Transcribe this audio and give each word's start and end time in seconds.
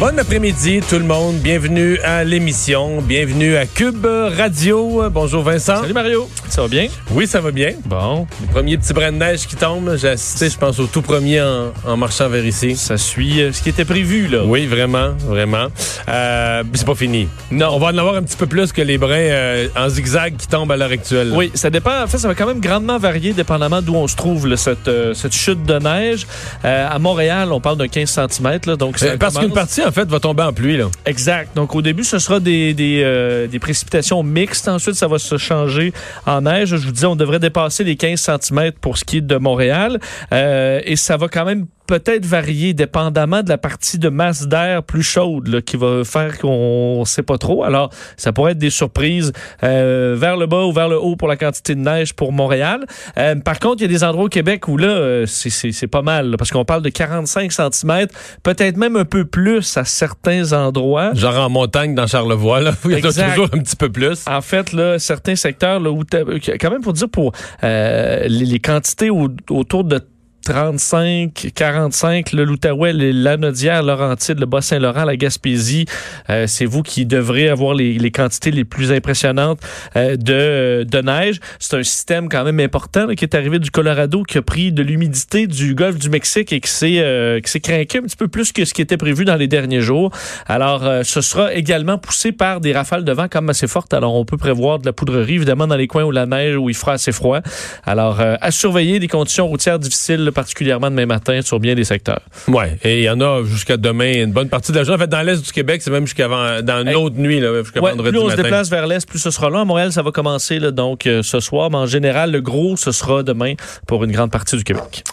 Bon 0.00 0.18
après-midi 0.18 0.80
tout 0.90 0.98
le 0.98 1.04
monde, 1.04 1.36
bienvenue 1.36 1.98
à 2.00 2.24
l'émission, 2.24 3.00
bienvenue 3.00 3.56
à 3.56 3.64
Cube 3.64 4.04
Radio. 4.04 5.04
Bonjour 5.08 5.42
Vincent. 5.44 5.80
Salut 5.82 5.92
Mario, 5.94 6.28
ça 6.48 6.62
va 6.62 6.68
bien? 6.68 6.88
Oui, 7.12 7.28
ça 7.28 7.40
va 7.40 7.52
bien. 7.52 7.70
Bon. 7.86 8.26
Le 8.42 8.52
premier 8.52 8.76
petit 8.76 8.92
brin 8.92 9.12
de 9.12 9.18
neige 9.18 9.46
qui 9.46 9.54
tombe, 9.54 9.94
j'ai 9.96 10.08
assisté, 10.08 10.50
je 10.50 10.58
pense, 10.58 10.80
au 10.80 10.86
tout 10.86 11.00
premier 11.00 11.40
en, 11.40 11.72
en 11.86 11.96
marchant 11.96 12.28
vers 12.28 12.44
ici. 12.44 12.74
Ça 12.74 12.96
suit 12.98 13.40
euh, 13.40 13.52
ce 13.52 13.62
qui 13.62 13.68
était 13.68 13.84
prévu, 13.84 14.26
là. 14.26 14.44
Oui, 14.44 14.66
vraiment, 14.66 15.10
vraiment. 15.28 15.68
Euh, 16.08 16.64
c'est 16.74 16.86
pas 16.86 16.96
fini. 16.96 17.28
Non, 17.52 17.68
on 17.72 17.78
va 17.78 17.86
en 17.88 17.96
avoir 17.98 18.16
un 18.16 18.22
petit 18.24 18.36
peu 18.36 18.46
plus 18.46 18.72
que 18.72 18.82
les 18.82 18.98
brins 18.98 19.10
euh, 19.14 19.68
en 19.76 19.88
zigzag 19.88 20.36
qui 20.36 20.48
tombent 20.48 20.72
à 20.72 20.76
l'heure 20.76 20.90
actuelle. 20.90 21.30
Oui, 21.32 21.52
ça 21.54 21.70
dépend. 21.70 22.02
En 22.02 22.08
fait, 22.08 22.18
ça 22.18 22.26
va 22.26 22.34
quand 22.34 22.46
même 22.48 22.60
grandement 22.60 22.98
varier 22.98 23.32
dépendamment 23.32 23.80
d'où 23.80 23.94
on 23.94 24.08
se 24.08 24.16
trouve, 24.16 24.48
là, 24.48 24.56
cette, 24.56 24.88
euh, 24.88 25.14
cette 25.14 25.34
chute 25.34 25.64
de 25.64 25.78
neige. 25.78 26.26
À 26.64 26.98
Montréal, 26.98 27.52
on 27.52 27.60
parle 27.60 27.76
d'un 27.78 27.88
15 27.88 28.10
cm, 28.10 28.58
là, 28.66 28.76
donc 28.76 28.98
ça 28.98 29.16
Parce 29.16 29.34
commence- 29.34 29.46
qu'une 29.46 29.54
partie, 29.54 29.80
en 29.84 29.92
fait, 29.92 30.08
va 30.08 30.20
tomber 30.20 30.42
en 30.42 30.52
pluie. 30.52 30.78
Exact. 31.06 31.54
Donc, 31.54 31.74
au 31.74 31.82
début, 31.82 32.04
ce 32.04 32.18
sera 32.18 32.38
euh, 32.38 33.46
des 33.46 33.58
précipitations 33.58 34.22
mixtes. 34.22 34.68
Ensuite, 34.68 34.94
ça 34.96 35.08
va 35.08 35.18
se 35.18 35.36
changer 35.36 35.92
en 36.26 36.42
neige. 36.42 36.76
Je 36.76 36.86
vous 36.86 36.92
disais, 36.92 37.06
on 37.06 37.16
devrait 37.16 37.38
dépasser 37.38 37.84
les 37.84 37.96
15 37.96 38.20
cm 38.20 38.72
pour 38.80 38.98
ce 38.98 39.04
qui 39.04 39.18
est 39.18 39.20
de 39.20 39.36
Montréal. 39.36 40.00
Euh, 40.32 40.80
et 40.84 40.96
ça 40.96 41.16
va 41.16 41.28
quand 41.28 41.44
même 41.44 41.66
peut-être 41.86 42.24
varier 42.24 42.72
dépendamment 42.74 43.42
de 43.42 43.48
la 43.48 43.58
partie 43.58 43.98
de 43.98 44.08
masse 44.08 44.46
d'air 44.46 44.82
plus 44.82 45.02
chaude 45.02 45.48
là, 45.48 45.60
qui 45.60 45.76
va 45.76 46.02
faire 46.04 46.38
qu'on 46.38 47.00
ne 47.00 47.04
sait 47.04 47.22
pas 47.22 47.38
trop. 47.38 47.64
Alors, 47.64 47.90
ça 48.16 48.32
pourrait 48.32 48.52
être 48.52 48.58
des 48.58 48.70
surprises 48.70 49.32
euh, 49.62 50.16
vers 50.18 50.36
le 50.36 50.46
bas 50.46 50.64
ou 50.64 50.72
vers 50.72 50.88
le 50.88 50.98
haut 50.98 51.16
pour 51.16 51.28
la 51.28 51.36
quantité 51.36 51.74
de 51.74 51.80
neige 51.80 52.14
pour 52.14 52.32
Montréal. 52.32 52.84
Euh, 53.18 53.34
par 53.36 53.58
contre, 53.58 53.76
il 53.78 53.82
y 53.82 53.84
a 53.84 53.88
des 53.88 54.04
endroits 54.04 54.24
au 54.24 54.28
Québec 54.28 54.66
où 54.68 54.76
là, 54.76 54.88
euh, 54.88 55.26
c'est- 55.26 55.84
pas 55.88 56.02
mal, 56.02 56.30
là, 56.30 56.36
parce 56.36 56.50
qu'on 56.50 56.64
parle 56.64 56.82
de 56.82 56.88
45 56.88 57.52
cm, 57.52 58.06
peut-être 58.42 58.76
même 58.76 58.96
un 58.96 59.04
peu 59.04 59.24
plus 59.24 59.76
à 59.76 59.84
certains 59.84 60.52
endroits. 60.52 61.12
Genre 61.14 61.36
en 61.38 61.50
montagne 61.50 61.94
dans 61.94 62.06
Charlevoix, 62.06 62.60
là, 62.60 62.72
où 62.84 62.90
il 62.90 62.98
y 62.98 63.06
en 63.06 63.08
a 63.10 63.12
toujours 63.30 63.48
un 63.52 63.58
petit 63.58 63.76
peu 63.76 63.90
plus. 63.90 64.24
En 64.26 64.40
fait, 64.40 64.72
là, 64.72 64.98
certains 64.98 65.36
secteurs, 65.36 65.80
là, 65.80 65.90
où 65.90 66.02
quand 66.10 66.70
même 66.70 66.80
pour 66.82 66.94
dire 66.94 67.08
pour 67.10 67.32
euh, 67.62 68.22
les, 68.26 68.44
les 68.46 68.60
quantités 68.60 69.10
au- 69.10 69.28
autour 69.50 69.84
de 69.84 70.00
35, 70.44 71.52
45, 71.54 72.32
le 72.32 72.44
l'Outaouais, 72.44 72.92
l'Anodière, 72.92 73.82
Laurentide, 73.82 74.38
le 74.38 74.46
Bas-Saint-Laurent, 74.46 75.04
la 75.04 75.16
Gaspésie, 75.16 75.86
euh, 76.30 76.46
c'est 76.46 76.66
vous 76.66 76.82
qui 76.82 77.06
devrez 77.06 77.48
avoir 77.48 77.74
les, 77.74 77.94
les 77.94 78.10
quantités 78.10 78.50
les 78.50 78.64
plus 78.64 78.92
impressionnantes 78.92 79.60
euh, 79.96 80.16
de, 80.16 80.84
de 80.84 81.00
neige. 81.00 81.40
C'est 81.58 81.76
un 81.76 81.82
système 81.82 82.28
quand 82.28 82.44
même 82.44 82.60
important 82.60 83.06
là, 83.06 83.14
qui 83.14 83.24
est 83.24 83.34
arrivé 83.34 83.58
du 83.58 83.70
Colorado, 83.70 84.22
qui 84.22 84.38
a 84.38 84.42
pris 84.42 84.72
de 84.72 84.82
l'humidité 84.82 85.46
du 85.46 85.74
golfe 85.74 85.98
du 85.98 86.10
Mexique 86.10 86.52
et 86.52 86.60
qui 86.60 86.70
s'est 86.70 86.98
euh, 86.98 87.40
qui 87.40 87.50
s'est 87.50 87.60
craqué 87.60 87.98
un 87.98 88.02
petit 88.02 88.16
peu 88.16 88.28
plus 88.28 88.52
que 88.52 88.64
ce 88.64 88.74
qui 88.74 88.82
était 88.82 88.96
prévu 88.96 89.24
dans 89.24 89.36
les 89.36 89.48
derniers 89.48 89.80
jours. 89.80 90.10
Alors, 90.46 90.84
euh, 90.84 91.02
ce 91.04 91.20
sera 91.20 91.54
également 91.54 91.98
poussé 91.98 92.32
par 92.32 92.60
des 92.60 92.72
rafales 92.72 93.04
de 93.04 93.12
vent 93.12 93.28
comme 93.28 93.50
assez 93.50 93.66
fortes. 93.66 93.94
Alors, 93.94 94.14
on 94.14 94.24
peut 94.24 94.36
prévoir 94.36 94.78
de 94.78 94.86
la 94.86 94.92
poudrerie, 94.92 95.34
évidemment, 95.34 95.66
dans 95.66 95.76
les 95.76 95.86
coins 95.86 96.04
où 96.04 96.10
la 96.10 96.26
neige, 96.26 96.56
où 96.56 96.68
il 96.68 96.74
fera 96.74 96.92
assez 96.92 97.12
froid. 97.12 97.40
Alors, 97.84 98.20
euh, 98.20 98.36
à 98.40 98.50
surveiller 98.50 98.98
des 98.98 99.08
conditions 99.08 99.46
routières 99.46 99.78
difficiles, 99.78 100.30
particulièrement 100.34 100.90
demain 100.90 101.06
matin, 101.06 101.40
sur 101.42 101.58
bien 101.60 101.74
des 101.74 101.84
secteurs. 101.84 102.20
Ouais, 102.48 102.76
et 102.84 102.98
il 102.98 103.04
y 103.04 103.10
en 103.10 103.20
a 103.20 103.42
jusqu'à 103.44 103.76
demain, 103.76 104.12
une 104.24 104.32
bonne 104.32 104.48
partie 104.48 104.72
de 104.72 104.76
la 104.76 104.84
journée. 104.84 104.96
En 104.96 105.04
fait, 105.04 105.10
dans 105.10 105.22
l'est 105.22 105.42
du 105.44 105.52
Québec, 105.52 105.80
c'est 105.82 105.90
même 105.90 106.06
jusqu'à 106.06 106.28
dans 106.62 106.80
une 106.82 106.88
Hey. 106.88 106.94
autre 106.96 107.16
nuit, 107.16 107.40
jusqu'à 107.40 107.80
Ouais, 107.80 107.90
vendredi 107.92 108.10
plus 108.10 108.18
on 108.18 108.28
se 108.30 108.36
déplace 108.36 108.68
vers 108.68 108.86
l'est, 108.86 109.08
plus 109.08 109.18
ce 109.18 109.30
sera 109.30 109.48
là. 109.48 109.60
À 109.60 109.64
Montréal, 109.64 109.92
ça 109.92 110.02
va 110.02 110.10
commencer 110.10 110.58
là, 110.58 110.70
donc 110.70 111.06
euh, 111.06 111.22
ce 111.22 111.40
soir, 111.40 111.70
mais 111.70 111.76
en 111.78 111.86
général, 111.86 112.32
le 112.32 112.40
gros, 112.40 112.76
ce 112.76 112.92
sera 112.92 113.22
demain 113.22 113.54
pour 113.86 114.04
une 114.04 114.12
grande 114.12 114.30
partie 114.30 114.56
du 114.56 114.64
Québec. 114.64 115.04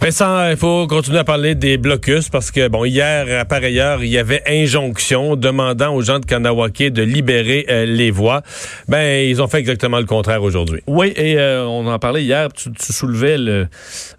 Vincent, 0.00 0.48
il 0.50 0.56
faut 0.56 0.86
continuer 0.86 1.18
à 1.18 1.24
parler 1.24 1.54
des 1.54 1.76
blocus 1.78 2.28
parce 2.28 2.50
que, 2.50 2.68
bon, 2.68 2.84
hier, 2.84 3.40
à 3.40 3.44
pareille 3.44 3.80
heure, 3.80 4.02
il 4.04 4.10
y 4.10 4.18
avait 4.18 4.42
injonction 4.46 5.34
demandant 5.36 5.94
aux 5.94 6.02
gens 6.02 6.18
de 6.18 6.26
Kanawake 6.26 6.92
de 6.92 7.02
libérer 7.02 7.66
euh, 7.68 7.84
les 7.86 8.10
voies. 8.10 8.42
Ben, 8.86 9.26
ils 9.28 9.40
ont 9.42 9.48
fait 9.48 9.58
exactement 9.58 9.98
le 9.98 10.04
contraire 10.04 10.42
aujourd'hui. 10.42 10.80
Oui, 10.86 11.12
et 11.16 11.38
euh, 11.38 11.64
on 11.64 11.86
en 11.86 11.98
parlait 11.98 12.22
hier, 12.22 12.48
tu, 12.52 12.70
tu 12.72 12.92
soulevais 12.92 13.38
le, 13.38 13.66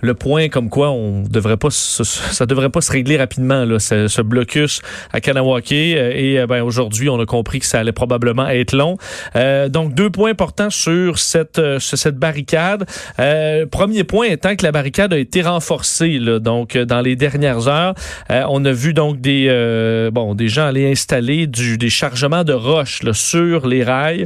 le 0.01 0.13
point 0.13 0.38
comme 0.47 0.69
quoi 0.69 0.91
on 0.91 1.23
devrait 1.23 1.57
pas 1.57 1.69
ça 1.69 2.45
devrait 2.45 2.69
pas 2.69 2.81
se 2.81 2.91
régler 2.91 3.17
rapidement 3.17 3.65
là, 3.65 3.79
ce, 3.79 4.21
blocus 4.21 4.81
à 5.11 5.19
Kanawake 5.19 5.71
euh, 5.71 6.11
et 6.15 6.39
euh, 6.39 6.47
ben 6.47 6.61
aujourd'hui 6.61 7.09
on 7.09 7.19
a 7.19 7.25
compris 7.25 7.59
que 7.59 7.65
ça 7.65 7.79
allait 7.79 7.91
probablement 7.91 8.47
être 8.47 8.73
long. 8.73 8.97
Euh, 9.35 9.67
donc 9.69 9.93
deux 9.93 10.09
points 10.09 10.31
importants 10.31 10.69
sur 10.69 11.19
cette 11.19 11.61
sur 11.79 11.97
cette 11.97 12.17
barricade. 12.17 12.85
Premier 13.71 14.03
point 14.03 14.27
étant 14.27 14.55
que 14.55 14.63
la 14.63 14.71
barricade 14.71 15.13
a 15.13 15.17
été 15.17 15.41
renforcée 15.41 16.19
donc 16.39 16.77
dans 16.77 17.01
les 17.01 17.15
dernières 17.15 17.67
heures, 17.67 17.93
on 18.29 18.63
a 18.65 18.71
vu 18.71 18.93
donc 18.93 19.19
des 19.19 19.49
bon 20.13 20.35
des 20.35 20.47
gens 20.47 20.67
aller 20.67 20.89
installer 20.89 21.47
du 21.47 21.77
des 21.77 21.89
chargements 21.89 22.43
de 22.43 22.53
roches 22.53 23.01
sur 23.11 23.67
les 23.67 23.83
rails. 23.83 24.25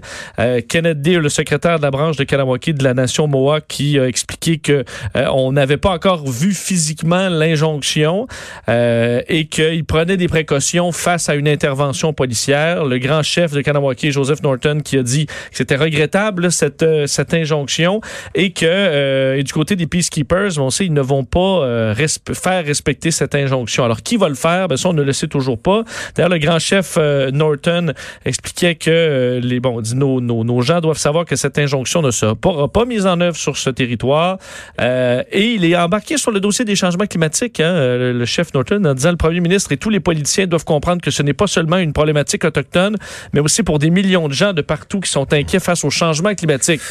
Kenneth 0.67 1.01
Deere, 1.01 1.21
le 1.21 1.29
secrétaire 1.29 1.77
de 1.77 1.83
la 1.83 1.91
branche 1.91 2.17
de 2.17 2.23
Kanawake 2.23 2.71
de 2.71 2.83
la 2.83 2.93
nation 2.93 3.27
Mohawk, 3.27 3.63
qui 3.67 3.97
a 3.97 4.07
expliqué 4.07 4.57
que 4.57 4.83
on 5.15 5.51
n'avait 5.53 5.77
pas 5.77 5.93
encore 6.03 6.29
vu 6.29 6.53
physiquement 6.53 7.29
l'injonction 7.29 8.27
euh, 8.67 9.21
et 9.29 9.45
qu'il 9.45 9.85
prenait 9.85 10.17
des 10.17 10.27
précautions 10.27 10.91
face 10.91 11.29
à 11.29 11.35
une 11.35 11.47
intervention 11.47 12.11
policière. 12.11 12.83
Le 12.83 12.97
grand 12.97 13.23
chef 13.23 13.53
de 13.53 13.61
Kanawake, 13.61 14.11
Joseph 14.11 14.43
Norton, 14.43 14.81
qui 14.83 14.97
a 14.97 15.03
dit 15.03 15.27
que 15.27 15.33
c'était 15.53 15.77
regrettable 15.77 16.51
cette 16.51 16.83
euh, 16.83 17.07
cette 17.07 17.33
injonction 17.33 18.01
et 18.35 18.51
que 18.51 18.65
euh, 18.65 19.37
et 19.37 19.43
du 19.43 19.53
côté 19.53 19.77
des 19.77 19.87
peacekeepers, 19.87 20.59
on 20.59 20.69
sait 20.69 20.85
ils 20.85 20.93
ne 20.93 20.99
vont 20.99 21.23
pas 21.23 21.39
euh, 21.39 21.93
resp- 21.93 22.33
faire 22.33 22.65
respecter 22.65 23.11
cette 23.11 23.33
injonction. 23.33 23.85
Alors 23.85 24.01
qui 24.01 24.17
va 24.17 24.27
le 24.27 24.35
faire? 24.35 24.67
Ben 24.67 24.75
ça 24.75 24.89
on 24.89 24.93
ne 24.93 25.03
le 25.03 25.13
sait 25.13 25.27
toujours 25.27 25.57
pas. 25.57 25.83
D'ailleurs 26.15 26.31
le 26.31 26.37
grand 26.37 26.59
chef 26.59 26.95
euh, 26.97 27.31
Norton 27.31 27.93
expliquait 28.25 28.75
que 28.75 28.89
euh, 28.91 29.39
les 29.39 29.61
bon 29.61 29.79
dit, 29.79 29.95
nos, 29.95 30.19
nos, 30.19 30.43
nos 30.43 30.61
gens 30.61 30.81
doivent 30.81 30.97
savoir 30.97 31.23
que 31.23 31.37
cette 31.37 31.57
injonction 31.57 32.01
ne 32.01 32.11
sera 32.11 32.35
pas, 32.35 32.67
pas 32.67 32.83
mise 32.83 33.05
en 33.05 33.21
œuvre 33.21 33.37
sur 33.37 33.55
ce 33.55 33.69
territoire 33.69 34.37
et 34.81 35.45
il 35.55 35.63
est 35.63 35.75
embarqué 35.93 36.17
sur 36.17 36.31
le 36.31 36.39
dossier 36.39 36.65
des 36.65 36.75
changements 36.75 37.05
climatiques 37.05 37.59
hein, 37.59 37.65
euh, 37.65 38.13
le 38.13 38.25
chef 38.25 38.51
Norton 38.55 38.83
en 38.83 38.95
disant 38.95 39.11
le 39.11 39.17
premier 39.17 39.39
ministre 39.41 39.71
et 39.71 39.77
tous 39.77 39.91
les 39.91 39.99
politiciens 39.99 40.47
doivent 40.47 40.65
comprendre 40.65 41.01
que 41.03 41.11
ce 41.11 41.21
n'est 41.21 41.33
pas 41.33 41.45
seulement 41.45 41.77
une 41.77 41.93
problématique 41.93 42.43
autochtone 42.45 42.95
mais 43.31 43.39
aussi 43.39 43.61
pour 43.61 43.77
des 43.77 43.91
millions 43.91 44.27
de 44.27 44.33
gens 44.33 44.53
de 44.53 44.63
partout 44.63 44.99
qui 44.99 45.11
sont 45.11 45.31
inquiets 45.33 45.59
face 45.59 45.83
au 45.83 45.91
changement 45.91 46.33
climatique. 46.33 46.81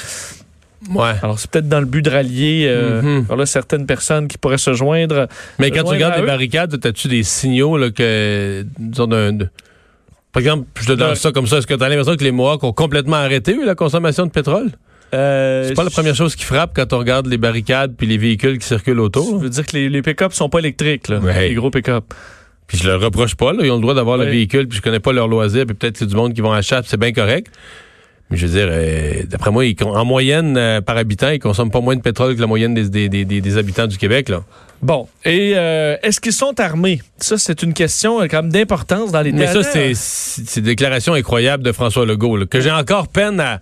Ouais. 0.94 1.14
Alors 1.22 1.38
c'est 1.40 1.50
peut-être 1.50 1.68
dans 1.68 1.80
le 1.80 1.86
but 1.86 2.02
de 2.02 2.10
rallier 2.10 2.66
euh, 2.68 3.02
Mhm. 3.02 3.36
là, 3.36 3.44
certaines 3.46 3.86
personnes 3.86 4.28
qui 4.28 4.38
pourraient 4.38 4.58
se 4.58 4.72
joindre 4.72 5.26
Mais 5.58 5.70
quand 5.72 5.82
tu 5.82 5.90
regardes 5.90 6.20
les 6.20 6.26
barricades, 6.26 6.74
as-tu 6.86 7.08
des 7.08 7.24
signaux 7.24 7.76
là, 7.76 7.90
que, 7.90 8.64
disons, 8.78 9.06
de- 9.08 9.48
par 10.32 10.40
exemple, 10.40 10.66
je 10.80 10.86
te 10.86 10.92
donne 10.92 11.10
Ouais. 11.10 11.14
ça 11.16 11.30
comme 11.32 11.46
ça, 11.48 11.58
est-ce 11.58 11.66
que 11.66 11.74
tu 11.74 11.82
as 11.82 11.88
l'impression 11.88 12.16
que 12.16 12.24
les 12.24 12.32
Mohawks 12.32 12.62
ont 12.64 12.72
complètement 12.72 13.16
arrêté 13.16 13.56
la 13.64 13.74
consommation 13.74 14.26
de 14.26 14.30
pétrole? 14.30 14.70
Euh, 15.14 15.64
C'est 15.68 15.74
pas 15.74 15.84
la 15.84 15.90
première 15.90 16.14
chose 16.14 16.34
qui 16.36 16.44
frappe 16.44 16.72
quand 16.74 16.92
on 16.92 16.98
regarde 16.98 17.26
les 17.26 17.36
barricades 17.38 17.94
puis 17.96 18.06
les 18.06 18.16
véhicules 18.18 18.58
qui 18.58 18.66
circulent 18.66 18.96
Je 18.96 19.00
autour. 19.02 19.38
veux 19.38 19.50
dire 19.50 19.66
que 19.66 19.76
les, 19.76 19.88
les 19.88 20.02
pick-up 20.02 20.32
sont 20.32 20.48
pas 20.48 20.58
électriques, 20.60 21.08
là, 21.08 21.18
Ouais. 21.18 21.48
les 21.48 21.54
gros 21.54 21.70
pick-up. 21.70 22.04
Puis 22.66 22.78
je 22.78 22.88
leur 22.88 23.00
reproche 23.00 23.34
pas, 23.34 23.52
là, 23.52 23.58
ils 23.62 23.70
ont 23.70 23.76
le 23.76 23.82
droit 23.82 23.94
d'avoir 23.94 24.16
le 24.16 24.24
véhicule, 24.24 24.66
puis 24.68 24.78
je 24.78 24.82
connais 24.82 25.00
pas 25.00 25.12
leur 25.12 25.28
loisir, 25.28 25.66
puis 25.66 25.74
peut-être 25.74 25.98
c'est 25.98 26.06
du 26.06 26.14
monde 26.16 26.32
qui 26.32 26.40
vont 26.40 26.52
à 26.52 26.62
chasse, 26.62 26.86
c'est 26.88 26.98
bien 26.98 27.12
correct. 27.12 27.48
Mais 28.30 28.38
je 28.38 28.46
veux 28.46 28.52
dire, 28.58 28.68
euh, 28.70 29.24
d'après 29.28 29.50
moi, 29.50 29.66
ils 29.66 29.76
en 29.84 30.06
moyenne, 30.06 30.56
euh, 30.56 30.80
par 30.80 30.96
habitant, 30.96 31.28
ils 31.28 31.38
consomment 31.38 31.70
pas 31.70 31.82
moins 31.82 31.96
de 31.96 32.00
pétrole 32.00 32.34
que 32.34 32.40
la 32.40 32.46
moyenne 32.46 32.72
des, 32.72 32.88
des, 32.88 33.10
des, 33.10 33.26
des- 33.26 33.42
des 33.42 33.56
habitants 33.58 33.86
du 33.86 33.98
Québec. 33.98 34.30
Là. 34.30 34.42
Bon, 34.80 35.06
et 35.26 35.52
euh, 35.54 35.96
est-ce 36.02 36.18
qu'ils 36.18 36.32
sont 36.32 36.58
armés? 36.58 37.02
Ça, 37.18 37.36
c'est 37.36 37.62
une 37.62 37.74
question 37.74 38.20
quand 38.20 38.40
même 38.42 38.50
d'importance 38.52 39.12
dans 39.12 39.20
les 39.20 39.32
Mais 39.32 39.48
ça, 39.48 39.60
dernières- 39.60 39.94
c'est 39.96 40.60
une 40.60 40.64
déclaration 40.66 41.12
incroyable 41.12 41.62
de 41.62 41.72
François 41.72 42.06
Legault, 42.06 42.38
là, 42.38 42.46
que 42.46 42.60
j'ai 42.60 42.70
encore 42.70 43.08
peine 43.08 43.38
à, 43.38 43.60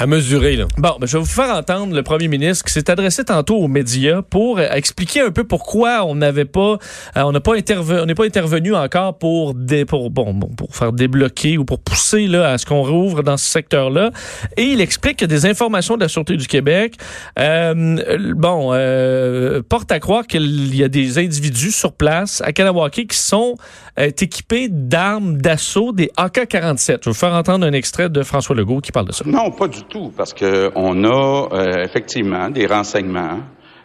à 0.00 0.06
mesurer. 0.06 0.56
Là. 0.56 0.66
Bon, 0.78 0.96
ben, 0.98 1.06
je 1.06 1.18
vais 1.18 1.22
vous 1.22 1.28
faire 1.28 1.54
entendre 1.54 1.94
le 1.94 2.02
premier 2.02 2.26
ministre 2.26 2.64
qui 2.64 2.72
s'est 2.72 2.90
adressé 2.90 3.22
tantôt 3.22 3.56
aux 3.56 3.68
médias 3.68 4.22
pour 4.22 4.58
euh, 4.58 4.66
expliquer 4.72 5.20
un 5.20 5.30
peu 5.30 5.44
pourquoi 5.44 6.06
on 6.06 6.14
n'avait 6.14 6.46
pas, 6.46 6.78
euh, 7.16 7.22
on 7.22 7.32
n'a 7.32 7.40
pas 7.40 7.54
intervenu, 7.54 8.00
on 8.00 8.06
n'est 8.06 8.14
pas 8.14 8.24
intervenu 8.24 8.74
encore 8.74 9.18
pour 9.18 9.52
dé- 9.54 9.84
pour 9.84 10.08
bon, 10.10 10.32
bon, 10.32 10.48
pour 10.48 10.74
faire 10.74 10.92
débloquer 10.92 11.58
ou 11.58 11.66
pour 11.66 11.80
pousser 11.80 12.26
là 12.28 12.50
à 12.52 12.56
ce 12.56 12.64
qu'on 12.64 12.82
rouvre 12.82 13.22
dans 13.22 13.36
ce 13.36 13.44
secteur-là. 13.44 14.10
Et 14.56 14.62
il 14.62 14.80
explique 14.80 15.18
que 15.18 15.26
des 15.26 15.44
informations 15.44 15.96
de 15.96 16.00
la 16.00 16.08
sûreté 16.08 16.38
du 16.38 16.46
Québec, 16.46 16.94
euh, 17.38 18.32
bon, 18.34 18.70
euh, 18.72 19.60
portent 19.68 19.92
à 19.92 20.00
croire 20.00 20.26
qu'il 20.26 20.74
y 20.74 20.82
a 20.82 20.88
des 20.88 21.18
individus 21.18 21.72
sur 21.72 21.92
place 21.92 22.40
à 22.46 22.52
Kanawake 22.52 23.06
qui 23.06 23.18
sont 23.18 23.56
est 24.04 24.22
équipé 24.22 24.68
d'armes 24.68 25.36
d'assaut 25.38 25.92
des 25.92 26.10
AK-47. 26.16 26.86
Je 26.86 26.92
vais 26.92 26.98
vous 27.06 27.14
faire 27.14 27.34
entendre 27.34 27.66
un 27.66 27.72
extrait 27.72 28.08
de 28.08 28.22
François 28.22 28.56
Legault 28.56 28.80
qui 28.80 28.92
parle 28.92 29.06
de 29.06 29.12
ça. 29.12 29.24
Non, 29.26 29.50
pas 29.50 29.68
du 29.68 29.82
tout, 29.84 30.12
parce 30.16 30.32
que 30.32 30.70
on 30.74 31.04
a 31.04 31.48
euh, 31.52 31.84
effectivement 31.84 32.50
des 32.50 32.66
renseignements 32.66 33.40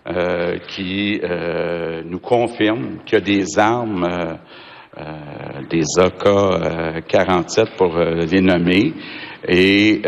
euh, 0.08 0.58
qui 0.70 1.20
euh, 1.24 2.02
nous 2.06 2.20
confirment 2.20 3.00
qu'il 3.06 3.20
y 3.20 3.22
a 3.22 3.26
des 3.26 3.60
armes, 3.60 4.38
des 5.70 5.84
AK-47 5.98 7.76
pour 7.78 7.98
les 7.98 8.40
nommer, 8.40 8.94
et 9.46 10.02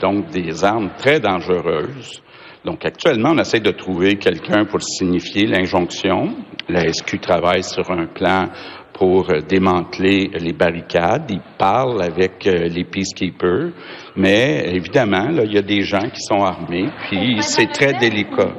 donc 0.00 0.30
des 0.30 0.64
armes 0.64 0.90
très 0.96 1.20
dangereuses. 1.20 2.22
Donc 2.64 2.84
actuellement, 2.84 3.30
on 3.32 3.38
essaie 3.38 3.60
de 3.60 3.72
trouver 3.72 4.16
quelqu'un 4.16 4.64
pour 4.64 4.82
signifier 4.82 5.46
l'injonction. 5.46 6.36
La 6.68 6.90
SQ 6.90 7.20
travaille 7.20 7.64
sur 7.64 7.90
un 7.90 8.06
plan 8.06 8.48
pour 8.94 9.32
démanteler 9.48 10.30
les 10.38 10.52
barricades. 10.52 11.24
Il 11.30 11.40
parle 11.58 12.02
avec 12.02 12.46
euh, 12.46 12.68
les 12.68 12.84
peacekeepers, 12.84 13.70
mais 14.16 14.68
évidemment, 14.74 15.28
là, 15.28 15.44
il 15.44 15.52
y 15.52 15.58
a 15.58 15.62
des 15.62 15.82
gens 15.82 16.08
qui 16.10 16.20
sont 16.20 16.42
armés, 16.42 16.88
puis 17.08 17.38
c'est 17.42 17.70
très 17.72 17.94
délicat. 17.94 18.52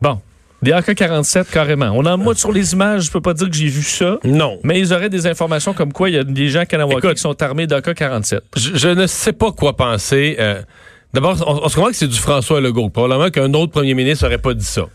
Bon, 0.00 0.20
des 0.62 0.72
AK-47, 0.72 1.50
carrément. 1.50 1.90
On 1.94 2.04
en 2.06 2.18
mode 2.18 2.38
sur 2.38 2.52
les 2.52 2.72
images, 2.72 3.02
je 3.04 3.10
peux 3.10 3.20
pas 3.20 3.34
dire 3.34 3.48
que 3.48 3.56
j'ai 3.56 3.68
vu 3.68 3.82
ça. 3.82 4.18
Non. 4.24 4.58
Mais 4.62 4.78
ils 4.78 4.92
auraient 4.92 5.10
des 5.10 5.26
informations 5.26 5.72
comme 5.72 5.92
quoi 5.92 6.10
il 6.10 6.16
y 6.16 6.18
a 6.18 6.24
des 6.24 6.48
gens 6.48 6.64
Kanawaki 6.64 7.14
qui 7.14 7.20
sont 7.20 7.40
armés 7.42 7.66
d'AK-47. 7.66 8.40
Je, 8.56 8.74
je, 8.74 8.88
ne 8.88 9.06
sais 9.06 9.32
pas 9.32 9.52
quoi 9.52 9.76
penser. 9.76 10.36
Euh, 10.38 10.62
D'abord, 11.14 11.36
on, 11.46 11.68
se 11.68 11.76
comprend 11.76 11.90
que 11.90 11.96
c'est 11.96 12.08
du 12.08 12.18
François 12.18 12.60
Legault. 12.60 12.90
Probablement 12.90 13.30
qu'un 13.30 13.54
autre 13.54 13.70
premier 13.70 13.94
ministre 13.94 14.24
n'aurait 14.24 14.38
pas 14.38 14.52
dit 14.52 14.64
ça. 14.64 14.86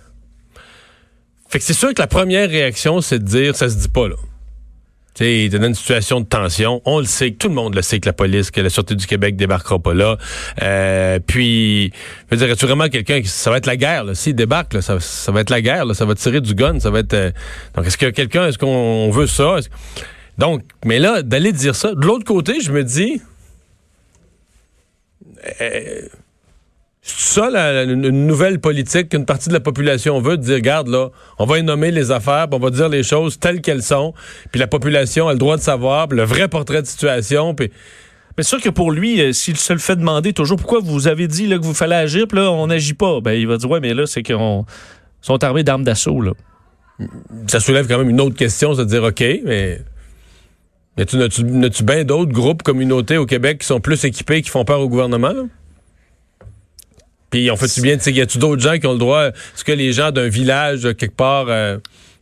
Fait 1.49 1.57
que 1.57 1.65
c'est 1.65 1.73
sûr 1.73 1.93
que 1.93 2.01
la 2.01 2.07
première 2.07 2.47
réaction, 2.47 3.01
c'est 3.01 3.19
de 3.19 3.25
dire 3.25 3.55
ça 3.55 3.69
se 3.69 3.75
dit 3.75 3.89
pas 3.89 4.07
là. 4.07 4.15
Tu 5.15 5.23
sais, 5.25 5.49
dans 5.49 5.65
une 5.65 5.73
situation 5.73 6.21
de 6.21 6.27
tension, 6.27 6.81
on 6.85 6.99
le 6.99 7.05
sait, 7.05 7.31
tout 7.31 7.47
le 7.47 7.55
monde 7.55 7.75
le 7.75 7.81
sait 7.81 7.99
que 7.99 8.05
la 8.05 8.13
police, 8.13 8.51
que 8.51 8.61
la 8.61 8.69
Sûreté 8.69 8.93
du 8.93 9.07
Québec 9.07 9.35
débarquera 9.35 9.79
pas 9.79 9.95
là. 9.95 10.17
Euh, 10.61 11.19
puis, 11.25 11.91
je 12.29 12.35
veux 12.35 12.45
dire, 12.45 12.55
tu 12.55 12.65
vraiment 12.67 12.87
quelqu'un 12.87 13.19
qui, 13.21 13.27
ça 13.27 13.49
va 13.49 13.57
être 13.57 13.65
la 13.65 13.75
guerre, 13.75 14.03
là. 14.03 14.13
S'il 14.13 14.35
débarque, 14.35 14.75
là, 14.75 14.81
ça, 14.83 14.97
va 15.31 15.41
être 15.41 15.49
la 15.49 15.61
guerre, 15.61 15.85
là. 15.85 15.95
Ça 15.95 16.05
va 16.05 16.13
tirer 16.13 16.39
du 16.39 16.53
gun, 16.53 16.79
ça 16.79 16.91
va 16.91 16.99
être, 16.99 17.15
euh, 17.15 17.31
donc 17.75 17.87
est-ce 17.87 17.97
que 17.97 18.11
quelqu'un, 18.11 18.47
est-ce 18.47 18.59
qu'on 18.59 19.09
veut 19.09 19.27
ça? 19.27 19.55
Donc, 20.37 20.61
mais 20.85 20.99
là, 20.99 21.23
d'aller 21.23 21.51
dire 21.51 21.75
ça, 21.75 21.95
de 21.95 22.05
l'autre 22.05 22.25
côté, 22.25 22.61
je 22.61 22.71
me 22.71 22.83
dis, 22.83 23.19
euh, 25.59 26.01
ça 27.29 27.49
la, 27.49 27.83
une 27.83 28.27
nouvelle 28.27 28.59
politique 28.59 29.09
qu'une 29.09 29.25
partie 29.25 29.49
de 29.49 29.53
la 29.53 29.59
population 29.59 30.19
veut, 30.19 30.37
de 30.37 30.43
dire, 30.43 30.55
regarde 30.55 30.87
là, 30.87 31.09
on 31.37 31.45
va 31.45 31.59
y 31.59 31.63
nommer 31.63 31.91
les 31.91 32.11
affaires, 32.11 32.47
on 32.51 32.59
va 32.59 32.69
dire 32.69 32.89
les 32.89 33.03
choses 33.03 33.39
telles 33.39 33.61
qu'elles 33.61 33.83
sont, 33.83 34.13
puis 34.51 34.59
la 34.59 34.67
population 34.67 35.27
a 35.27 35.33
le 35.33 35.39
droit 35.39 35.57
de 35.57 35.61
savoir, 35.61 36.07
le 36.07 36.23
vrai 36.23 36.47
portrait 36.47 36.81
de 36.81 36.87
situation, 36.87 37.53
puis... 37.53 37.71
Mais 38.37 38.43
c'est 38.43 38.49
sûr 38.49 38.61
que 38.61 38.69
pour 38.69 38.91
lui, 38.91 39.21
euh, 39.21 39.33
s'il 39.33 39.57
se 39.57 39.73
le 39.73 39.79
fait 39.79 39.97
demander 39.97 40.31
toujours 40.31 40.55
pourquoi 40.55 40.79
vous 40.79 41.09
avez 41.09 41.27
dit 41.27 41.45
là, 41.45 41.57
que 41.57 41.63
vous 41.63 41.73
fallait 41.73 41.95
agir, 41.95 42.25
puis 42.25 42.39
là, 42.39 42.49
on 42.51 42.67
n'agit 42.67 42.93
pas, 42.93 43.19
ben 43.19 43.33
il 43.33 43.47
va 43.47 43.57
dire 43.57 43.69
ouais, 43.69 43.81
mais 43.81 43.93
là, 43.93 44.05
c'est 44.05 44.23
qu'on 44.23 44.65
sont 45.21 45.43
armés 45.43 45.63
d'armes 45.63 45.83
d'assaut. 45.83 46.21
Là. 46.21 46.31
Ça 47.47 47.59
soulève 47.59 47.87
quand 47.87 47.97
même 47.97 48.09
une 48.09 48.21
autre 48.21 48.37
question, 48.37 48.73
c'est 48.73 48.85
de 48.85 48.89
dire 48.89 49.03
OK, 49.03 49.21
mais 49.43 49.81
mais 50.97 51.05
tu 51.05 51.17
n'as-tu 51.17 51.83
bien 51.83 52.03
d'autres 52.05 52.31
groupes, 52.31 52.63
communautés 52.63 53.17
au 53.17 53.25
Québec 53.25 53.59
qui 53.59 53.67
sont 53.67 53.81
plus 53.81 54.03
équipés, 54.05 54.41
qui 54.41 54.49
font 54.49 54.63
peur 54.63 54.79
au 54.79 54.87
gouvernement? 54.87 55.33
Là? 55.33 55.43
Puis 57.29 57.51
on 57.51 57.55
fait-tu 57.55 57.81
bien, 57.81 57.97
y 57.97 58.21
a-tu 58.21 58.37
d'autres 58.37 58.61
gens 58.61 58.77
qui 58.77 58.87
ont 58.87 58.93
le 58.93 58.99
droit? 58.99 59.27
Est-ce 59.27 59.63
que 59.63 59.71
les 59.71 59.93
gens 59.93 60.11
d'un 60.11 60.29
village, 60.29 60.81
quelque 60.97 61.15
part, 61.15 61.45
euh, 61.49 61.77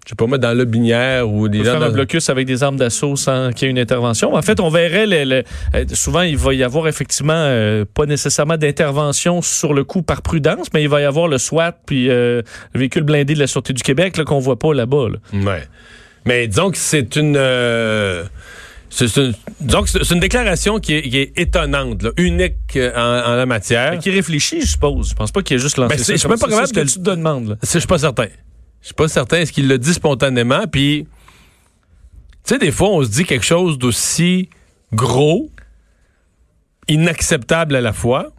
je 0.06 0.10
sais 0.10 0.16
pas 0.16 0.26
moi, 0.26 0.38
dans 0.38 0.56
le 0.56 0.66
binière 0.66 1.30
ou 1.30 1.48
des 1.48 1.60
gens. 1.60 1.80
Faire 1.80 1.84
un 1.84 1.92
blocus 1.92 2.30
avec 2.30 2.46
des 2.46 2.64
armes 2.64 2.78
d'assaut 2.78 3.16
sans 3.16 3.52
qu'il 3.52 3.66
y 3.66 3.68
ait 3.68 3.72
une 3.72 3.80
intervention. 3.80 4.36
En 4.36 4.42
fait, 4.42 4.60
on 4.60 4.70
verrait 4.70 5.06
euh, 5.08 5.86
souvent 5.94 6.22
il 6.22 6.38
va 6.38 6.54
y 6.54 6.64
avoir 6.64 6.88
effectivement 6.88 7.34
euh, 7.36 7.86
pas 7.94 8.06
nécessairement 8.06 8.58
d'intervention 8.58 9.42
sur 9.42 9.74
le 9.74 9.84
coup 9.84 10.02
par 10.02 10.22
prudence, 10.22 10.68
mais 10.74 10.84
il 10.84 10.90
va 10.90 11.02
y 11.02 11.06
avoir 11.06 11.28
le 11.28 11.38
SWAT 11.38 11.74
puis 11.86 12.08
le 12.08 12.44
véhicule 12.74 13.04
blindé 13.04 13.34
de 13.34 13.40
la 13.40 13.48
Sûreté 13.48 13.74
du 13.74 13.84
Québec 13.84 14.22
qu'on 14.24 14.40
voit 14.40 14.60
pas 14.60 14.74
là-bas. 14.74 15.08
Ouais. 15.34 15.64
Mais 16.26 16.48
disons 16.48 16.72
que 16.72 16.78
c'est 16.78 17.16
une 17.16 17.38
c'est 18.98 19.16
une, 19.18 19.34
c'est 19.86 20.12
une 20.12 20.20
déclaration 20.20 20.80
qui 20.80 20.96
est, 20.96 21.38
étonnante, 21.38 22.04
unique 22.18 22.76
euh, 22.76 22.92
en, 22.96 23.36
la 23.36 23.46
matière. 23.46 24.00
qui 24.00 24.10
réfléchit, 24.10 24.62
je 24.62 24.72
suppose. 24.72 25.10
Je 25.10 25.14
pense 25.14 25.32
pas 25.32 25.44
qu'il 25.44 25.56
ait 25.56 25.60
juste 25.60 25.78
lancé 25.78 25.98
ben, 25.98 26.04
ça. 26.04 26.14
Je 26.14 26.18
suis 26.18 26.28
même 26.28 26.40
pas 26.40 26.48
capable 26.48 26.72
de... 26.72 26.84
tu 26.84 26.94
te 26.96 27.00
demandes. 27.00 27.60
Je 27.62 27.78
suis 27.78 27.88
pas 27.88 28.00
certain. 28.00 28.28
Je 28.82 28.88
suis 28.88 28.96
pas 28.96 29.08
certain. 29.08 29.38
Est-ce 29.38 29.52
qu'il 29.52 29.68
le 29.68 29.78
dit 29.78 29.94
spontanément? 29.94 30.66
Puis, 30.66 31.06
tu 32.44 32.54
sais, 32.54 32.58
des 32.58 32.72
fois, 32.72 32.90
on 32.90 33.04
se 33.04 33.10
dit 33.10 33.26
quelque 33.26 33.46
chose 33.46 33.78
d'aussi 33.78 34.50
gros, 34.94 35.52
inacceptable 36.88 37.76
à 37.76 37.82
la 37.82 37.94
fois. 37.94 38.32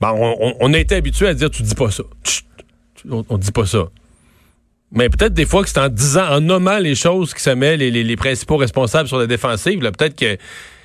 Ben, 0.00 0.12
on, 0.14 0.74
a 0.74 0.78
été 0.78 0.96
habitué 0.96 1.28
à 1.28 1.34
dire, 1.34 1.50
tu 1.50 1.62
dis 1.62 1.74
pas 1.76 1.92
ça. 1.92 2.02
on, 3.08 3.24
on 3.28 3.38
dit 3.38 3.52
pas 3.52 3.66
ça. 3.66 3.84
Mais 4.92 5.08
peut-être 5.08 5.34
des 5.34 5.46
fois 5.46 5.62
que 5.62 5.68
c'est 5.68 5.78
en 5.78 5.88
disant, 5.88 6.28
en 6.28 6.40
nommant 6.40 6.78
les 6.78 6.94
choses 6.94 7.32
qui 7.32 7.42
se 7.42 7.50
met 7.50 7.76
les, 7.76 7.90
les, 7.90 8.16
principaux 8.16 8.56
responsables 8.56 9.08
sur 9.08 9.18
la 9.18 9.26
défensive. 9.26 9.78
Peut-être 9.78 10.16
que 10.16 10.36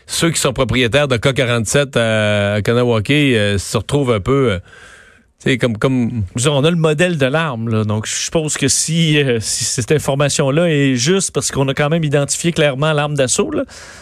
ceux 0.06 0.30
qui 0.30 0.40
sont 0.40 0.54
propriétaires 0.54 1.08
de 1.08 1.18
K-47 1.18 1.98
à, 1.98 2.62
Kanawake 2.62 3.10
euh, 3.10 3.58
se 3.58 3.78
retrouvent 3.78 4.14
un 4.14 4.20
peu... 4.20 4.52
Euh, 4.52 5.58
comme, 5.60 5.78
comme... 5.78 6.24
on 6.48 6.64
a 6.64 6.72
le 6.72 6.76
modèle 6.76 7.20
de 7.20 7.26
l'arme, 7.26 7.84
donc 7.86 8.08
je 8.08 8.16
suppose 8.16 8.58
que 8.58 8.68
si, 8.68 9.22
euh, 9.22 9.38
si 9.40 9.64
cette 9.64 9.92
information-là 9.92 10.70
est 10.70 10.96
juste, 10.96 11.32
parce 11.32 11.52
qu'on 11.52 11.68
a 11.68 11.74
quand 11.76 11.90
même 11.90 12.04
identifié 12.04 12.52
clairement 12.52 12.94
l'arme 12.94 13.14
d'assaut. 13.14 13.52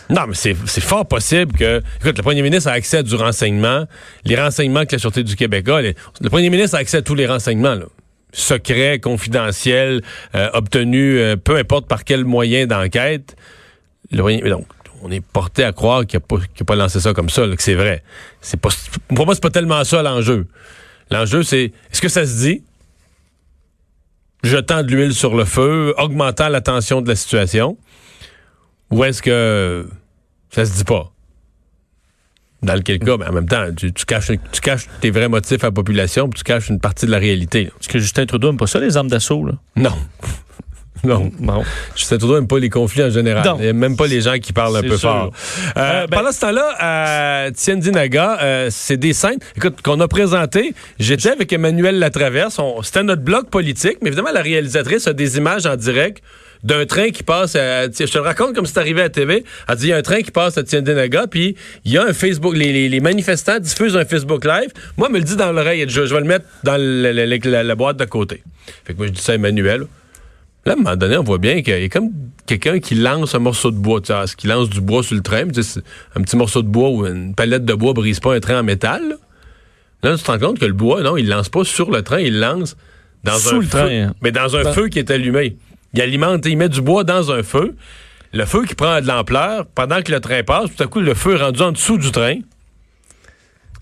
Non, 0.10 0.22
mais 0.28 0.36
c'est 0.36 0.56
fort 0.84 1.06
possible 1.06 1.52
que... 1.54 1.82
Écoute, 2.00 2.18
le 2.18 2.24
premier 2.24 2.42
ministre 2.42 2.70
a 2.70 2.74
accès 2.74 2.98
à 2.98 3.04
du 3.04 3.16
renseignement, 3.16 3.86
les 4.24 4.36
renseignements 4.42 4.86
que 4.86 4.94
la 4.94 5.00
Sûreté 5.00 5.24
du 5.24 5.36
Québec 5.36 5.68
a. 5.68 5.82
le 5.82 6.30
premier 6.30 6.50
ministre 6.50 6.78
a 6.78 6.80
accès 6.80 6.98
à 6.98 7.02
tous 7.02 7.16
les 7.16 7.28
renseignements. 7.28 7.76
Là 7.76 7.86
secret, 8.34 9.00
confidentiel, 9.00 10.02
euh, 10.36 10.50
obtenu 10.54 11.20
euh, 11.20 11.38
peu 11.38 11.56
importe 11.58 11.88
par 11.88 12.04
quel 12.04 12.26
moyen 12.26 12.66
d'enquête. 12.66 13.38
Donc, 14.12 14.68
on 15.02 15.12
est 15.12 15.22
porté 15.26 15.64
à 15.64 15.72
croire 15.72 16.06
qu'il 16.06 16.20
n'a 16.20 16.66
pas, 16.66 16.76
lancé 16.76 17.00
ça 17.00 17.14
comme 17.14 17.30
ça, 17.30 17.44
que 17.48 17.62
c'est 17.62 17.76
vrai. 17.76 18.04
C'est 18.42 18.60
pas, 18.60 18.70
pour 19.16 19.26
moi, 19.26 19.36
c'est 19.36 19.44
pas 19.44 19.50
tellement 19.50 19.84
ça 19.84 20.02
l'enjeu. 20.02 20.48
L'enjeu, 21.12 21.44
c'est 21.44 21.72
est-ce 21.92 22.02
que 22.02 22.10
ça 22.10 22.26
se 22.26 22.40
dit? 22.40 22.64
Jetant 24.44 24.84
de 24.84 24.92
l'huile 24.92 25.14
sur 25.14 25.36
le 25.36 25.46
feu, 25.46 25.94
augmentant 25.98 26.50
la 26.50 26.60
tension 26.60 27.02
de 27.02 27.08
la 27.08 27.16
situation, 27.16 27.78
ou 28.92 29.04
est-ce 29.06 29.22
que 29.22 29.88
ça 30.50 30.66
se 30.66 30.74
dit 30.74 30.84
pas? 30.84 31.13
Dans 32.64 32.76
lequel 32.76 33.00
cas, 33.00 33.18
ben, 33.18 33.28
en 33.30 33.34
même 33.34 33.48
temps, 33.48 33.66
tu, 33.76 33.92
caches, 34.06 34.32
tu 34.52 34.62
caches 34.62 34.88
tes 35.02 35.12
vrais 35.12 35.28
motifs 35.28 35.64
à 35.64 35.68
la 35.68 35.72
population, 35.72 36.30
puis 36.30 36.40
tu 36.40 36.44
caches 36.44 36.70
une 36.70 36.80
partie 36.80 37.06
de 37.06 37.12
la 37.12 37.18
réalité. 37.20 37.64
Est-ce 37.64 37.90
que 37.90 38.00
Justin 38.00 38.26
Trudeau 38.26 38.48
n'aime 38.48 38.58
pas 38.58 38.68
ça, 38.68 38.80
les 38.80 38.96
armes 38.98 39.10
d'assaut? 39.10 39.46
Là? 39.46 39.54
Non. 39.76 39.94
Non. 41.04 41.32
non. 41.40 41.64
Justin 41.96 42.18
Trudeau 42.18 42.36
n'aime 42.36 42.48
pas 42.48 42.60
les 42.60 42.70
conflits 42.70 43.04
en 43.04 43.10
général. 43.10 43.44
Il 43.60 43.66
n'aime 43.66 43.78
même 43.78 43.98
pas 43.98 44.08
les 44.08 44.22
gens 44.22 44.38
qui 44.40 44.54
parlent 44.54 44.78
un 44.78 44.82
peu 44.82 44.98
fort. 44.98 45.32
Euh, 45.76 45.80
euh, 45.80 46.08
ben, 46.08 46.18
pendant 46.18 46.32
ce 46.32 46.40
temps-là, 46.40 46.76
à 46.80 47.52
Tiendinaga, 47.52 48.38
euh, 48.42 48.68
c'est 48.72 48.96
des 48.96 49.12
scènes 49.12 49.40
écoute, 49.58 49.82
qu'on 49.82 50.00
a 50.00 50.08
présentées. 50.08 50.74
J'étais 51.00 51.32
avec 51.32 51.52
Emmanuel 51.52 52.00
Latraverse. 52.00 52.60
C'était 52.84 53.04
notre 53.04 53.22
blog 53.22 53.50
politique, 53.50 53.98
mais 54.02 54.08
évidemment, 54.08 54.32
la 54.34 54.42
réalisatrice 54.42 55.08
a 55.08 55.14
des 55.14 55.38
images 55.38 55.66
en 55.66 55.76
direct 55.76 56.24
d'un 56.64 56.86
train 56.86 57.10
qui 57.10 57.24
passe 57.24 57.56
à, 57.56 57.86
je 57.86 58.06
te 58.06 58.18
le 58.18 58.24
raconte 58.24 58.56
comme 58.56 58.66
c'est 58.66 58.78
arrivé 58.78 59.02
à 59.02 59.10
TV. 59.10 59.44
Elle 59.68 59.76
dit, 59.76 59.88
il 59.88 59.90
y 59.90 59.94
a 59.94 59.98
un 59.98 60.02
train 60.02 60.22
qui 60.22 60.32
passe 60.32 60.58
à 60.58 60.64
Tiendinaga, 60.64 61.28
puis 61.28 61.56
il 61.86 61.92
y 61.92 61.98
a 61.98 62.06
un 62.06 62.14
Facebook, 62.14 62.56
les, 62.56 63.00
manifestants 63.00 63.60
diffusent 63.60 63.98
un 63.98 64.06
Facebook 64.06 64.46
Live. 64.46 64.70
Moi, 64.98 65.08
elle 65.08 65.14
me 65.14 65.20
le 65.20 65.26
dit 65.26 65.36
dans 65.36 65.52
l'oreille, 65.52 65.86
je, 65.88 66.06
je, 66.06 66.14
vais 66.14 66.22
le 66.22 66.28
mettre 66.28 66.46
dans 66.64 66.78
la, 66.78 67.76
boîte 67.76 67.98
de 67.98 68.06
côté. 68.06 68.44
Fait 68.86 68.94
que 68.94 68.98
moi, 68.98 69.08
je 69.08 69.12
dis 69.12 69.22
ça 69.22 69.34
à 69.34 69.36
Emmanuel. 69.36 69.88
Là, 70.66 70.72
à 70.72 70.76
un 70.76 70.78
moment 70.78 70.96
donné, 70.96 71.18
on 71.18 71.24
voit 71.24 71.40
bien 71.40 71.62
qu'il 71.62 71.78
y 71.78 71.84
a 71.84 71.90
comme 71.90 72.12
quelqu'un 72.46 72.80
qui 72.80 72.96
lance 72.96 73.36
un 73.36 73.40
morceau 73.40 73.70
de 73.70 73.76
bois. 73.76 74.00
Tu 74.00 74.14
sais, 74.14 74.36
qui 74.38 74.48
lance 74.48 74.70
du 74.70 74.80
bois 74.80 75.04
sur 75.04 75.16
le 75.16 75.22
train. 75.22 75.44
Un 76.16 76.22
petit 76.22 76.38
morceau 76.38 76.62
de 76.62 76.70
bois 76.70 76.90
ou 76.90 77.06
une 77.06 77.36
palette 77.36 77.66
de 77.66 77.74
bois 77.74 77.92
brise 77.92 78.22
pas 78.22 78.34
un 78.34 78.40
train 78.40 78.62
en 78.62 78.64
métal. 78.64 79.18
Là, 80.04 80.18
tu 80.18 80.24
te 80.24 80.32
rends 80.32 80.40
compte 80.40 80.60
que 80.60 80.66
le 80.66 80.74
bois, 80.74 81.02
non, 81.02 81.18
il 81.18 81.28
lance 81.28 81.50
pas 81.50 81.64
sur 81.66 81.92
le 81.92 82.02
train, 82.02 82.20
il 82.20 82.40
lance 82.40 82.78
dans 83.24 83.38
Sous 83.38 83.56
un 83.56 83.60
le 83.60 83.62
feu, 83.64 83.70
train. 83.70 84.14
mais 84.22 84.32
dans 84.32 84.56
un 84.56 84.72
feu 84.74 84.88
qui 84.90 85.00
est 85.00 85.12
allumé. 85.12 85.58
Il 85.94 86.02
alimente, 86.02 86.46
il 86.48 86.58
met 86.58 86.70
du 86.70 86.82
bois 86.82 87.04
dans 87.04 87.32
un 87.32 87.44
feu. 87.44 87.76
Le 88.34 88.46
feu 88.46 88.66
qui 88.66 88.74
prend 88.74 89.00
de 89.00 89.06
l'ampleur, 89.08 89.68
pendant 89.76 90.02
que 90.02 90.12
le 90.12 90.20
train 90.20 90.42
passe, 90.42 90.76
tout 90.76 90.82
à 90.82 90.88
coup, 90.88 91.00
le 91.00 91.14
feu 91.14 91.36
est 91.36 91.44
rendu 91.44 91.62
en 91.62 91.72
dessous 91.72 92.00
du 92.00 92.12
train. 92.12 92.40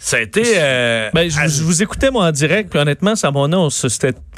Ça 0.04 0.18
a 0.18 0.22
été. 0.22 0.42
Euh, 0.56 1.12
ben, 1.14 1.30
je, 1.30 1.48
je, 1.48 1.62
vous 1.62 1.84
écoutais, 1.84 2.10
moi, 2.10 2.26
en 2.26 2.32
direct, 2.32 2.72
puis 2.72 2.80
honnêtement, 2.80 3.16
ça, 3.16 3.30
mon 3.30 3.54
on 3.54 3.70
se, 3.70 3.88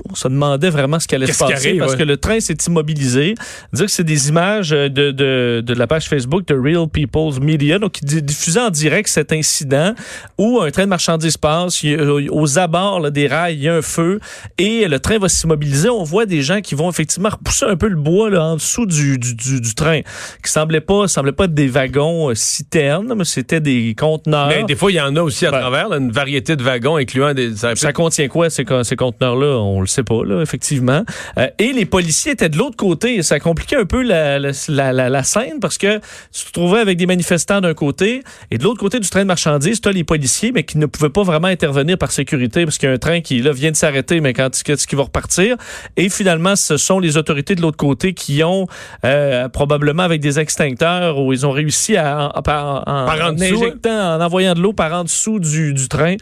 on 0.10 0.14
se 0.14 0.28
demandait 0.28 0.70
vraiment 0.70 1.00
ce 1.00 1.08
qui 1.08 1.16
allait 1.16 1.32
se 1.32 1.40
passer 1.40 1.70
arrive, 1.70 1.80
parce 1.80 1.94
ouais. 1.94 2.00
que 2.00 2.04
le 2.04 2.18
train 2.18 2.42
s'est 2.42 2.58
immobilisé. 2.68 3.34
Dire 3.72 3.86
que 3.86 3.92
c'est 3.92 4.04
des 4.04 4.28
images 4.28 4.72
de, 4.72 4.90
de, 4.90 5.64
de, 5.66 5.74
la 5.74 5.88
page 5.88 6.10
Facebook 6.10 6.46
de 6.48 6.54
Real 6.54 6.90
People's 6.90 7.40
Media, 7.40 7.80
donc 7.80 7.94
qui 7.94 8.22
diffusait 8.22 8.60
en 8.60 8.72
direct 8.72 9.08
cet 9.08 9.32
incident 9.32 9.96
où 10.38 10.60
un 10.60 10.70
train 10.70 10.84
de 10.84 10.90
marchandises 10.90 11.38
passe, 11.38 11.82
aux 12.30 12.60
abords 12.60 13.00
là, 13.00 13.10
des 13.10 13.28
rails, 13.28 13.56
il 13.56 13.64
y 13.64 13.70
a 13.70 13.76
un 13.76 13.82
feu 13.82 14.20
et 14.58 14.86
le 14.90 15.00
train 15.00 15.18
va 15.18 15.30
s'immobiliser. 15.30 15.88
On 15.88 16.04
voit 16.04 16.26
des 16.26 16.42
gens 16.42 16.60
qui 16.60 16.76
vont 16.76 16.90
effectivement 16.90 17.30
repousser 17.30 17.66
un 17.66 17.78
peu 17.78 17.88
le 17.88 17.96
bois 17.96 18.30
là, 18.30 18.44
en 18.44 18.56
dessous 18.56 18.86
du, 18.86 19.18
du, 19.18 19.34
du, 19.34 19.62
du 19.62 19.76
train, 19.76 20.02
qui 20.44 20.52
semblait 20.52 20.82
pas, 20.82 21.08
semblait 21.08 21.32
pas 21.32 21.46
être 21.46 21.54
des 21.54 21.70
wagons 21.70 22.32
euh, 22.32 22.36
citernes, 22.36 23.14
mais 23.16 23.24
c'était 23.24 23.62
des 23.62 23.96
conteneurs. 23.98 24.50
Mais 24.50 24.66
des 24.66 24.76
fois, 24.76 24.92
il 24.92 24.96
y 24.96 25.02
en 25.02 25.16
a 25.16 25.22
aussi 25.22 25.46
à 25.46 25.53
Ouais. 25.54 25.60
travers, 25.62 25.90
là, 25.90 25.98
une 25.98 26.12
variété 26.12 26.56
de 26.56 26.64
wagons 26.64 26.98
incluant 26.98 27.34
des. 27.34 27.56
Ça, 27.56 27.76
Ça 27.76 27.94
contient 27.94 28.28
quoi, 28.28 28.50
ces, 28.50 28.66
ces 28.84 28.96
conteneurs-là? 28.96 29.58
On 29.60 29.82
le 29.82 29.88
sait 29.88 30.04
pas, 30.04 30.24
là, 30.26 30.42
effectivement. 30.42 31.04
Euh, 31.38 31.48
et 31.60 31.74
les 31.74 31.86
policiers 31.86 32.34
étaient 32.34 32.50
de 32.50 32.58
l'autre 32.58 32.76
côté. 32.78 33.22
Ça 33.24 33.40
compliquait 33.40 33.78
un 33.78 33.86
peu 33.86 34.02
la, 34.04 34.40
la, 34.40 34.52
la, 34.70 34.94
la- 34.94 35.10
la 35.10 35.24
scène 35.24 35.60
parce 35.62 35.78
que 35.78 35.98
tu 36.32 36.46
te 36.46 36.52
trouvais 36.52 36.80
avec 36.80 36.98
des 36.98 37.06
manifestants 37.06 37.62
d'un 37.62 37.74
côté 37.74 38.24
et 38.52 38.58
de 38.58 38.64
l'autre 38.64 38.80
côté 38.80 39.00
du 39.00 39.10
train 39.10 39.22
de 39.22 39.28
marchandises, 39.28 39.82
tu 39.82 39.90
as 39.90 39.92
les 39.92 40.04
policiers, 40.04 40.52
mais 40.52 40.64
qui 40.64 40.78
ne 40.78 40.86
pouvaient 40.86 41.10
pas 41.10 41.24
vraiment 41.24 41.48
intervenir 41.48 41.98
par 41.98 42.12
sécurité 42.12 42.66
parce 42.66 42.78
qu'il 42.78 42.90
y 42.90 42.92
a 42.92 42.96
un 42.96 42.98
train 42.98 43.22
qui 43.22 43.42
là, 43.42 43.52
vient 43.52 43.72
de 43.72 43.76
s'arrêter, 43.76 44.20
mais 44.22 44.34
quand 44.34 44.50
est-ce 44.70 44.88
qu'il 44.88 44.98
va 44.98 45.04
repartir? 45.04 45.56
Et 45.98 46.10
finalement, 46.10 46.56
ce 46.56 46.78
sont 46.78 47.00
les 47.00 47.18
autorités 47.18 47.56
de 47.56 47.62
l'autre 47.62 47.78
côté 47.78 48.14
qui 48.14 48.44
ont, 48.44 48.68
euh, 49.06 49.48
probablement 49.50 50.04
avec 50.04 50.22
des 50.22 50.40
extincteurs, 50.40 51.20
où 51.20 51.34
ils 51.34 51.46
ont 51.46 51.52
réussi 51.52 51.98
à, 51.98 52.32
en, 52.36 52.42
par- 52.42 52.82
en- 52.88 53.06
Par 53.06 53.22
en 53.22 53.30
en 53.30 53.34
dessous, 53.34 53.56
injectant, 53.64 54.16
en 54.16 54.22
envoyant 54.22 54.54
de 54.54 54.62
l'eau 54.62 54.74
par 54.74 54.94
en 54.94 55.04
dessous 55.04 55.40
du, 55.44 55.74
du 55.74 55.88
train, 55.88 56.16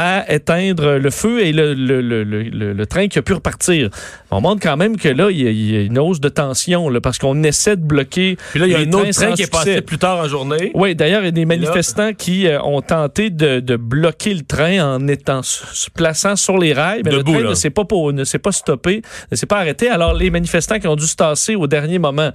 à 0.00 0.32
éteindre 0.32 0.92
le 0.96 1.10
feu 1.10 1.40
et 1.44 1.50
le, 1.52 1.74
le, 1.74 2.00
le, 2.00 2.22
le, 2.22 2.86
train 2.86 3.08
qui 3.08 3.18
a 3.18 3.22
pu 3.22 3.32
repartir. 3.32 3.90
On 4.30 4.40
montre 4.40 4.62
quand 4.62 4.76
même 4.76 4.96
que 4.96 5.08
là, 5.08 5.28
il 5.28 5.42
y 5.42 5.46
a, 5.48 5.50
il 5.50 5.70
y 5.72 5.76
a 5.76 5.80
une 5.80 5.98
hausse 5.98 6.20
de 6.20 6.28
tension 6.28 6.88
là, 6.88 7.00
parce 7.00 7.18
qu'on 7.18 7.42
essaie 7.42 7.74
de 7.74 7.82
bloquer. 7.82 8.36
Puis 8.52 8.60
là, 8.60 8.66
il 8.66 8.72
y 8.72 8.74
a 8.76 8.78
un 8.78 8.92
autre 8.92 9.10
train 9.10 9.32
qui 9.32 9.42
est 9.42 9.50
passé 9.50 9.80
plus 9.82 9.98
tard 9.98 10.18
en 10.18 10.28
journée. 10.28 10.70
Oui, 10.74 10.94
d'ailleurs, 10.94 11.22
il 11.22 11.24
y 11.24 11.28
a 11.28 11.32
des 11.32 11.46
manifestants 11.46 12.12
qui 12.12 12.46
euh, 12.46 12.62
ont 12.62 12.80
tenté 12.80 13.30
de, 13.30 13.58
de 13.58 13.74
bloquer 13.74 14.34
le 14.34 14.42
train 14.42 14.94
en 14.94 15.08
étant 15.08 15.42
se 15.42 15.90
plaçant 15.90 16.36
sur 16.36 16.58
les 16.58 16.72
rails, 16.72 17.02
mais 17.04 17.10
Debout, 17.10 17.32
le 17.32 17.38
train 17.38 17.44
là. 17.44 17.50
ne 17.50 17.54
s'est 17.54 17.70
pas, 17.70 17.84
pour- 17.84 18.12
ne 18.12 18.22
s'est 18.22 18.38
pas 18.38 18.52
stoppé, 18.52 19.02
ne 19.32 19.36
s'est 19.36 19.46
pas 19.46 19.58
arrêté. 19.58 19.88
Alors, 19.90 20.14
les 20.14 20.30
manifestants 20.30 20.78
qui 20.78 20.86
ont 20.86 20.94
dû 20.96 21.06
se 21.06 21.16
tasser 21.16 21.56
au 21.56 21.66
dernier 21.66 21.98
moment. 21.98 22.30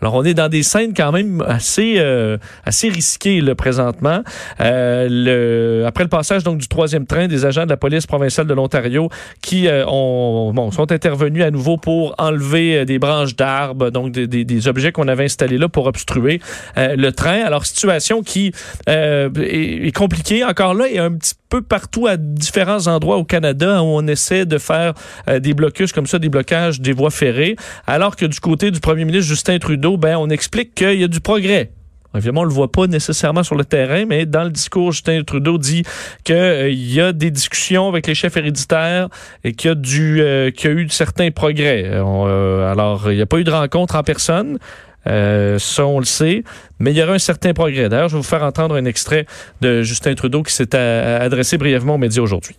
Alors, 0.00 0.14
on 0.14 0.22
est 0.24 0.34
dans 0.34 0.48
des 0.48 0.62
scènes 0.62 0.94
quand 0.96 1.10
même 1.10 1.42
assez, 1.48 1.94
euh, 1.98 2.38
assez 2.64 2.88
risquées 2.88 3.40
là, 3.40 3.56
présentement. 3.56 4.22
Euh, 4.60 5.08
le, 5.10 5.84
après 5.84 6.04
le 6.04 6.08
passage 6.10 6.44
donc 6.44 6.58
du 6.58 6.68
troisième 6.68 7.06
train, 7.08 7.26
des 7.26 7.44
agents 7.44 7.64
de 7.64 7.70
la 7.70 7.76
police 7.76 8.06
provinciale 8.06 8.46
de 8.46 8.54
l'Ontario 8.54 9.08
qui 9.42 9.66
euh, 9.66 9.84
ont, 9.88 10.52
bon, 10.54 10.70
sont 10.70 10.92
intervenus 10.92 11.42
à 11.42 11.50
nouveau 11.50 11.76
pour 11.76 12.14
enlever 12.18 12.78
euh, 12.78 12.84
des 12.84 12.98
branches 13.00 13.34
d'arbres, 13.34 13.90
donc 13.90 14.12
des, 14.12 14.26
des- 14.28 14.44
des 14.44 14.68
objets 14.68 14.92
qu'on 14.92 15.08
avait 15.08 15.24
installés 15.24 15.58
là 15.58 15.68
pour 15.68 15.86
obstruer 15.86 16.40
euh, 16.76 16.94
le 16.96 17.10
train. 17.12 17.40
Alors, 17.44 17.66
situation 17.66 18.22
qui 18.22 18.52
euh, 18.88 19.28
est, 19.40 19.86
est 19.88 19.92
compliquée. 19.96 20.44
Encore 20.44 20.74
là, 20.74 20.84
a 20.96 21.04
un 21.04 21.14
petit 21.16 21.34
peu 21.48 21.62
partout 21.62 22.06
à 22.06 22.16
différents 22.16 22.86
endroits 22.86 23.16
au 23.16 23.24
Canada 23.24 23.82
où 23.82 23.86
on 23.86 24.06
essaie 24.06 24.44
de 24.46 24.58
faire 24.58 24.92
euh, 25.28 25.40
des 25.40 25.54
blocus 25.54 25.92
comme 25.92 26.06
ça, 26.06 26.18
des 26.18 26.28
blocages 26.28 26.80
des 26.80 26.92
voies 26.92 27.10
ferrées, 27.10 27.56
alors 27.86 28.14
que 28.16 28.26
du 28.26 28.38
côté 28.40 28.70
du 28.70 28.80
premier 28.80 29.04
ministre 29.06 29.28
Justin 29.28 29.58
Trudeau, 29.58 29.96
ben, 29.96 30.16
on 30.18 30.28
explique 30.28 30.74
qu'il 30.74 31.00
y 31.00 31.04
a 31.04 31.08
du 31.08 31.20
progrès. 31.20 31.70
Évidemment, 32.14 32.40
on 32.40 32.44
le 32.44 32.52
voit 32.52 32.72
pas 32.72 32.86
nécessairement 32.86 33.42
sur 33.42 33.54
le 33.54 33.64
terrain, 33.64 34.04
mais 34.06 34.24
dans 34.24 34.44
le 34.44 34.50
discours, 34.50 34.92
Justin 34.92 35.22
Trudeau 35.24 35.58
dit 35.58 35.82
qu'il 36.24 36.72
y 36.72 37.00
a 37.00 37.12
des 37.12 37.30
discussions 37.30 37.86
avec 37.88 38.06
les 38.06 38.14
chefs 38.14 38.36
héréditaires 38.36 39.08
et 39.44 39.52
qu'il 39.52 39.70
y 39.70 39.72
a, 39.72 39.76
euh, 39.76 40.50
y 40.50 40.66
a 40.66 40.70
eu 40.70 40.88
certains 40.88 41.30
progrès. 41.30 41.84
Euh, 41.84 42.02
euh, 42.02 42.72
alors, 42.72 43.10
il 43.12 43.16
n'y 43.16 43.22
a 43.22 43.26
pas 43.26 43.38
eu 43.38 43.44
de 43.44 43.50
rencontre 43.50 43.94
en 43.96 44.02
personne. 44.02 44.58
Euh, 45.06 45.58
ça, 45.58 45.86
on 45.86 45.98
le 45.98 46.04
sait, 46.04 46.44
mais 46.80 46.92
il 46.92 46.96
y 46.96 47.02
aura 47.02 47.12
un 47.12 47.18
certain 47.18 47.52
progrès. 47.52 47.88
D'ailleurs, 47.88 48.08
je 48.08 48.14
vais 48.14 48.22
vous 48.22 48.28
faire 48.28 48.42
entendre 48.42 48.74
un 48.76 48.84
extrait 48.84 49.26
de 49.60 49.82
Justin 49.82 50.14
Trudeau 50.14 50.42
qui 50.42 50.52
s'est 50.52 50.74
adressé 50.74 51.58
brièvement 51.58 51.94
aux 51.94 51.98
médias 51.98 52.22
aujourd'hui. 52.22 52.56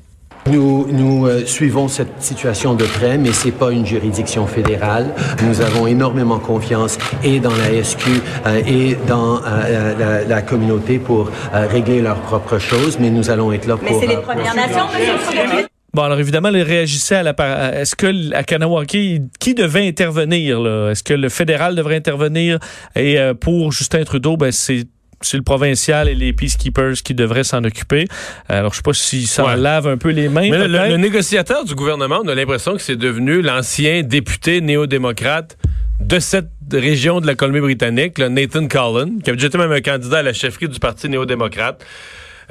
Nous, 0.48 0.88
nous 0.91 1.27
euh, 1.27 1.46
suivons 1.46 1.88
cette 1.88 2.22
situation 2.22 2.74
de 2.74 2.86
près, 2.86 3.17
mais 3.17 3.31
c'est 3.34 3.51
pas 3.51 3.72
une 3.72 3.86
juridiction 3.86 4.48
fédérale. 4.48 5.13
Nous 5.43 5.62
avons 5.62 5.86
énormément 5.86 6.39
confiance 6.39 6.98
et 7.24 7.39
dans 7.39 7.53
la 7.55 7.84
SQ 7.84 8.08
euh, 8.48 8.62
et 8.65 8.98
dans 9.08 9.38
euh, 9.46 9.93
la, 10.00 10.24
la 10.25 10.41
communauté 10.41 10.98
pour 10.98 11.29
euh, 11.53 11.67
régler 11.67 12.01
leurs 12.01 12.19
propres 12.22 12.58
choses, 12.58 12.98
mais 13.00 13.10
nous 13.12 13.29
allons 13.29 13.51
être 13.51 13.67
là 13.67 13.75
Mais 13.81 13.89
pour... 13.89 14.00
c'est 14.00 14.08
les 14.08 14.15
euh, 14.15 14.22
Premières 14.22 14.55
Nations, 14.55 14.86
monsieur. 14.88 15.65
Bon, 15.93 16.03
alors 16.03 16.19
évidemment, 16.19 16.50
il 16.50 16.62
réagissait 16.62 17.15
à 17.15 17.24
la... 17.24 17.34
Est-ce 17.81 17.96
que 17.96 18.34
à 18.36 18.43
Kanawaki, 18.43 19.22
qui 19.39 19.55
devait 19.55 19.88
intervenir? 19.88 20.60
là? 20.60 20.91
Est-ce 20.91 21.03
que 21.03 21.15
le 21.15 21.29
fédéral 21.29 21.75
devrait 21.75 21.96
intervenir? 21.96 22.60
Et 22.96 23.19
euh, 23.19 23.34
pour 23.34 23.72
Justin 23.72 24.03
Trudeau, 24.03 24.38
ben, 24.38 24.51
c'est 24.51 24.86
c'est 25.21 25.38
le 25.38 25.43
provincial 25.43 26.07
et 26.07 26.15
les 26.15 26.33
peacekeepers 26.33 26.95
qui 27.03 27.13
devraient 27.13 27.43
s'en 27.43 27.63
occuper. 27.63 28.07
Alors, 28.47 28.71
je 28.71 28.77
sais 28.77 28.83
pas 28.83 28.93
si 28.93 29.25
ça 29.25 29.45
Ouais. 29.45 29.57
lave 29.57 29.88
un 29.88 29.97
peu 29.97 30.09
les 30.09 30.29
mains. 30.29 30.49
Mais 30.49 30.67
le, 30.67 30.97
négociateur 30.97 31.65
du 31.65 31.75
gouvernement, 31.75 32.21
on 32.23 32.27
a 32.27 32.35
l'impression 32.35 32.73
que 32.75 32.81
c'est 32.81 32.95
devenu 32.95 33.41
l'ancien 33.41 34.03
député 34.03 34.61
néo-démocrate 34.61 35.57
de 35.99 36.19
cette 36.19 36.49
région 36.71 37.19
de 37.19 37.27
la 37.27 37.35
Colombie-Britannique, 37.35 38.17
Nathan 38.19 38.67
Collin, 38.67 39.19
qui 39.23 39.29
avait 39.29 39.38
déjà 39.38 39.47
été 39.47 39.57
même 39.57 39.71
un 39.71 39.81
candidat 39.81 40.19
à 40.19 40.23
la 40.23 40.33
chefferie 40.33 40.69
du 40.69 40.79
Parti 40.79 41.09
néo-démocrate. 41.09 41.83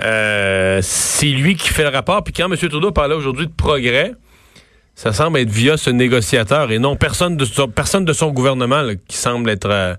Euh, 0.04 0.80
c'est 0.82 1.26
lui 1.26 1.56
qui 1.56 1.68
fait 1.68 1.82
le 1.82 1.88
rapport. 1.88 2.22
Puis 2.22 2.32
quand 2.32 2.50
M. 2.50 2.56
Trudeau 2.56 2.92
parlait 2.92 3.14
aujourd'hui 3.14 3.46
de 3.46 3.52
progrès, 3.52 4.12
ça 4.94 5.12
semble 5.12 5.38
être 5.38 5.50
via 5.50 5.76
ce 5.76 5.90
négociateur 5.90 6.70
et 6.72 6.78
non 6.78 6.96
personne 6.96 7.36
de 7.36 7.44
son, 7.44 7.68
personne 7.68 8.04
de 8.04 8.12
son 8.12 8.30
gouvernement 8.32 8.82
là, 8.82 8.94
qui 9.06 9.16
semble 9.16 9.48
être 9.50 9.68
euh, 9.70 9.94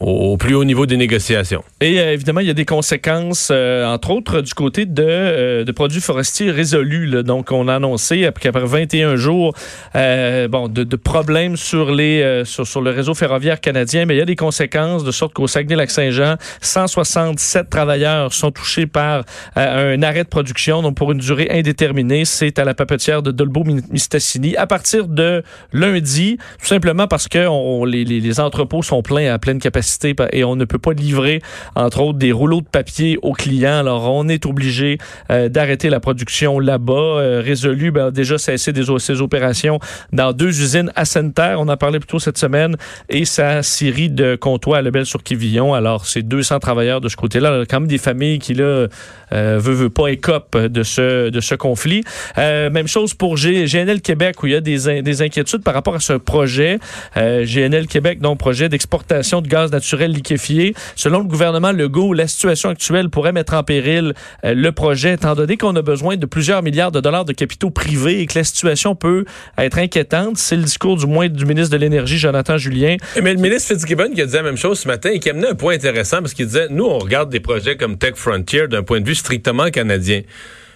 au, 0.00 0.36
plus 0.36 0.54
haut 0.54 0.64
niveau 0.64 0.86
des 0.86 0.96
négociations. 0.96 1.62
Et 1.80 2.00
euh, 2.00 2.12
évidemment, 2.12 2.40
il 2.40 2.46
y 2.46 2.50
a 2.50 2.54
des 2.54 2.64
conséquences, 2.64 3.48
euh, 3.50 3.84
entre 3.86 4.10
autres, 4.10 4.40
du 4.40 4.52
côté 4.54 4.86
de, 4.86 5.02
euh, 5.06 5.64
de 5.64 5.72
produits 5.72 6.00
forestiers 6.00 6.50
résolus. 6.50 7.06
là. 7.06 7.22
Donc, 7.22 7.52
on 7.52 7.68
a 7.68 7.74
annoncé 7.76 8.24
après, 8.26 8.42
qu'après 8.44 8.64
21 8.66 9.16
jours 9.16 9.54
euh, 9.94 10.48
bon, 10.48 10.68
de, 10.68 10.82
de 10.84 10.96
problèmes 10.96 11.56
sur, 11.56 11.92
les, 11.92 12.22
euh, 12.22 12.44
sur, 12.44 12.66
sur 12.66 12.80
le 12.80 12.90
réseau 12.90 13.14
ferroviaire 13.14 13.60
canadien, 13.60 14.04
mais 14.06 14.14
il 14.14 14.18
y 14.18 14.22
a 14.22 14.26
des 14.26 14.36
conséquences 14.36 15.04
de 15.04 15.10
sorte 15.12 15.32
qu'au 15.34 15.46
Saguenay-Lac-Saint-Jean, 15.46 16.36
167 16.60 17.70
travailleurs 17.70 18.32
sont 18.32 18.50
touchés 18.50 18.86
par 18.86 19.24
euh, 19.56 19.94
un 19.96 20.02
arrêt 20.02 20.24
de 20.24 20.28
production, 20.28 20.82
donc 20.82 20.96
pour 20.96 21.12
une 21.12 21.18
durée 21.18 21.48
indéterminée. 21.50 22.24
C'est 22.24 22.58
à 22.58 22.64
la 22.64 22.74
papetière 22.74 23.22
de 23.22 23.30
Dolbeau-Mistassini. 23.30 24.56
À 24.56 24.66
partir 24.66 25.06
de 25.08 25.42
lundi, 25.72 26.38
tout 26.60 26.66
simplement 26.66 27.06
parce 27.06 27.28
que 27.28 27.46
on- 27.46 27.84
les- 27.84 28.04
les 28.04 28.40
entrepôts 28.40 28.82
sont 28.82 29.02
pleins 29.02 29.32
à 29.32 29.38
pleine 29.38 29.58
capacité 29.58 29.83
et 30.32 30.44
on 30.44 30.56
ne 30.56 30.64
peut 30.64 30.78
pas 30.78 30.92
livrer, 30.92 31.40
entre 31.74 32.00
autres, 32.00 32.18
des 32.18 32.32
rouleaux 32.32 32.60
de 32.60 32.66
papier 32.66 33.18
aux 33.22 33.32
clients. 33.32 33.78
Alors, 33.78 34.12
on 34.12 34.28
est 34.28 34.46
obligé 34.46 34.98
euh, 35.30 35.48
d'arrêter 35.48 35.90
la 35.90 36.00
production 36.00 36.58
là-bas. 36.58 36.92
Euh, 36.92 37.42
résolu, 37.44 37.90
ben, 37.90 38.06
a 38.06 38.10
déjà 38.10 38.38
cessé 38.38 38.72
des, 38.72 38.90
opérations 39.20 39.78
dans 40.12 40.32
deux 40.32 40.60
usines 40.60 40.90
à 40.94 41.04
Sainte-Terre. 41.04 41.60
On 41.60 41.68
en 41.68 41.76
parlait 41.76 42.00
plus 42.00 42.08
tôt 42.08 42.18
cette 42.18 42.38
semaine. 42.38 42.76
Et 43.08 43.24
sa 43.24 43.62
scierie 43.62 44.10
de 44.10 44.36
Comtois 44.36 44.78
à 44.78 44.82
Lebel-sur-Quivillon. 44.82 45.74
Alors, 45.74 46.06
c'est 46.06 46.22
200 46.22 46.58
travailleurs 46.58 47.00
de 47.00 47.08
ce 47.08 47.16
côté-là. 47.16 47.48
Alors, 47.48 47.64
quand 47.68 47.80
même 47.80 47.88
des 47.88 47.98
familles 47.98 48.38
qui, 48.38 48.54
là, 48.54 48.86
euh, 49.34 49.58
veut, 49.60 49.74
veut 49.74 49.90
pas 49.90 50.08
écopent 50.08 50.56
de 50.56 50.82
ce, 50.82 51.30
de 51.30 51.40
ce 51.40 51.54
conflit. 51.54 52.04
Euh, 52.38 52.70
même 52.70 52.88
chose 52.88 53.14
pour 53.14 53.36
GNL 53.36 54.00
Québec 54.00 54.42
où 54.42 54.46
il 54.46 54.52
y 54.52 54.56
a 54.56 54.60
des, 54.60 55.02
des 55.02 55.22
inquiétudes 55.22 55.62
par 55.62 55.74
rapport 55.74 55.94
à 55.94 56.00
ce 56.00 56.14
projet. 56.14 56.78
Euh, 57.16 57.44
GNL 57.44 57.86
Québec, 57.86 58.20
donc 58.20 58.38
projet 58.38 58.68
d'exportation 58.68 59.40
de 59.40 59.48
gaz 59.48 59.72
naturel 59.72 60.12
liquéfié. 60.12 60.74
Selon 60.96 61.18
le 61.18 61.24
gouvernement 61.24 61.72
Legault, 61.72 62.12
la 62.12 62.28
situation 62.28 62.70
actuelle 62.70 63.10
pourrait 63.10 63.32
mettre 63.32 63.54
en 63.54 63.62
péril 63.62 64.14
euh, 64.44 64.54
le 64.54 64.72
projet, 64.72 65.14
étant 65.14 65.34
donné 65.34 65.56
qu'on 65.56 65.74
a 65.76 65.82
besoin 65.82 66.16
de 66.16 66.26
plusieurs 66.26 66.62
milliards 66.62 66.92
de 66.92 67.00
dollars 67.00 67.24
de 67.24 67.32
capitaux 67.32 67.70
privés 67.70 68.20
et 68.20 68.26
que 68.26 68.38
la 68.38 68.44
situation 68.44 68.94
peut 68.94 69.24
être 69.58 69.78
inquiétante. 69.78 70.36
C'est 70.38 70.56
le 70.56 70.62
discours 70.62 70.96
du 70.96 71.06
moins 71.06 71.28
du 71.28 71.44
ministre 71.44 71.72
de 71.72 71.80
l'Énergie, 71.80 72.18
Jonathan 72.18 72.56
Julien. 72.56 72.96
Mais 73.22 73.34
le 73.34 73.40
ministre 73.40 73.74
Fitzgibbon 73.74 74.10
qui 74.14 74.22
a 74.22 74.26
dit 74.26 74.34
la 74.34 74.42
même 74.42 74.56
chose 74.56 74.80
ce 74.80 74.88
matin 74.88 75.10
et 75.10 75.20
qui 75.20 75.30
amenait 75.30 75.48
un 75.48 75.54
point 75.54 75.74
intéressant 75.74 76.18
parce 76.18 76.34
qu'il 76.34 76.46
disait 76.46 76.66
nous 76.70 76.84
on 76.84 76.98
regarde 76.98 77.30
des 77.30 77.40
projets 77.40 77.76
comme 77.76 77.98
Tech 77.98 78.14
Frontier 78.16 78.68
d'un 78.68 78.82
point 78.82 79.00
de 79.00 79.06
vue 79.06 79.14
strictement 79.24 79.70
canadien. 79.70 80.22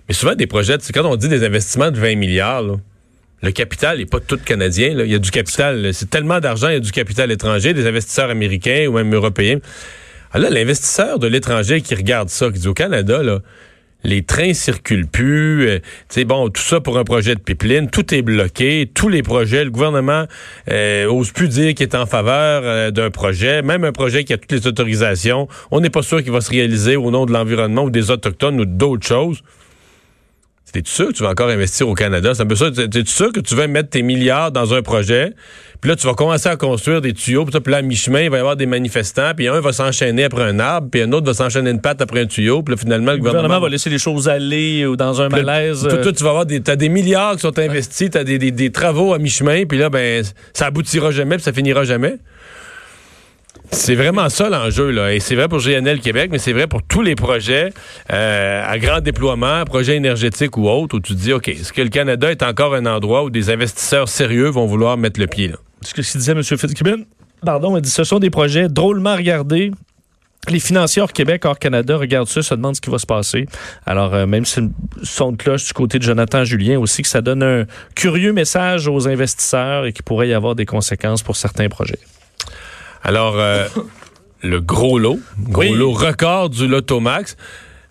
Mais 0.09 0.15
souvent 0.15 0.35
des 0.35 0.47
projets, 0.47 0.79
quand 0.95 1.05
on 1.05 1.17
dit 1.17 1.29
des 1.29 1.45
investissements 1.45 1.91
de 1.91 2.01
20 2.01 2.17
milliards, 2.17 2.65
le 3.43 3.51
capital 3.53 3.99
n'est 3.99 4.07
pas 4.07 4.21
tout 4.21 4.39
canadien. 4.39 4.97
Il 4.99 5.11
y 5.11 5.15
a 5.15 5.19
du 5.19 5.31
capital, 5.31 5.93
c'est 5.93 6.09
tellement 6.09 6.41
d'argent, 6.41 6.69
il 6.69 6.75
y 6.75 6.77
a 6.77 6.81
du 6.81 6.93
capital 6.93 7.31
étranger, 7.31 7.75
des 7.75 7.87
investisseurs 7.87 8.31
américains 8.31 8.87
ou 8.89 8.93
même 8.93 9.15
européens. 9.15 9.59
Alors 10.33 10.51
là, 10.51 10.59
l'investisseur 10.59 11.19
de 11.19 11.27
l'étranger 11.27 11.81
qui 11.83 11.95
regarde 11.95 12.31
ça, 12.31 12.51
qui 12.51 12.59
dit 12.59 12.69
au 12.69 12.75
Canada, 12.75 13.23
là, 13.23 13.41
les 14.05 14.23
trains 14.23 14.55
circulent 14.55 15.07
plus. 15.07 15.69
Euh, 15.69 15.79
tu 16.09 16.25
bon, 16.25 16.49
tout 16.49 16.63
ça 16.63 16.81
pour 16.81 16.99
un 16.99 17.05
projet 17.05 17.35
de 17.35 17.41
pipeline, 17.41 17.91
tout 17.91 18.15
est 18.15 18.23
bloqué, 18.23 18.91
tous 18.93 19.09
les 19.09 19.23
projets, 19.23 19.65
le 19.65 19.71
gouvernement 19.71 20.25
euh, 20.71 21.07
ose 21.07 21.33
plus 21.33 21.49
dire 21.49 21.75
qu'il 21.75 21.87
est 21.87 21.95
en 21.95 22.07
faveur 22.07 22.63
euh, 22.65 22.91
d'un 22.91 23.11
projet, 23.11 23.63
même 23.63 23.85
un 23.85 23.93
projet 23.93 24.25
qui 24.25 24.33
a 24.33 24.39
toutes 24.39 24.53
les 24.53 24.67
autorisations. 24.67 25.49
On 25.71 25.81
n'est 25.81 25.91
pas 25.91 26.03
sûr 26.03 26.23
qu'il 26.23 26.33
va 26.33 26.41
se 26.41 26.51
réaliser 26.51 26.97
au 26.97 27.11
nom 27.11 27.27
de 27.27 27.33
l'environnement 27.33 27.85
ou 27.85 27.91
des 27.91 28.11
autochtones 28.11 28.61
ou 28.61 28.65
d'autres 28.65 29.07
choses. 29.07 29.43
T'es-tu 30.73 30.91
sûr 30.91 31.09
que 31.09 31.13
tu 31.13 31.23
vas 31.23 31.31
encore 31.31 31.49
investir 31.49 31.89
au 31.89 31.95
Canada? 31.95 32.35
C'est 32.35 32.43
un 32.43 32.47
peu 32.47 32.57
ça. 32.57 32.71
T'es-tu 32.71 33.07
sûr 33.07 33.33
que 33.33 33.41
tu 33.41 33.55
vas 33.55 33.67
mettre 33.67 33.91
tes 33.91 34.03
milliards 34.03 34.53
dans 34.53 34.75
un 34.75 34.83
projet? 34.83 35.33
Puis 35.81 35.91
là, 35.91 35.97
tu 35.97 36.07
vas 36.07 36.15
commencer 36.15 36.49
à 36.49 36.57
construire 36.57 37.01
des 37.01 37.13
tuyaux. 37.13 37.45
Puis, 37.45 37.73
là, 37.73 37.79
à 37.79 37.83
mi-chemin, 37.83 38.23
il 38.23 38.31
va 38.31 38.37
y 38.37 38.41
avoir 38.41 38.57
des 38.57 38.67
manifestants. 38.67 39.33
Puis 39.37 39.49
un 39.49 39.61
va 39.61 39.73
s'enchaîner 39.73 40.25
après 40.25 40.43
un 40.43 40.59
arbre. 40.59 40.89
Puis 40.91 41.01
un 41.03 41.13
autre 41.13 41.27
va 41.27 41.35
s'enchaîner 41.35 41.71
une 41.71 41.81
patte 41.81 42.03
après 42.03 42.21
un 42.21 42.27
tuyau. 42.27 42.63
Puis 42.63 42.75
là, 42.75 42.79
finalement, 42.79 43.13
le, 43.13 43.19
gouvernement, 43.19 43.61
va 43.61 43.69
laisser 43.69 43.89
les 43.89 43.99
choses 43.99 44.29
aller 44.29 44.85
ou 44.85 44.97
dans 44.97 45.23
un 45.23 45.29
malaise. 45.29 45.87
Puis, 45.89 46.01
toi, 46.01 46.13
tu 46.13 46.25
vas 46.25 46.31
avoir 46.31 46.47
des, 46.47 46.61
t'as 46.61 46.77
des 46.77 46.89
milliards 46.89 47.35
qui 47.35 47.41
sont 47.41 47.59
investis. 47.59 48.11
T'as 48.11 48.25
des, 48.25 48.39
des, 48.39 48.51
des 48.51 48.71
travaux 48.71 49.15
à 49.15 49.19
mi-chemin. 49.19 49.65
Puis 49.65 49.79
là, 49.79 49.89
ben, 49.89 50.25
ça 50.53 50.67
aboutira 50.67 51.11
jamais. 51.13 51.37
Puis 51.37 51.45
ça 51.45 51.53
finira 51.53 51.85
jamais. 51.85 52.19
C'est 53.71 53.95
vraiment 53.95 54.29
ça 54.29 54.49
l'enjeu, 54.49 54.91
là. 54.91 55.13
Et 55.13 55.21
c'est 55.21 55.35
vrai 55.35 55.49
pour 55.49 55.59
GNL 55.59 56.01
Québec, 56.01 56.31
mais 56.33 56.39
c'est 56.39 56.53
vrai 56.53 56.67
pour 56.67 56.83
tous 56.83 57.03
les 57.03 57.15
projets 57.15 57.73
euh, 58.13 58.63
à 58.67 58.79
grand 58.79 59.01
déploiement, 59.01 59.65
projets 59.65 59.97
énergétiques 59.97 60.57
ou 60.57 60.69
autres, 60.69 60.97
où 60.97 61.01
tu 61.01 61.15
te 61.15 61.19
dis, 61.19 61.33
OK, 61.33 61.49
est-ce 61.49 61.73
que 61.73 61.83
le 61.83 61.91
Canada 61.91 62.31
est 62.31 62.43
encore 62.43 62.75
un 62.75 62.87
endroit 62.87 63.25
où 63.25 63.31
des 63.31 63.51
investisseurs 63.51 64.09
sérieux 64.09 64.49
vont 64.49 64.67
vouloir 64.67 64.97
mettre 64.97 65.21
le 65.21 65.27
pied, 65.27 65.49
là? 65.49 65.57
Ce 65.83 65.95
que 65.95 66.01
disait 66.01 66.33
M. 66.33 66.43
Fitzgibbon, 66.43 67.05
pardon, 67.45 67.77
il 67.77 67.83
dit, 67.83 67.91
ce 67.91 68.05
sont 68.05 68.19
des 68.19 68.31
projets 68.31 68.69
drôlement 68.69 69.15
regardés, 69.15 69.71
les 70.49 70.61
financiers 70.61 71.03
hors 71.03 71.13
Québec, 71.13 71.45
hors 71.45 71.59
Canada 71.59 71.97
regardent 71.97 72.29
ça, 72.29 72.43
se 72.43 72.55
demandent 72.55 72.77
ce 72.77 72.81
qui 72.81 72.91
va 72.91 72.99
se 72.99 73.07
passer. 73.07 73.47
Alors, 73.87 74.15
euh, 74.15 74.27
même 74.27 74.45
si 74.45 74.61
son 75.03 75.35
cloche 75.35 75.67
du 75.67 75.73
côté 75.73 75.99
de 75.99 76.05
Jonathan 76.05 76.45
Julien 76.45 76.79
aussi, 76.79 77.03
que 77.03 77.09
ça 77.09 77.21
donne 77.21 77.43
un 77.43 77.65
curieux 77.95 78.33
message 78.33 78.89
aux 78.89 79.09
investisseurs 79.09 79.87
et 79.87 79.93
qu'il 79.93 80.05
pourrait 80.05 80.29
y 80.29 80.35
avoir 80.35 80.55
des 80.55 80.67
conséquences 80.67 81.23
pour 81.23 81.37
certains 81.37 81.69
projets. 81.69 81.99
Alors, 83.09 83.37
euh, 83.39 83.67
le 84.43 84.61
gros 84.61 84.99
lot, 84.99 85.19
gros 85.39 85.75
lot 85.75 85.93
record 85.93 86.51
du 86.51 86.69
Lotomax. 86.69 87.39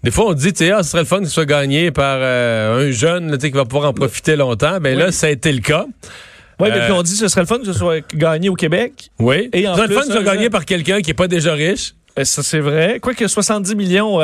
Des 0.03 0.11
fois, 0.11 0.25
on 0.27 0.33
dit, 0.33 0.53
tu 0.53 0.65
sais, 0.65 0.71
ah, 0.71 0.83
ce 0.83 0.91
serait 0.91 1.01
le 1.01 1.07
fun 1.07 1.21
que 1.21 1.25
ce 1.25 1.31
soit 1.31 1.47
gagné 1.47 1.89
par 1.89 2.19
euh, 2.19 2.87
un 2.87 2.91
jeune 2.91 3.35
qui 3.39 3.49
va 3.49 3.65
pouvoir 3.65 3.89
en 3.89 3.93
profiter 3.93 4.35
longtemps. 4.35 4.79
Ben 4.79 4.95
là, 4.95 5.11
ça 5.11 5.25
a 5.25 5.31
été 5.31 5.51
le 5.51 5.61
cas. 5.61 5.87
Oui, 6.59 6.69
mais 6.71 6.81
puis 6.81 6.91
on 6.91 7.01
dit 7.01 7.15
ce 7.15 7.27
serait 7.29 7.41
le 7.41 7.47
fun 7.47 7.57
que 7.57 7.65
ce 7.65 7.73
soit 7.73 8.05
gagné 8.13 8.49
au 8.49 8.53
Québec. 8.53 9.09
Oui. 9.17 9.49
Et 9.53 9.67
en 9.67 9.73
ce 9.73 9.77
serait 9.77 9.87
le 9.87 9.95
fun 9.95 10.01
que 10.01 10.07
ce 10.07 10.13
soit 10.13 10.35
gagné 10.35 10.51
par 10.51 10.65
quelqu'un 10.65 11.01
qui 11.01 11.09
n'est 11.09 11.15
pas 11.15 11.27
déjà 11.27 11.53
riche. 11.53 11.95
Ben, 12.15 12.23
ça, 12.23 12.43
c'est 12.43 12.59
vrai. 12.59 12.99
Quoique 13.01 13.27
70 13.27 13.73
millions, 13.73 14.19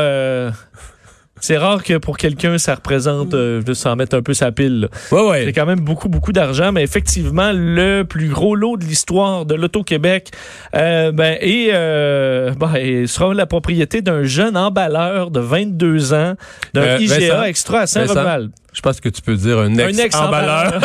c'est 1.43 1.57
rare 1.57 1.83
que 1.83 1.97
pour 1.97 2.15
quelqu'un, 2.15 2.57
ça 2.57 2.75
représente 2.75 3.33
euh, 3.33 3.61
de 3.61 3.73
s'en 3.73 3.97
mettre 3.97 4.15
un 4.15 4.21
peu 4.21 4.33
sa 4.33 4.53
pile. 4.53 4.87
Ouais, 5.11 5.27
ouais. 5.27 5.43
C'est 5.43 5.51
quand 5.51 5.65
même 5.65 5.81
beaucoup, 5.81 6.07
beaucoup 6.07 6.31
d'argent, 6.31 6.71
mais 6.71 6.83
effectivement, 6.83 7.51
le 7.53 8.03
plus 8.03 8.29
gros 8.29 8.55
lot 8.55 8.77
de 8.77 8.85
l'histoire 8.85 9.45
de 9.45 9.53
l'Auto-Québec 9.53 10.31
euh, 10.73 11.11
ben, 11.11 11.37
et, 11.41 11.71
euh, 11.73 12.53
ben, 12.57 13.05
sera 13.07 13.33
la 13.33 13.45
propriété 13.45 14.01
d'un 14.01 14.23
jeune 14.23 14.55
emballeur 14.55 15.31
de 15.31 15.41
22 15.41 16.13
ans, 16.13 16.35
d'un 16.73 16.81
euh, 16.81 16.97
IGA 16.99 17.49
extra 17.49 17.81
à 17.81 17.87
Saint-Romuald. 17.87 18.51
Je 18.73 18.81
pense 18.81 18.99
que 18.99 19.09
tu 19.09 19.21
peux 19.21 19.35
dire 19.35 19.59
un 19.59 19.75
ex-emballeur. 19.77 20.79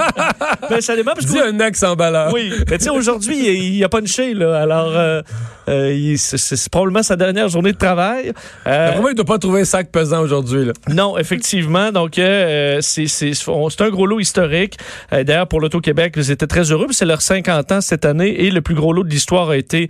ben, 0.70 0.80
ça 0.80 0.94
dépend. 0.96 1.14
Parce 1.14 1.26
dis 1.26 1.38
un 1.38 1.58
ex-emballeur. 1.58 2.32
Oui. 2.32 2.52
Mais 2.70 2.78
tu 2.78 2.84
sais, 2.84 2.90
aujourd'hui, 2.90 3.36
il, 3.38 3.76
il 3.76 3.84
a 3.84 3.88
punché, 3.88 4.34
là. 4.34 4.60
Alors, 4.60 4.92
euh, 4.94 5.22
euh, 5.68 6.14
c'est 6.16 6.68
probablement 6.68 7.02
sa 7.02 7.16
dernière 7.16 7.48
journée 7.48 7.72
de 7.72 7.78
travail. 7.78 8.32
Euh, 8.66 8.92
il 8.96 9.02
ne 9.02 9.12
doit 9.12 9.24
pas 9.24 9.38
trouver 9.38 9.62
un 9.62 9.64
sac 9.64 9.90
pesant 9.90 10.20
aujourd'hui, 10.20 10.66
là. 10.66 10.72
Non, 10.88 11.18
effectivement. 11.18 11.92
Donc, 11.92 12.18
euh, 12.18 12.78
c'est 12.80 13.80
un 13.80 13.90
gros 13.90 14.06
lot 14.06 14.20
historique. 14.20 14.78
D'ailleurs, 15.10 15.48
pour 15.48 15.60
l'Auto-Québec, 15.60 16.14
ils 16.16 16.30
étaient 16.30 16.46
très 16.46 16.70
heureux. 16.70 16.86
C'est 16.90 17.04
leur 17.04 17.22
50 17.22 17.72
ans 17.72 17.80
cette 17.80 18.04
année 18.04 18.44
et 18.44 18.50
le 18.50 18.60
plus 18.60 18.74
gros 18.74 18.92
lot 18.92 19.04
de 19.04 19.10
l'histoire 19.10 19.50
a 19.50 19.56
été 19.56 19.88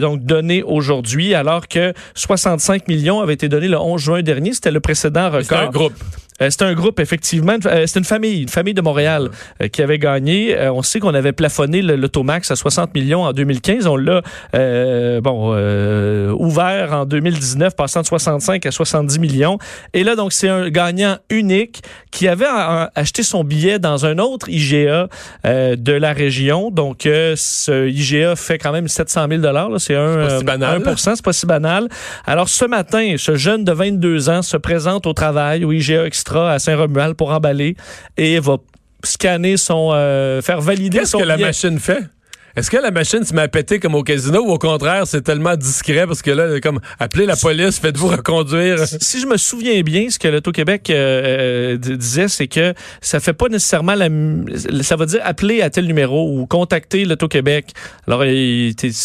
donc 0.00 0.22
donné 0.22 0.62
aujourd'hui, 0.62 1.34
alors 1.34 1.68
que 1.68 1.92
65 2.14 2.88
millions 2.88 3.20
avaient 3.20 3.34
été 3.34 3.48
donnés 3.48 3.68
le 3.68 3.78
11 3.78 4.00
juin 4.00 4.22
dernier. 4.22 4.52
C'était 4.52 4.70
le 4.70 4.80
précédent 4.80 5.26
record. 5.26 5.42
C'était 5.42 5.54
un 5.56 5.70
groupe. 5.70 5.94
Euh, 6.40 6.48
c'est 6.50 6.62
un 6.62 6.74
groupe, 6.74 7.00
effectivement. 7.00 7.56
Euh, 7.66 7.84
c'est 7.86 7.98
une 7.98 8.04
famille, 8.04 8.42
une 8.42 8.48
famille 8.48 8.74
de 8.74 8.80
Montréal 8.80 9.30
euh, 9.62 9.68
qui 9.68 9.82
avait 9.82 9.98
gagné. 9.98 10.56
on 10.70 10.82
sait 10.82 11.00
qu'on 11.00 11.14
avait 11.14 11.32
plafonné 11.32 11.82
l'Automax 11.82 12.50
à 12.50 12.56
60 12.56 12.94
millions 12.94 13.22
en 13.24 13.32
2015. 13.32 13.86
On 13.86 13.96
l'a 13.96 14.22
bon 15.20 15.48
ouvert 16.38 16.92
en 16.92 17.06
2019, 17.06 17.74
passant 17.76 18.02
de 18.02 18.06
65 18.06 18.64
à 18.66 18.70
70 18.70 19.18
millions. 19.18 19.58
Et 19.94 20.04
là, 20.04 20.16
donc, 20.16 20.32
c'est 20.32 20.48
un 20.48 20.68
gagnant 20.68 21.16
unique 21.30 21.82
qui 22.10 22.28
avait 22.28 22.46
acheté 22.94 23.22
son 23.22 23.44
billet 23.44 23.78
dans 23.78 24.06
un 24.06 24.18
autre 24.18 24.48
IGA 24.48 25.08
de 25.44 25.92
la 25.92 26.12
région. 26.12 26.70
Donc, 26.70 27.00
ce 27.02 27.88
IGA 27.88 28.36
fait 28.36 28.58
quand 28.58 28.72
même 28.72 28.88
700 28.88 29.26
000 29.28 29.78
C'est 29.78 29.94
un, 29.94 30.38
si 30.38 30.44
banal. 30.44 30.82
1 30.86 30.96
c'est 30.96 31.24
pas 31.24 31.32
si 31.32 31.46
banal. 31.46 31.88
Alors, 32.26 32.48
ce 32.48 32.64
matin, 32.64 33.14
ce 33.16 33.36
jeune 33.36 33.64
de 33.64 33.72
22 33.72 34.30
ans 34.30 34.42
se 34.42 34.56
présente 34.56 35.06
au 35.06 35.12
travail 35.12 35.64
au 35.64 35.72
IGA 35.72 36.06
Extra 36.06 36.27
à 36.36 36.58
Saint-Romuald 36.58 37.14
pour 37.14 37.30
emballer 37.30 37.76
et 38.16 38.38
va 38.40 38.58
scanner 39.04 39.56
son. 39.56 39.90
Euh, 39.92 40.42
faire 40.42 40.60
valider 40.60 40.98
Qu'est-ce 40.98 41.16
que 41.16 41.22
la 41.22 41.36
machine 41.36 41.78
fait? 41.78 42.04
Est-ce 42.56 42.70
que 42.70 42.76
la 42.76 42.90
machine 42.90 43.24
se 43.24 43.34
met 43.34 43.42
à 43.42 43.48
péter 43.48 43.78
comme 43.78 43.94
au 43.94 44.02
casino 44.02 44.40
ou 44.40 44.50
au 44.50 44.58
contraire, 44.58 45.06
c'est 45.06 45.22
tellement 45.22 45.56
discret 45.56 46.06
parce 46.06 46.22
que 46.22 46.30
là, 46.30 46.60
comme 46.60 46.80
appeler 46.98 47.26
la 47.26 47.36
police, 47.36 47.78
faites-vous 47.78 48.08
reconduire? 48.08 48.78
Si 48.86 49.20
je 49.20 49.26
me 49.26 49.36
souviens 49.36 49.80
bien, 49.82 50.10
ce 50.10 50.18
que 50.18 50.28
l'Auto-Québec 50.28 50.90
euh, 50.90 51.76
euh, 51.76 51.76
disait, 51.76 52.28
c'est 52.28 52.48
que 52.48 52.74
ça 53.00 53.20
fait 53.20 53.32
pas 53.32 53.48
nécessairement 53.48 53.94
la. 53.94 54.08
Ça 54.82 54.96
va 54.96 55.06
dire 55.06 55.20
appeler 55.24 55.62
à 55.62 55.70
tel 55.70 55.86
numéro 55.86 56.30
ou 56.32 56.46
contacter 56.46 57.04
l'Auto-Québec. 57.04 57.72
Alors, 58.06 58.24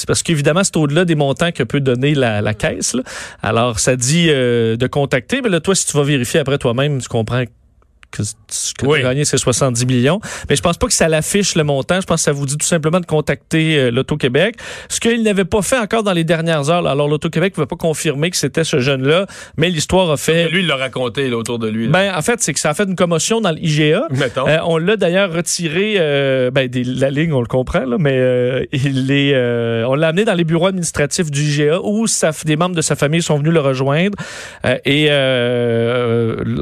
parce 0.07 0.23
qu'évidemment, 0.23 0.63
c'est 0.63 0.77
au-delà 0.77 1.05
des 1.05 1.15
montants 1.15 1.51
que 1.51 1.63
peut 1.63 1.79
donner 1.79 2.15
la, 2.15 2.53
caisse. 2.53 2.95
Alors, 3.41 3.79
ça 3.79 3.95
dit 3.95 4.27
de 4.27 4.87
contacter. 4.87 5.41
Mais 5.41 5.49
là, 5.49 5.59
toi, 5.59 5.75
si 5.75 5.85
tu 5.85 5.97
vas 5.97 6.03
vérifier 6.03 6.39
après 6.39 6.57
toi-même, 6.57 7.01
tu 7.01 7.07
comprends 7.07 7.43
que 8.15 8.23
ce 8.23 8.73
que 8.73 8.85
oui. 8.85 8.99
tu 8.99 9.05
as 9.05 9.09
gagné, 9.09 9.25
c'est 9.25 9.37
70 9.37 9.85
millions. 9.85 10.19
Mais 10.49 10.55
je 10.55 10.61
pense 10.61 10.77
pas 10.77 10.87
que 10.87 10.93
ça 10.93 11.09
l'affiche 11.09 11.55
le 11.55 11.63
montant. 11.63 11.99
Je 11.99 12.05
pense 12.05 12.21
que 12.21 12.25
ça 12.25 12.31
vous 12.31 12.45
dit 12.45 12.57
tout 12.57 12.65
simplement 12.65 12.99
de 12.99 13.05
contacter 13.05 13.77
euh, 13.77 13.91
l'Auto-Québec. 13.91 14.55
Ce 14.89 14.99
qu'il 14.99 15.23
n'avait 15.23 15.45
pas 15.45 15.61
fait 15.61 15.77
encore 15.77 16.03
dans 16.03 16.13
les 16.13 16.23
dernières 16.23 16.69
heures. 16.69 16.85
Alors, 16.85 17.07
l'Auto-Québec 17.07 17.57
ne 17.57 17.63
veut 17.63 17.67
pas 17.67 17.75
confirmer 17.75 18.29
que 18.29 18.37
c'était 18.37 18.63
ce 18.63 18.79
jeune-là, 18.79 19.25
mais 19.57 19.69
l'histoire 19.69 20.11
a 20.11 20.17
fait... 20.17 20.49
Lui, 20.49 20.61
il 20.61 20.67
l'a 20.67 20.75
raconté 20.75 21.29
là, 21.29 21.37
autour 21.37 21.59
de 21.59 21.67
lui. 21.67 21.87
Ben, 21.87 22.13
en 22.15 22.21
fait, 22.21 22.41
c'est 22.41 22.53
que 22.53 22.59
ça 22.59 22.69
a 22.69 22.73
fait 22.73 22.83
une 22.85 22.95
commotion 22.95 23.41
dans 23.41 23.51
l'IGA. 23.51 24.07
Euh, 24.37 24.57
on 24.65 24.77
l'a 24.77 24.95
d'ailleurs 24.95 25.33
retiré 25.33 25.95
euh, 25.97 26.51
ben, 26.51 26.67
des, 26.67 26.83
la 26.83 27.09
ligne, 27.09 27.33
on 27.33 27.41
le 27.41 27.47
comprend, 27.47 27.85
là, 27.85 27.97
mais 27.99 28.17
euh, 28.17 28.65
il 28.71 29.11
est, 29.11 29.33
euh, 29.33 29.85
on 29.87 29.95
l'a 29.95 30.09
amené 30.09 30.25
dans 30.25 30.33
les 30.33 30.43
bureaux 30.43 30.67
administratifs 30.67 31.31
du 31.31 31.41
IGA 31.41 31.79
où 31.81 32.05
des 32.45 32.55
membres 32.55 32.75
de 32.75 32.81
sa 32.81 32.95
famille 32.95 33.21
sont 33.21 33.37
venus 33.37 33.53
le 33.53 33.59
rejoindre. 33.59 34.17
Euh, 34.65 34.77
et 34.85 35.09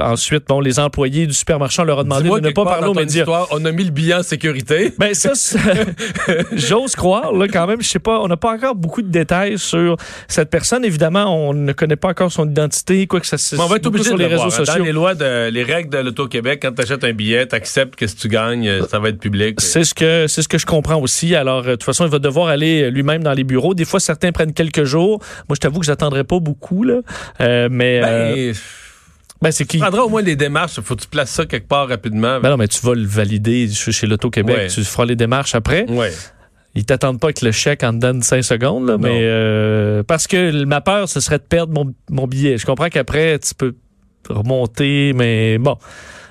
ensuite, 0.02 0.48
bon, 0.48 0.60
les 0.60 0.80
employés 0.80 1.28
du 1.28 1.34
supermarchand 1.42 1.84
leur 1.84 2.00
a 2.00 2.04
demandé 2.04 2.30
de 2.30 2.40
ne 2.40 2.52
pas 2.52 2.64
parler 2.64 2.88
aux 2.88 2.94
médias. 2.94 3.26
on 3.52 3.66
a 3.66 3.72
mis 3.72 3.84
le 3.84 3.92
billet 3.92 4.16
en 4.16 4.24
sécurité. 4.24 4.94
Ben 5.02 5.16
ça, 5.16 5.32
j'ose 6.52 6.96
croire 6.96 7.34
là 7.34 7.48
quand 7.48 7.66
même. 7.66 7.82
Je 7.82 7.88
sais 7.88 8.00
pas, 8.00 8.20
on 8.20 8.28
n'a 8.28 8.38
pas 8.38 8.52
encore 8.52 8.76
beaucoup 8.76 9.02
de 9.02 9.10
détails 9.10 9.58
sur 9.58 9.96
cette 10.28 10.52
personne. 10.52 10.86
Évidemment, 10.86 11.26
on 11.26 11.54
ne 11.54 11.72
connaît 11.74 11.96
pas 11.96 12.10
encore 12.10 12.32
son 12.32 12.48
identité, 12.48 13.08
quoi 13.08 13.20
que 13.20 13.26
ça. 13.26 13.38
on 13.58 13.66
va 13.66 13.78
être 13.78 13.88
obligé 13.88 14.10
sur 14.10 14.18
les 14.18 14.28
réseaux 14.28 14.52
sociaux. 14.52 14.78
Dans 14.78 14.84
les 14.84 14.92
lois, 14.92 15.16
de, 15.16 15.50
les 15.50 15.64
règles 15.64 15.90
de 15.90 15.98
l'auto-Québec, 15.98 16.60
quand 16.62 16.74
tu 16.74 16.82
achètes 16.84 17.04
un 17.04 17.14
billet, 17.14 17.48
tu 17.48 17.56
acceptes 17.56 17.96
que 17.96 18.06
si 18.06 18.16
tu 18.16 18.28
gagnes, 18.28 18.86
ça 18.88 19.00
va 19.00 19.10
être 19.10 19.20
public. 19.20 19.60
C'est 19.60 19.84
ce 19.84 19.96
que 19.96 20.28
c'est 20.28 20.44
ce 20.44 20.48
que 20.48 20.60
je 20.60 20.68
comprends 20.68 21.02
aussi. 21.02 21.36
Alors 21.36 21.64
de 21.64 21.72
toute 21.72 21.84
façon, 21.84 22.06
il 22.06 22.12
va 22.12 22.20
devoir 22.20 22.48
aller 22.50 22.92
lui-même 22.92 23.24
dans 23.24 23.34
les 23.34 23.44
bureaux. 23.44 23.74
Des 23.74 23.86
fois, 23.86 24.00
certains 24.00 24.32
prennent 24.32 24.54
quelques 24.54 24.84
jours. 24.84 25.20
Moi, 25.50 25.56
je 25.56 25.62
t'avoue 25.62 25.80
que 25.80 25.86
j'attendrai 25.86 26.24
pas 26.24 26.40
beaucoup 26.40 26.84
là, 26.84 27.00
euh, 27.40 27.70
mais. 27.72 28.02
Ben, 28.02 28.38
euh, 28.38 28.54
ben, 29.42 29.52
c'est 29.52 29.66
qui? 29.66 29.78
Prendras 29.80 30.04
au 30.04 30.10
moins 30.10 30.22
les 30.22 30.36
démarches. 30.36 30.80
Faut 30.82 30.96
que 30.96 31.02
tu 31.02 31.08
places 31.08 31.32
ça 31.32 31.46
quelque 31.46 31.68
part 31.68 31.88
rapidement. 31.88 32.40
Ben 32.40 32.50
non, 32.50 32.58
mais 32.58 32.68
tu 32.68 32.80
vas 32.86 32.94
le 32.94 33.06
valider 33.06 33.68
chez 33.70 34.08
l'Auto-Québec. 34.08 34.70
Tu 34.74 34.84
feras 34.84 35.06
les 35.06 35.16
démarches 35.16 35.56
après. 35.56 35.86
Oui. 35.90 36.08
Ils 36.74 36.86
t'attendent 36.86 37.20
pas 37.20 37.28
avec 37.28 37.42
le 37.42 37.52
chèque 37.52 37.84
en 37.84 37.92
dedans 37.92 38.14
de 38.14 38.24
5 38.24 38.44
secondes, 38.44 38.88
là, 38.88 38.98
mais 38.98 39.20
euh, 39.24 40.04
parce 40.04 40.26
que 40.26 40.64
ma 40.64 40.80
peur, 40.80 41.10
ce 41.10 41.20
serait 41.20 41.38
de 41.38 41.44
perdre 41.44 41.74
mon, 41.74 41.94
mon 42.10 42.28
billet. 42.28 42.58
Je 42.58 42.66
comprends 42.66 42.88
qu'après, 42.88 43.40
tu 43.40 43.54
peux 43.54 43.76
remonter, 44.30 45.12
mais 45.14 45.58
bon. 45.58 45.78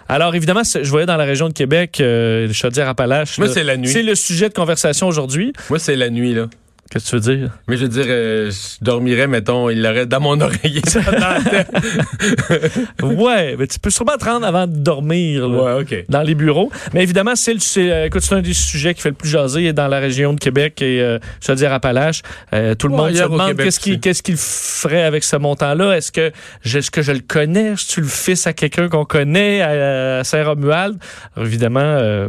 Alors, 0.09 0.35
évidemment, 0.35 0.63
je 0.65 0.89
voyais 0.89 1.07
dans 1.07 1.17
la 1.17 1.25
région 1.25 1.49
de 1.49 1.53
Québec, 1.53 1.99
euh, 2.01 2.53
Chaudière-Appalaches. 2.53 3.39
Moi, 3.39 3.49
c'est 3.49 3.63
la 3.63 3.77
nuit. 3.77 3.89
C'est 3.89 4.03
le 4.03 4.15
sujet 4.15 4.49
de 4.49 4.55
conversation 4.55 5.07
aujourd'hui. 5.07 5.53
Moi, 5.69 5.79
c'est 5.79 5.95
la 5.95 6.11
nuit, 6.11 6.35
là. 6.35 6.47
Qu'est-ce 6.91 7.05
que 7.05 7.11
tu 7.11 7.17
veux 7.31 7.37
dire? 7.37 7.51
Mais 7.69 7.77
je 7.77 7.83
veux 7.83 7.89
dire, 7.89 8.05
euh, 8.09 8.51
je 8.51 8.85
dormirais, 8.85 9.29
mettons, 9.29 9.71
il 9.71 9.81
l'aurait 9.81 10.07
dans 10.07 10.19
mon 10.21 10.41
oreiller. 10.41 10.83
ouais, 13.03 13.57
mais 13.59 13.67
tu 13.67 13.79
peux 13.79 13.91
sûrement 13.91 14.17
te 14.19 14.25
rendre 14.25 14.47
avant 14.47 14.67
de 14.67 14.77
dormir 14.77 15.49
là, 15.49 15.77
ouais, 15.77 15.83
OK. 15.83 16.05
dans 16.09 16.23
les 16.23 16.35
bureaux. 16.35 16.71
Mais 16.93 17.03
évidemment, 17.03 17.37
c'est 17.37 17.55
le- 17.55 17.61
c'est 17.61 17.91
euh, 17.91 18.07
écoute, 18.07 18.23
c'est 18.23 18.35
un 18.35 18.43
des 18.43 18.55
sujets 18.55 18.95
qui 18.95 19.03
fait 19.03 19.11
le 19.11 19.15
plus 19.15 19.29
jaser 19.29 19.73
dans 19.73 19.89
la 19.89 19.99
région 19.99 20.33
de 20.33 20.41
Québec 20.41 20.81
et 20.83 21.01
euh, 21.01 21.19
je 21.41 21.53
veux 21.53 21.57
dire 21.57 21.73
Appalaches. 21.73 22.23
Euh, 22.53 22.75
tout 22.75 22.89
le 22.89 22.95
Ouais, 22.95 23.01
monde 23.01 23.15
se 23.15 23.23
demande 23.23 23.57
qu'est-ce 23.57 23.81
qu'il 23.81 23.93
aussi. 23.93 24.01
qu'est-ce 24.01 24.23
qu'il 24.23 24.37
ferait 24.37 25.03
avec 25.03 25.25
ce 25.25 25.37
montant-là. 25.37 25.97
Est-ce 25.97 26.13
que, 26.13 26.33
est-ce 26.65 26.91
que 26.91 27.03
je 27.03 27.13
le 27.13 27.21
connais? 27.21 27.73
Est-ce 27.73 27.95
tu 27.95 28.01
le 28.01 28.07
fils 28.09 28.47
à 28.47 28.53
quelqu'un 28.53 28.89
qu'on 28.89 29.05
connaît 29.05 29.61
à, 29.61 30.19
à 30.19 30.25
Saint-Romuald? 30.25 30.97
Alors, 31.37 31.47
évidemment, 31.47 31.81
euh, 31.81 32.29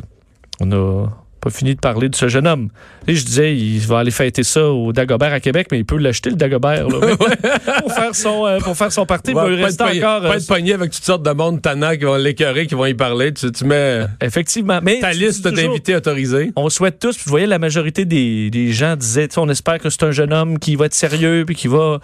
on 0.59 0.65
n'a 0.67 1.09
pas 1.41 1.49
fini 1.49 1.75
de 1.75 1.79
parler 1.79 2.07
de 2.07 2.15
ce 2.15 2.27
jeune 2.27 2.47
homme. 2.47 2.69
Et 3.07 3.15
je 3.15 3.25
disais, 3.25 3.55
il 3.55 3.79
va 3.79 3.99
aller 3.99 4.11
fêter 4.11 4.43
ça 4.43 4.69
au 4.69 4.93
Dagobert 4.93 5.33
à 5.33 5.39
Québec, 5.39 5.67
mais 5.71 5.79
il 5.79 5.85
peut 5.85 5.97
l'acheter, 5.97 6.29
le 6.29 6.35
Dagobert, 6.35 6.87
là, 6.87 7.15
pour, 7.81 7.91
faire 7.91 8.15
son, 8.15 8.45
euh, 8.45 8.59
pour 8.59 8.77
faire 8.77 8.91
son 8.91 9.05
party. 9.05 9.33
Ouais, 9.33 9.41
il 9.41 9.43
va 9.43 9.49
lui 9.49 9.57
pas, 9.57 9.65
rester 9.65 9.83
être 9.83 9.97
encore... 9.97 10.21
pas 10.21 10.29
euh, 10.29 10.37
être 10.37 10.47
pogné 10.47 10.73
avec 10.73 10.91
toutes 10.91 11.03
sortes 11.03 11.23
de 11.23 11.31
monde 11.31 11.61
tannant 11.61 11.91
qui 11.91 12.05
vont 12.05 12.15
l'écœurer, 12.15 12.67
qui 12.67 12.75
vont 12.75 12.85
y 12.85 12.93
parler. 12.93 13.33
Tu, 13.33 13.51
tu 13.51 13.65
mets 13.65 14.05
Effectivement. 14.21 14.79
Mais 14.83 14.99
ta 14.99 15.11
liste 15.11 15.47
d'invités 15.47 15.95
autorisés. 15.95 16.51
On 16.55 16.69
souhaite 16.69 16.99
tous, 16.99 17.15
puis 17.15 17.23
vous 17.25 17.31
voyez, 17.31 17.47
la 17.47 17.59
majorité 17.59 18.05
des, 18.05 18.49
des 18.51 18.71
gens 18.71 18.95
disaient, 18.95 19.27
on 19.37 19.49
espère 19.49 19.79
que 19.79 19.89
c'est 19.89 20.03
un 20.03 20.11
jeune 20.11 20.31
homme 20.31 20.59
qui 20.59 20.75
va 20.75 20.85
être 20.85 20.93
sérieux, 20.93 21.43
puis 21.45 21.55
qui 21.55 21.67
va, 21.67 21.99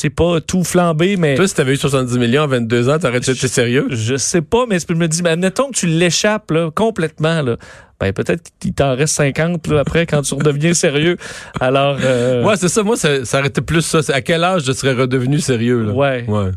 sais, 0.00 0.10
pas 0.10 0.40
tout 0.40 0.64
flamber, 0.64 1.16
mais 1.16 1.34
Toi, 1.34 1.48
si 1.48 1.54
t'avais 1.54 1.74
eu 1.74 1.76
70 1.76 2.18
millions 2.18 2.42
à 2.42 2.46
22 2.46 2.88
ans, 2.88 2.98
t'aurais-tu 2.98 3.30
été 3.30 3.48
sérieux? 3.48 3.88
je 3.90 4.16
sais 4.16 4.42
pas, 4.42 4.66
mais 4.66 4.78
je 4.78 4.94
me 4.94 5.08
dis, 5.08 5.22
mais 5.22 5.30
admettons 5.30 5.70
que 5.70 5.76
tu 5.76 5.86
l'échappes 5.86 6.50
là, 6.50 6.70
complètement, 6.70 7.42
là, 7.42 7.56
ben 8.00 8.12
peut-être 8.12 8.50
qu'il 8.60 8.72
t'en 8.74 8.94
reste 8.94 9.14
50 9.14 9.66
là, 9.66 9.80
après 9.80 10.06
quand 10.06 10.22
tu 10.22 10.34
redeviens 10.34 10.74
sérieux. 10.84 11.16
Alors, 11.60 11.98
euh, 12.02 12.44
Ouais, 12.44 12.56
c'est 12.56 12.68
ça. 12.68 12.82
Moi, 12.82 12.96
ça, 12.96 13.24
ça 13.24 13.38
aurait 13.38 13.48
été 13.48 13.60
plus 13.60 13.82
ça. 13.82 14.00
À 14.12 14.20
quel 14.20 14.44
âge 14.44 14.62
je 14.64 14.72
serais 14.72 14.92
redevenu 14.94 15.40
sérieux? 15.40 15.82
Là? 15.82 15.92
Ouais. 15.92 16.24
ouais. 16.28 16.50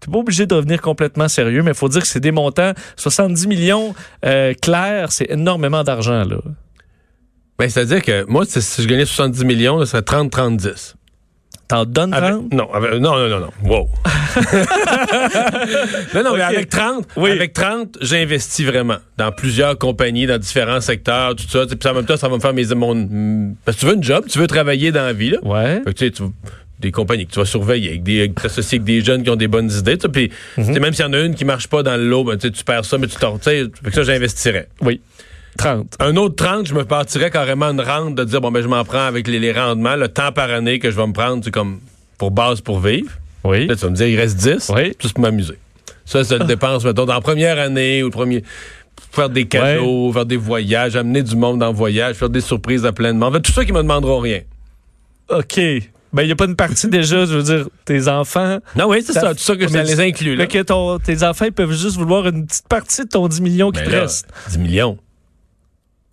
t'es 0.00 0.10
pas 0.10 0.18
obligé 0.18 0.46
de 0.46 0.54
devenir 0.54 0.80
complètement 0.80 1.28
sérieux, 1.28 1.62
mais 1.62 1.72
il 1.72 1.76
faut 1.76 1.88
dire 1.88 2.00
que 2.02 2.08
c'est 2.08 2.20
des 2.20 2.32
montants, 2.32 2.72
70 2.96 3.46
millions 3.46 3.94
euh, 4.24 4.54
clairs, 4.54 5.12
c'est 5.12 5.30
énormément 5.30 5.84
d'argent, 5.84 6.24
là. 6.24 6.38
Ben, 7.58 7.68
c'est-à-dire 7.68 8.02
que 8.02 8.24
moi, 8.28 8.44
si 8.46 8.62
si 8.62 8.82
je 8.82 8.86
gagnais 8.86 9.04
70 9.04 9.44
millions, 9.44 9.80
ce 9.80 9.86
serait 9.86 10.02
30-30-10. 10.02 10.94
T'en 11.68 11.84
donnes 11.84 12.14
Avec- 12.14 12.30
30? 12.30 12.52
non, 12.54 12.72
avec- 12.72 12.92
non, 12.94 13.16
non, 13.18 13.28
non, 13.28 13.40
non. 13.40 13.50
Wow. 13.62 13.88
non, 16.14 16.22
non, 16.24 16.34
mais 16.36 16.42
avec 16.42 16.68
30, 16.70 17.06
Oui. 17.16 17.30
avec 17.30 17.52
30, 17.52 17.98
j'investis 18.00 18.64
vraiment 18.66 18.96
dans 19.16 19.30
plusieurs 19.32 19.76
compagnies, 19.76 20.26
dans 20.26 20.38
différents 20.38 20.80
secteurs, 20.80 21.36
tout 21.36 21.46
ça. 21.48 21.66
Puis 21.66 21.88
en 21.90 21.94
même 21.94 22.06
temps, 22.06 22.16
ça 22.16 22.28
va 22.28 22.36
me 22.36 22.40
faire 22.40 22.54
mes 22.54 22.74
mon. 22.74 23.54
Parce 23.64 23.76
que 23.76 23.80
tu 23.80 23.86
veux 23.86 23.94
une 23.94 24.02
job, 24.02 24.24
tu 24.28 24.38
veux 24.38 24.46
travailler 24.46 24.92
dans 24.92 25.02
la 25.04 25.12
vie, 25.12 25.30
là. 25.30 25.38
Ouais. 25.42 25.74
Fait 25.84 25.92
que, 25.92 25.98
tu 25.98 26.04
sais, 26.06 26.10
tu- 26.10 26.22
des 26.80 26.92
compagnies 26.92 27.26
que 27.26 27.32
tu 27.32 27.40
vas 27.40 27.44
surveiller, 27.44 27.88
avec 27.88 28.02
des, 28.04 28.30
que 28.32 28.40
t'associes 28.40 28.76
avec 28.78 28.84
des 28.84 29.00
jeunes 29.04 29.24
qui 29.24 29.30
ont 29.30 29.36
des 29.36 29.48
bonnes 29.48 29.70
idées. 29.70 29.96
Puis, 30.12 30.30
Mhm. 30.56 30.78
même 30.78 30.92
s'il 30.94 31.04
y 31.04 31.08
en 31.08 31.12
a 31.12 31.18
une 31.18 31.34
qui 31.34 31.44
marche 31.44 31.66
pas 31.66 31.82
dans 31.82 31.96
le 31.96 32.08
lot, 32.08 32.22
ben, 32.24 32.38
tu 32.38 32.50
perds 32.64 32.84
ça, 32.84 32.98
mais 32.98 33.08
tu 33.08 33.16
t'en. 33.16 33.36
ça, 33.42 33.50
j'investirais. 34.04 34.68
Oui. 34.80 35.00
30. 35.58 35.96
Un 36.00 36.16
autre 36.16 36.36
30, 36.36 36.66
je 36.66 36.74
me 36.74 36.84
partirais 36.84 37.30
carrément 37.30 37.66
une 37.66 37.80
rente 37.80 38.14
de 38.14 38.24
dire, 38.24 38.40
bon, 38.40 38.50
ben, 38.50 38.62
je 38.62 38.68
m'en 38.68 38.84
prends 38.84 39.04
avec 39.06 39.26
les, 39.28 39.38
les 39.38 39.52
rendements, 39.52 39.96
le 39.96 40.08
temps 40.08 40.32
par 40.32 40.50
année 40.50 40.78
que 40.78 40.90
je 40.90 40.96
vais 40.96 41.06
me 41.06 41.12
prendre, 41.12 41.44
c'est 41.44 41.50
comme 41.50 41.80
pour 42.16 42.30
base 42.30 42.60
pour 42.62 42.80
vivre. 42.80 43.10
Oui. 43.44 43.66
Là, 43.66 43.76
tu 43.76 43.82
vas 43.82 43.90
me 43.90 43.94
dire, 43.96 44.06
il 44.08 44.16
reste 44.18 44.36
10, 44.38 44.70
Oui. 44.74 44.94
juste 45.00 45.14
pour 45.14 45.22
m'amuser. 45.22 45.58
Ça, 46.04 46.24
c'est 46.24 46.38
le 46.38 46.44
dépense, 46.46 46.84
mettons, 46.84 47.04
dans 47.04 47.12
la 47.14 47.20
première 47.20 47.58
année 47.58 48.02
ou 48.02 48.06
le 48.06 48.10
premier. 48.12 48.42
Faire 49.12 49.28
des 49.30 49.46
cadeaux, 49.46 50.12
faire 50.12 50.26
des 50.26 50.36
voyages, 50.36 50.96
amener 50.96 51.22
du 51.22 51.36
monde 51.36 51.62
en 51.62 51.72
voyage, 51.72 52.16
faire 52.16 52.30
des 52.30 52.40
surprises 52.40 52.84
à 52.86 52.92
plein 52.92 53.12
de 53.12 53.18
monde. 53.18 53.30
En 53.34 53.36
fait, 53.36 53.42
tout 53.42 53.52
ça 53.52 53.64
qui 53.64 53.72
me 53.72 53.78
demanderont 53.82 54.20
rien. 54.20 54.40
OK. 55.30 55.60
Ben, 56.12 56.22
il 56.22 56.26
n'y 56.26 56.32
a 56.32 56.36
pas 56.36 56.46
une 56.46 56.56
partie 56.56 56.88
déjà, 56.88 57.26
je 57.26 57.34
veux 57.36 57.42
dire, 57.42 57.68
tes 57.84 58.08
enfants. 58.08 58.58
Non, 58.76 58.88
oui, 58.88 59.02
c'est 59.04 59.12
Ça- 59.12 59.34
tout 59.34 59.40
ça 59.40 59.54
que 59.56 59.68
ça 59.68 59.82
les 59.82 60.00
inclut. 60.00 60.36
Là. 60.36 60.46
Que 60.46 60.62
ton- 60.62 60.98
tes 60.98 61.22
enfants 61.22 61.44
ils 61.44 61.52
peuvent 61.52 61.72
juste 61.72 61.96
vouloir 61.98 62.26
une 62.26 62.46
petite 62.46 62.66
partie 62.66 63.02
de 63.04 63.08
ton 63.08 63.28
10 63.28 63.42
millions 63.42 63.70
qui 63.70 63.80
Ben 63.80 63.86
te 63.88 63.92
là, 63.92 64.00
reste. 64.02 64.26
10 64.48 64.58
millions. 64.58 64.96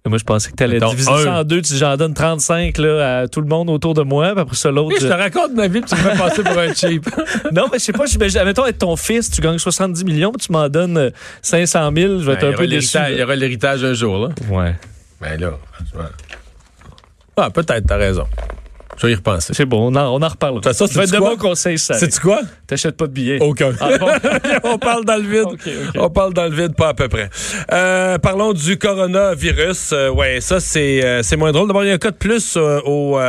Moi, 0.07 0.17
je 0.19 0.23
pensais 0.23 0.51
que 0.51 0.55
tu 0.55 0.63
allais 0.63 0.75
Mettons, 0.75 0.91
diviser 0.91 1.11
un. 1.11 1.23
ça 1.23 1.33
en 1.39 1.43
deux. 1.43 1.61
Tu 1.61 1.75
j'en 1.75 1.97
donne 1.97 2.13
35 2.13 2.77
là, 2.77 3.19
à 3.21 3.27
tout 3.27 3.41
le 3.41 3.47
monde 3.47 3.69
autour 3.69 3.93
de 3.95 4.03
moi. 4.03 4.31
Puis 4.33 4.41
après 4.41 4.55
ça, 4.55 4.69
l'autre. 4.71 4.89
Oui, 4.89 4.95
je 5.01 5.07
te 5.07 5.13
raconte 5.13 5.53
ma 5.53 5.67
vie, 5.67 5.81
puis 5.81 5.89
tu 5.89 5.95
me 5.95 6.09
fais 6.09 6.17
passer 6.17 6.43
pour 6.43 6.57
un 6.57 6.73
cheap. 6.73 7.09
Non, 7.51 7.65
mais 7.71 7.79
je 7.79 7.83
sais 7.85 7.93
pas. 7.93 8.05
Admettons, 8.39 8.65
être 8.65 8.77
ton 8.79 8.95
fils, 8.95 9.29
tu 9.31 9.41
gagnes 9.41 9.57
70 9.57 10.03
millions, 10.05 10.31
puis 10.31 10.45
tu 10.45 10.51
m'en 10.51 10.69
donnes 10.69 10.97
euh, 10.97 11.09
500 11.41 11.91
000. 11.95 12.19
Je 12.19 12.25
vais 12.25 12.33
être 12.33 12.41
Ben, 12.41 12.53
un 12.53 12.57
peu 12.57 12.67
déçu. 12.67 12.97
Il 13.11 13.17
y 13.17 13.23
aura 13.23 13.35
l'héritage 13.35 13.83
un 13.83 13.93
jour, 13.93 14.17
là. 14.27 14.29
Ouais. 14.49 14.75
Ben 15.21 15.39
là, 15.39 15.51
franchement. 15.73 16.09
Ah, 17.37 17.49
peut-être, 17.49 17.85
t'as 17.87 17.97
raison. 17.97 18.25
Je 18.97 19.07
vais 19.07 19.13
y 19.13 19.15
repenser. 19.15 19.53
C'est 19.53 19.65
bon, 19.65 19.91
on 19.91 19.95
en, 19.95 20.13
on 20.13 20.21
en 20.21 20.27
reparlera. 20.27 20.61
Ça, 20.63 20.87
ça, 20.87 21.05
c'est 21.05 21.17
quoi? 21.17 21.31
bons 21.31 21.37
conseils, 21.37 21.77
ça. 21.77 21.95
Sais-tu 21.95 22.19
quoi? 22.19 22.41
T'achètes 22.67 22.97
pas 22.97 23.07
de 23.07 23.11
billets. 23.11 23.39
Aucun. 23.41 23.71
Ah 23.79 23.97
bon? 23.99 24.07
On 24.63 24.77
parle 24.77 25.05
dans 25.05 25.17
le 25.17 25.23
vide. 25.23 25.59
On 25.97 26.09
parle 26.09 26.33
dans 26.33 26.45
le 26.45 26.55
vide, 26.55 26.75
pas 26.75 26.89
à 26.89 26.93
peu 26.93 27.07
près. 27.07 27.29
Euh, 27.71 28.17
parlons 28.17 28.53
du 28.53 28.77
coronavirus. 28.77 29.91
Euh, 29.93 30.09
ouais, 30.09 30.41
ça, 30.41 30.59
c'est 30.59 31.03
euh, 31.03 31.21
c'est 31.23 31.35
moins 31.35 31.51
drôle. 31.51 31.67
D'abord, 31.67 31.83
il 31.83 31.87
y 31.87 31.91
a 31.91 31.95
un 31.95 31.99
cas 31.99 32.11
de 32.11 32.15
plus 32.15 32.55
euh, 32.57 32.79
au, 32.85 33.19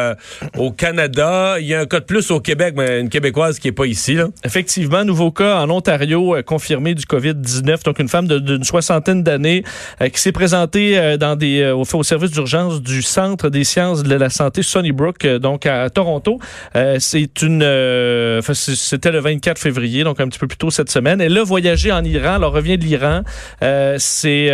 au 0.56 0.70
Canada. 0.70 1.56
Il 1.58 1.66
y 1.66 1.74
a 1.74 1.80
un 1.80 1.86
cas 1.86 2.00
de 2.00 2.04
plus 2.04 2.30
au 2.30 2.40
Québec, 2.40 2.74
mais 2.76 3.00
une 3.00 3.08
Québécoise 3.08 3.58
qui 3.58 3.68
est 3.68 3.72
pas 3.72 3.86
ici. 3.86 4.14
Là. 4.14 4.28
Effectivement, 4.44 5.04
nouveau 5.04 5.30
cas 5.30 5.60
en 5.60 5.70
Ontario 5.70 6.36
confirmé 6.46 6.94
du 6.94 7.04
COVID-19. 7.04 7.84
Donc, 7.84 7.98
une 7.98 8.08
femme 8.08 8.28
d'une 8.28 8.64
soixantaine 8.64 9.22
d'années 9.22 9.64
qui 10.12 10.20
s'est 10.20 10.32
présentée 10.32 11.16
dans 11.18 11.36
des, 11.36 11.70
au, 11.70 11.82
au 11.82 12.02
service 12.02 12.30
d'urgence 12.30 12.80
du 12.80 13.02
Centre 13.02 13.50
des 13.50 13.64
sciences 13.64 14.02
de 14.02 14.14
la 14.14 14.30
santé 14.30 14.62
Sunnybrook, 14.62 15.24
euh, 15.24 15.38
donc 15.56 15.64
à 15.64 15.88
Toronto. 15.88 16.38
Euh, 16.74 16.96
c'est 17.00 17.40
une, 17.40 17.62
euh, 17.62 18.42
c'était 18.52 19.10
le 19.10 19.20
24 19.20 19.58
février, 19.58 20.04
donc 20.04 20.20
un 20.20 20.28
petit 20.28 20.38
peu 20.38 20.46
plus 20.46 20.58
tôt 20.58 20.70
cette 20.70 20.90
semaine. 20.90 21.22
Elle 21.22 21.38
a 21.38 21.44
voyagé 21.44 21.90
en 21.92 22.04
Iran. 22.04 22.36
Elle 22.36 22.44
revient 22.44 22.76
de 22.76 22.84
l'Iran. 22.84 23.22
Euh, 23.62 23.96
c'est 23.98 24.50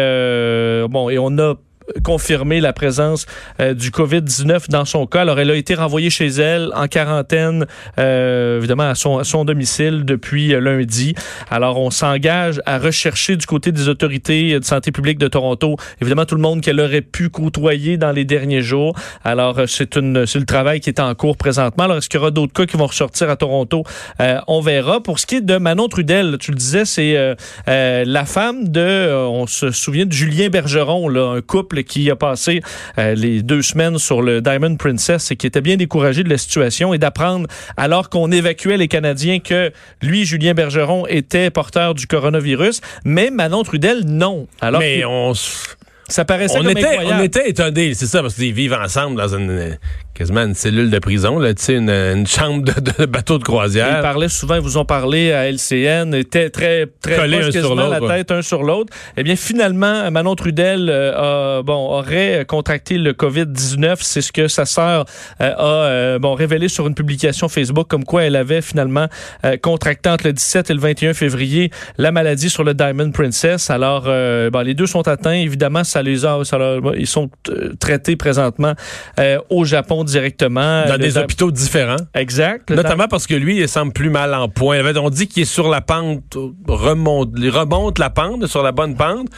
bon 0.88 1.11
et 1.11 1.19
on 1.19 1.37
a 1.38 1.55
confirmé 2.02 2.61
la 2.61 2.72
présence 2.72 3.26
euh, 3.61 3.74
du 3.74 3.90
COVID-19 3.90 4.70
dans 4.70 4.85
son 4.85 5.07
cas. 5.07 5.22
Alors, 5.22 5.40
elle 5.40 5.50
a 5.50 5.55
été 5.55 5.74
renvoyée 5.74 6.11
chez 6.11 6.26
elle 6.26 6.70
en 6.74 6.88
quarantaine, 6.88 7.66
euh, 7.98 8.59
évidemment, 8.59 8.88
à 8.88 8.94
son, 8.94 9.18
à 9.18 9.24
son 9.24 9.44
domicile 9.44 10.05
depuis 10.05 10.55
euh, 10.55 10.61
lundi. 10.61 11.14
Alors, 11.50 11.78
on 11.78 11.90
s'engage 11.90 12.61
à 12.66 12.78
rechercher 12.78 13.37
du 13.37 13.46
côté 13.46 13.72
des 13.72 13.88
autorités 13.88 14.59
de 14.59 14.64
santé 14.64 14.92
publique 14.92 15.18
de 15.18 15.28
Toronto, 15.28 15.76
évidemment, 16.00 16.24
tout 16.24 16.35
le 16.35 16.40
monde 16.40 16.61
qu'elle 16.61 16.81
aurait 16.81 17.02
pu 17.02 17.28
côtoyer 17.28 17.96
dans 17.96 18.12
les 18.12 18.24
derniers 18.24 18.62
jours. 18.62 18.94
Alors, 19.24 19.59
euh, 19.59 19.66
c'est 19.66 19.94
le 19.96 20.44
travail 20.44 20.81
qui 20.81 20.90
est 20.90 21.00
en 21.00 21.14
cours 21.14 21.37
présentement. 21.37 21.85
Alors, 21.85 21.96
est-ce 21.98 22.09
qu'il 22.09 22.18
y 22.18 22.22
aura 22.22 22.31
d'autres 22.31 22.52
cas 22.52 22.66
qui 22.66 22.76
vont 22.76 22.87
ressortir 22.87 23.31
à 23.31 23.37
Toronto? 23.37 23.85
Euh, 24.20 24.40
on 24.46 24.61
verra. 24.61 25.02
Pour 25.02 25.18
ce 25.18 25.26
qui 25.26 25.37
est 25.37 25.40
de 25.40 25.57
Manon 25.57 25.88
Trudel, 25.88 26.37
tu 26.38 26.50
le 26.50 26.57
disais, 26.57 26.85
c'est 26.85 27.37
la 27.66 28.24
femme 28.24 28.68
de, 28.68 29.12
on 29.12 29.46
se 29.46 29.70
souvient 29.70 30.07
de 30.07 30.12
Julien 30.12 30.48
Bergeron, 30.48 31.09
là, 31.09 31.33
un 31.37 31.40
couple 31.40 31.78
qui 31.85 32.11
a 32.11 32.16
passé 32.16 32.61
euh, 32.99 33.14
les 33.14 33.42
deux 33.42 33.62
semaines 33.62 33.99
sur 33.99 34.23
le 34.23 34.40
Diamond 34.40 34.77
Princess 34.77 35.31
et 35.31 35.37
qui 35.37 35.47
était 35.47 35.61
bien 35.61 35.77
découragé 35.77 36.25
de 36.25 36.29
la 36.29 36.38
situation 36.38 36.95
et 36.95 36.99
d'apprendre, 36.99 37.47
alors 37.77 38.09
qu'on 38.09 38.31
évacuait 38.31 38.77
les 38.77 38.88
Canadiens, 38.88 39.40
que 39.40 39.73
lui, 40.03 40.25
Julien 40.25 40.55
Bergeron, 40.55 41.07
était 41.07 41.51
porteur 41.51 41.95
du 41.95 42.07
coronavirus, 42.07 42.81
mais 43.05 43.31
Manon 43.31 43.62
Trudel, 43.62 44.05
non. 44.05 44.47
Alors 44.61 44.81
mais 44.81 45.01
que 45.01 45.07
on, 45.07 45.33
ça 46.09 46.25
paraissait 46.25 46.59
on, 46.59 46.62
comme 46.62 46.71
était, 46.71 46.87
incroyable. 46.87 47.21
on 47.21 47.25
était 47.25 47.49
étonnés, 47.49 47.95
c'est 47.95 48.07
ça, 48.07 48.23
parce 48.23 48.35
qu'ils 48.35 48.53
vivent 48.53 48.75
ensemble 48.75 49.16
dans 49.16 49.35
une 49.35 49.79
quasiment 50.14 50.42
une 50.42 50.55
cellule 50.55 50.90
de 50.90 50.98
prison, 50.98 51.38
là, 51.38 51.55
tu 51.55 51.62
sais, 51.62 51.75
une, 51.75 51.88
une 51.90 52.27
chambre 52.27 52.62
de, 52.64 52.72
de 53.03 53.07
bateau 53.07 53.38
de 53.38 53.42
Ils 53.42 53.44
croisière. 53.44 54.03
parlaient 54.03 54.29
souvent, 54.29 54.57
ils 54.57 54.61
vous 54.61 54.77
ont 54.77 54.85
parlé 54.85 55.33
à 55.33 55.51
LCN, 55.51 56.14
étaient 56.14 56.51
très, 56.51 56.87
très 57.01 57.16
Collés 57.16 57.38
proches 57.38 57.48
un 57.48 57.51
sur 57.53 57.62
quasiment 57.77 57.88
la 57.88 58.01
tête 58.16 58.31
un 58.31 58.42
sur 58.42 58.62
l'autre. 58.62 58.92
Eh 59.16 59.22
bien, 59.22 59.37
finalement, 59.37 60.11
Manon 60.11 60.35
Trudel 60.35 60.88
euh, 60.90 61.59
a, 61.59 61.62
bon, 61.62 61.75
aurait 61.98 62.44
contracté 62.46 62.98
le 62.98 63.12
COVID-19. 63.14 63.96
C'est 64.01 64.20
ce 64.20 64.33
que 64.33 64.48
sa 64.48 64.66
sœur 64.66 65.07
euh, 65.40 65.53
a 65.57 65.64
euh, 65.87 66.18
bon, 66.18 66.35
révélé 66.35 66.68
sur 66.68 66.87
une 66.87 66.94
publication 66.94 67.48
Facebook, 67.48 67.88
comme 67.88 68.05
quoi 68.05 68.25
elle 68.25 68.37
avait 68.37 68.61
finalement 68.62 69.07
euh, 69.44 69.57
contracté 69.57 70.11
entre 70.11 70.27
le 70.27 70.33
17 70.35 70.70
et 70.70 70.75
le 70.75 70.81
21 70.81 71.14
février 71.14 71.70
la 71.98 72.12
maladie 72.12 72.51
sur 72.51 72.64
le 72.64 72.75
Diamond 72.75 73.11
Princess. 73.12 73.70
Alors, 73.70 74.05
euh, 74.07 74.51
bon, 74.51 74.61
les 74.61 74.75
deux 74.75 74.87
sont 74.87 75.09
atteints. 75.09 75.33
Évidemment, 75.33 75.85
ça 75.85 76.03
les 76.03 76.25
a, 76.27 76.38
ça 76.44 76.59
leur- 76.59 76.96
ils 76.96 77.07
sont 77.07 77.31
traités 77.81 78.16
présentement 78.16 78.75
euh, 79.18 79.38
au 79.51 79.64
Japon 79.64 80.02
directement. 80.05 80.87
dans 80.87 80.99
des 80.99 81.19
hôpitaux 81.19 81.51
différents. 81.51 81.97
Exact. 82.15 82.71
Notamment 82.71 83.09
parce 83.09 83.27
que 83.27 83.35
lui, 83.35 83.59
il 83.59 83.69
semble 83.69 83.93
plus 83.93 84.11
mal 84.11 84.35
en 84.35 84.49
point. 84.49 84.81
On 84.97 85.11
dit 85.11 85.27
qu'il 85.27 85.43
est 85.43 85.47
sur 85.47 85.69
la 85.69 85.81
pente, 85.81 86.37
remonte, 86.67 87.31
remonte 87.37 87.99
la 87.99 88.11
pente, 88.11 88.47
sur 88.47 88.62
la 88.62 88.73
bonne 88.73 88.97
pente. 88.97 89.29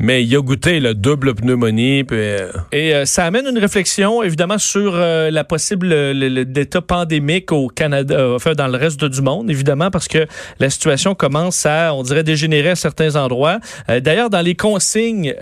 Mais 0.00 0.24
il 0.24 0.34
a 0.36 0.40
goûté 0.40 0.80
le 0.80 0.94
double 0.94 1.34
pneumonie. 1.34 2.04
Puis, 2.04 2.16
euh, 2.18 2.48
Et 2.72 2.94
euh, 2.94 3.04
ça 3.04 3.24
amène 3.24 3.46
une 3.46 3.58
réflexion, 3.58 4.22
évidemment, 4.22 4.58
sur 4.58 4.92
euh, 4.94 5.30
la 5.30 5.44
possible 5.44 5.88
le- 5.88 6.12
le- 6.12 6.42
l'état 6.42 6.80
pandémique 6.80 7.52
au 7.52 7.68
Canada, 7.68 8.14
euh, 8.14 8.36
enfin, 8.36 8.52
dans 8.52 8.68
le 8.68 8.76
reste 8.76 9.04
du 9.04 9.22
monde, 9.22 9.50
évidemment, 9.50 9.90
parce 9.90 10.08
que 10.08 10.26
la 10.60 10.70
situation 10.70 11.14
commence 11.14 11.66
à, 11.66 11.94
on 11.94 12.02
dirait, 12.02 12.22
dégénérer 12.24 12.70
à 12.70 12.76
certains 12.76 13.16
endroits. 13.16 13.58
Euh, 13.88 14.00
D'ailleurs, 14.00 14.30
dans 14.30 14.40
les 14.40 14.54
consignes 14.54 15.34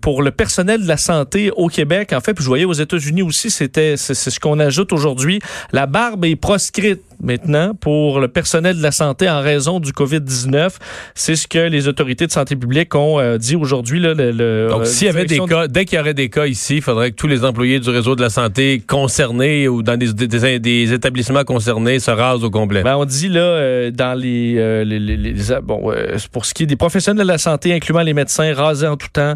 pour 0.00 0.22
le 0.22 0.30
personnel 0.30 0.82
de 0.82 0.88
la 0.88 0.96
santé 0.96 1.50
au 1.56 1.68
Québec, 1.68 2.12
en 2.12 2.20
fait, 2.20 2.34
puis 2.34 2.42
je 2.44 2.48
voyais 2.48 2.64
aux 2.64 2.72
États-Unis 2.72 3.22
aussi, 3.22 3.50
c'était 3.50 3.96
c'est 3.96 4.14
ce 4.14 4.38
qu'on 4.40 4.58
ajoute 4.60 4.92
aujourd'hui. 4.92 5.40
La 5.72 5.86
barbe 5.86 6.24
est 6.24 6.36
proscrite 6.36 7.00
maintenant 7.24 7.72
pour 7.74 8.20
le 8.20 8.28
personnel 8.28 8.76
de 8.76 8.82
la 8.82 8.92
santé 8.92 9.28
en 9.28 9.40
raison 9.40 9.80
du 9.80 9.90
COVID-19. 9.92 10.70
C'est 11.14 11.36
ce 11.36 11.48
que 11.48 11.58
les 11.58 11.88
autorités 11.88 12.26
de 12.26 12.32
santé 12.32 12.54
publique 12.56 12.94
ont 12.94 13.18
euh, 13.18 13.38
dit 13.38 13.56
aujourd'hui. 13.56 13.98
là, 14.00 14.14
le- 14.14 14.30
le- 14.30 14.68
donc, 14.70 14.82
euh, 14.82 14.84
s'il 14.84 15.06
y 15.06 15.10
avait 15.10 15.24
des 15.24 15.38
cas, 15.40 15.66
dès 15.68 15.84
qu'il 15.84 15.98
y 15.98 16.00
aurait 16.00 16.14
des 16.14 16.28
cas 16.28 16.46
ici, 16.46 16.76
il 16.76 16.82
faudrait 16.82 17.10
que 17.10 17.16
tous 17.16 17.26
les 17.26 17.44
employés 17.44 17.80
du 17.80 17.90
réseau 17.90 18.14
de 18.14 18.22
la 18.22 18.30
santé 18.30 18.82
concernés 18.86 19.66
ou 19.68 19.82
dans 19.82 19.96
des, 19.96 20.12
des- 20.12 20.58
des 20.58 20.92
établissements 20.92 21.44
concernés 21.44 21.98
se 21.98 22.10
rasent 22.10 22.44
au 22.44 22.50
complet. 22.50 22.82
Ben, 22.82 22.96
on 22.96 23.04
dit 23.04 23.28
là 23.28 23.40
euh, 23.40 23.90
dans 23.90 24.18
les, 24.18 24.84
les, 24.84 24.98
les- 24.98 25.16
les- 25.16 25.34
bon 25.62 25.90
pour 26.32 26.44
ce 26.44 26.54
qui 26.54 26.64
est 26.64 26.66
des 26.66 26.76
professionnels 26.76 27.24
de 27.26 27.32
la 27.32 27.38
santé, 27.38 27.72
incluant 27.72 28.02
les 28.02 28.14
médecins, 28.14 28.52
rasés 28.54 28.86
en 28.86 28.96
tout 28.96 29.08
temps 29.12 29.34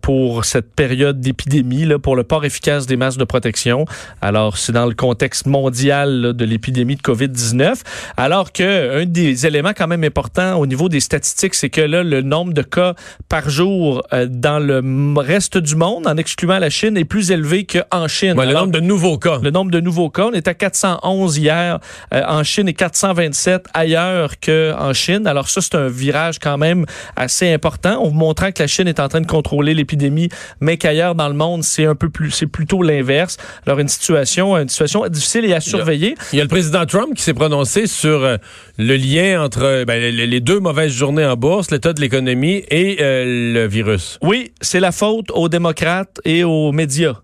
pour 0.00 0.44
cette 0.44 0.74
période 0.74 1.20
d'épidémie 1.20 1.84
là, 1.84 1.98
pour 1.98 2.16
le 2.16 2.24
port 2.24 2.44
efficace 2.44 2.86
des 2.86 2.96
masques 2.96 3.18
de 3.18 3.24
protection. 3.24 3.84
Alors 4.20 4.56
c'est 4.56 4.72
dans 4.72 4.86
le 4.86 4.94
contexte 4.94 5.46
mondial 5.46 6.20
là, 6.20 6.32
de 6.32 6.44
l'épidémie 6.44 6.96
de 6.96 7.02
Covid-19. 7.04 7.82
Alors 8.16 8.52
que 8.52 9.02
un 9.02 9.06
des 9.06 9.46
éléments 9.46 9.72
quand 9.76 9.86
même 9.86 10.04
importants 10.04 10.54
au 10.56 10.66
niveau 10.66 10.88
des 10.88 11.00
statistiques, 11.00 11.54
c'est 11.54 11.70
que 11.70 11.80
là 11.80 12.02
le 12.02 12.22
nombre 12.22 12.52
de 12.52 12.62
cas 12.62 12.94
par 13.28 13.48
jour 13.50 14.02
euh, 14.12 14.26
dans 14.28 14.58
le 14.58 14.82
reste 15.20 15.58
du 15.58 15.76
monde, 15.76 16.06
en 16.06 16.16
excluant 16.16 16.58
la 16.58 16.70
Chine, 16.70 16.96
est 16.96 17.04
plus 17.04 17.30
élevé 17.30 17.66
qu'en 17.66 18.08
Chine. 18.08 18.38
Ouais, 18.38 18.44
le 18.44 18.50
Alors, 18.50 18.62
nombre 18.62 18.72
de 18.72 18.80
nouveaux 18.80 19.18
cas. 19.18 19.38
le 19.42 19.50
nombre 19.50 19.70
de 19.70 19.80
nouveaux 19.80 20.10
cas, 20.10 20.26
on 20.26 20.32
est 20.32 20.48
à 20.48 20.54
411 20.54 21.38
hier 21.38 21.78
euh, 22.12 22.22
en 22.26 22.42
Chine 22.42 22.68
et 22.68 22.74
427 22.74 23.66
ailleurs 23.74 24.32
qu'en 24.40 24.92
Chine. 24.92 25.26
Alors 25.26 25.48
ça, 25.48 25.60
c'est 25.60 25.74
un 25.74 25.88
virage 25.88 26.38
quand 26.38 26.58
même 26.58 26.86
assez 27.16 27.52
important. 27.52 27.98
On 28.00 28.08
vous 28.08 28.14
montrant 28.14 28.50
que 28.52 28.62
la 28.62 28.66
Chine 28.66 28.88
est 28.88 29.00
en 29.00 29.08
train 29.08 29.20
de 29.20 29.26
contrôler 29.26 29.74
l'épidémie, 29.74 30.28
mais 30.60 30.76
qu'ailleurs 30.76 31.14
dans 31.14 31.28
le 31.28 31.34
monde, 31.34 31.62
c'est 31.62 31.86
un 31.86 31.94
peu 31.94 32.08
plus, 32.08 32.30
c'est 32.30 32.46
plutôt 32.46 32.82
l'inverse. 32.82 33.36
Alors 33.66 33.78
une 33.80 33.88
situation, 33.88 34.56
une 34.56 34.68
situation 34.68 35.06
difficile 35.08 35.44
et 35.44 35.54
à 35.54 35.60
surveiller. 35.60 36.14
Il 36.32 36.36
y 36.36 36.40
a 36.40 36.44
le 36.44 36.48
président 36.48 36.84
Trump 36.94 37.14
qui 37.16 37.24
s'est 37.24 37.34
prononcé 37.34 37.88
sur 37.88 38.22
euh, 38.22 38.36
le 38.78 38.94
lien 38.94 39.42
entre 39.42 39.64
euh, 39.64 39.84
ben, 39.84 40.00
les 40.00 40.28
les 40.28 40.40
deux 40.40 40.60
mauvaises 40.60 40.92
journées 40.92 41.26
en 41.26 41.34
bourse, 41.34 41.72
l'état 41.72 41.92
de 41.92 42.00
l'économie 42.00 42.62
et 42.70 42.98
euh, 43.00 43.24
le 43.52 43.66
virus. 43.66 44.20
Oui, 44.22 44.52
c'est 44.60 44.78
la 44.78 44.92
faute 44.92 45.32
aux 45.32 45.48
démocrates 45.48 46.20
et 46.24 46.44
aux 46.44 46.70
médias. 46.70 47.14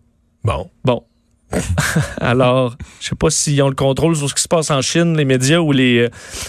Bon. 0.42 0.68
Bon. 0.82 1.04
Alors, 2.20 2.76
je 3.00 3.08
sais 3.08 3.16
pas 3.16 3.30
s'ils 3.30 3.60
ont 3.62 3.68
le 3.68 3.74
contrôle 3.74 4.14
sur 4.16 4.28
ce 4.28 4.34
qui 4.34 4.42
se 4.42 4.48
passe 4.48 4.70
en 4.70 4.80
Chine, 4.82 5.16
les 5.16 5.24
médias 5.24 5.58
ou 5.58 5.72
les 5.72 5.98
euh, 6.04 6.08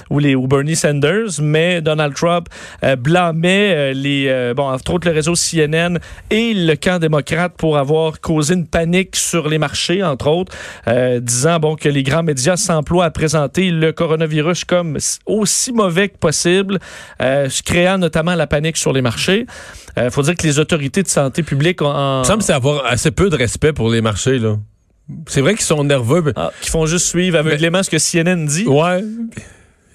ou 0.10 0.20
les 0.20 0.36
ou 0.36 0.48
Bernie 0.48 0.76
Sanders, 0.76 1.40
mais 1.42 1.82
Donald 1.82 2.14
Trump 2.14 2.48
euh, 2.84 2.96
blâmait 2.96 3.74
euh, 3.76 3.94
les 3.94 4.28
euh, 4.28 4.54
bon 4.54 4.70
entre 4.70 4.94
autres 4.94 5.08
le 5.08 5.14
réseau 5.16 5.34
CNN 5.36 5.98
et 6.30 6.54
le 6.54 6.76
camp 6.76 7.00
démocrate 7.00 7.54
pour 7.58 7.78
avoir 7.78 8.20
causé 8.22 8.54
une 8.54 8.68
panique 8.68 9.16
sur 9.16 9.50
les 9.50 9.58
marchés 9.58 10.04
entre 10.04 10.28
autres, 10.28 10.56
euh, 10.88 11.20
disant 11.20 11.60
bon 11.60 11.76
que 11.76 11.90
les 11.90 12.04
grands 12.04 12.24
médias 12.24 12.58
s'emploient 12.58 13.06
à 13.06 13.12
présenter 13.12 13.72
le 13.72 13.92
coronavirus 13.92 14.66
comme 14.66 14.98
aussi 15.26 15.72
mauvais 15.72 16.10
que 16.10 16.18
possible, 16.18 16.80
euh, 17.22 17.50
créant 17.66 17.98
notamment 17.98 18.36
la 18.36 18.48
panique 18.48 18.78
sur 18.78 18.94
les 18.94 19.02
marchés. 19.02 19.46
Il 19.98 20.10
faut 20.12 20.22
dire 20.22 20.36
que 20.36 20.48
les 20.48 20.60
autorités 20.60 21.04
de 21.04 21.08
santé 21.08 21.44
publique 21.44 21.82
ont 21.82 21.88
en- 21.88 22.22
Il 22.24 22.26
semble 22.28 22.44
avoir 22.52 22.86
assez 22.86 23.12
peu 23.12 23.30
de 23.30 23.36
respect 23.36 23.74
pour 23.74 23.90
les 23.90 24.02
marchés, 24.02 24.40
là. 24.40 24.56
C'est 25.28 25.42
vrai 25.42 25.54
qu'ils 25.54 25.66
sont 25.66 25.84
nerveux. 25.84 26.34
Ah, 26.36 26.52
qui 26.62 26.70
font 26.70 26.86
juste 26.86 27.08
suivre 27.08 27.38
aveuglément 27.38 27.84
ce 27.84 27.90
que 27.90 27.98
CNN 27.98 28.46
dit. 28.46 28.66
Ouais. 28.68 29.04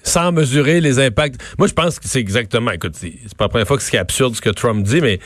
Sans 0.03 0.31
mesurer 0.31 0.79
les 0.79 0.99
impacts. 0.99 1.41
Moi, 1.57 1.67
je 1.67 1.73
pense 1.73 1.99
que 1.99 2.07
c'est 2.07 2.19
exactement. 2.19 2.71
Écoute, 2.71 2.95
c'est 2.95 3.13
pas 3.37 3.45
la 3.45 3.49
première 3.49 3.67
fois 3.67 3.77
que 3.77 3.83
c'est 3.83 3.97
absurde 3.97 4.35
ce 4.35 4.41
que 4.41 4.49
Trump 4.49 4.85
dit, 4.85 5.01
mais 5.01 5.19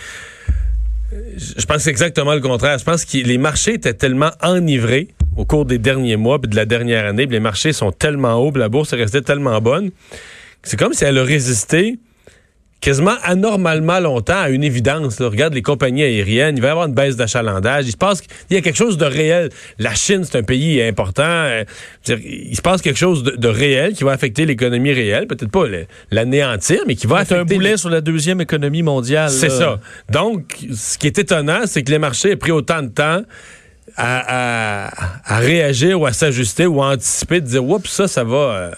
je 1.12 1.66
pense 1.66 1.78
que 1.78 1.84
c'est 1.84 1.90
exactement 1.90 2.34
le 2.34 2.42
contraire. 2.42 2.78
Je 2.78 2.84
pense 2.84 3.06
que 3.06 3.18
les 3.18 3.38
marchés 3.38 3.74
étaient 3.74 3.94
tellement 3.94 4.32
enivrés 4.42 5.10
au 5.36 5.46
cours 5.46 5.66
des 5.66 5.78
derniers 5.78 6.16
mois 6.16 6.40
puis 6.40 6.50
de 6.50 6.56
la 6.56 6.66
dernière 6.66 7.06
année. 7.06 7.28
puis 7.28 7.36
les 7.36 7.42
marchés 7.42 7.74
sont 7.74 7.92
tellement 7.92 8.36
hauts, 8.36 8.52
puis 8.52 8.60
la 8.60 8.70
bourse 8.70 8.94
est 8.94 8.98
restée 8.98 9.22
tellement 9.22 9.60
bonne. 9.62 9.92
C'est 10.64 10.78
comme 10.78 10.94
si 10.94 11.04
elle 11.04 11.18
a 11.18 11.24
résisté 11.24 12.00
quasiment 12.82 13.14
anormalement 13.24 14.00
longtemps 14.00 14.40
à 14.42 14.50
une 14.50 14.64
évidence. 14.64 15.20
là. 15.20 15.28
Regarde 15.30 15.54
les 15.54 15.62
compagnies 15.62 16.02
aériennes, 16.04 16.58
il 16.58 16.62
va 16.62 16.70
y 16.70 16.72
avoir 16.72 16.88
une 16.88 16.94
baisse 16.96 17.16
d'achalandage. 17.16 17.86
Il 17.86 17.92
se 17.92 17.98
passe 17.98 18.24
il 18.50 18.56
y 18.56 18.58
a 18.58 18.62
quelque 18.62 18.76
chose 18.76 18.98
de 18.98 19.06
réel. 19.06 19.50
La 19.80 19.94
Chine, 19.94 20.24
c'est 20.24 20.38
un 20.40 20.44
pays 20.44 20.82
important. 20.82 21.22
Euh, 21.24 21.64
il 22.10 22.56
se 22.56 22.62
passe 22.62 22.82
quelque 22.82 22.98
chose 22.98 23.24
de, 23.24 23.32
de 23.38 23.48
réel 23.48 23.94
qui 23.94 24.04
va 24.04 24.12
affecter 24.12 24.46
l'économie 24.46 24.92
réelle. 24.94 25.28
Peut-être 25.28 25.52
pas 25.52 25.66
l'anéantir, 26.10 26.80
mais 26.88 26.96
qui 26.96 27.06
va 27.08 27.24
C'est 27.24 27.36
un 27.36 27.46
boulet 27.46 27.78
sur 27.78 27.90
la 27.92 28.02
deuxième 28.02 28.42
économie 28.42 28.82
mondiale. 28.84 29.30
C'est 29.30 29.50
ça. 29.50 29.80
Donc, 30.10 30.58
ce 30.74 30.98
qui 30.98 31.06
est 31.08 31.20
étonnant, 31.20 31.62
c'est 31.66 31.84
que 31.84 31.92
les 31.92 32.00
marchés 32.00 32.32
aient 32.32 32.36
pris 32.36 32.52
autant 32.52 32.82
de 32.82 32.90
temps 32.90 33.22
à, 33.96 34.88
à- 34.88 35.36
à 35.36 35.38
réagir 35.40 36.00
ou 36.02 36.06
à 36.06 36.14
s'ajuster 36.14 36.66
ou 36.66 36.82
à 36.82 36.88
anticiper, 36.94 37.42
de 37.42 37.46
dire, 37.46 37.64
oups, 37.64 37.90
ça, 37.90 38.08
ça 38.08 38.24
va, 38.24 38.36
euh, 38.38 38.72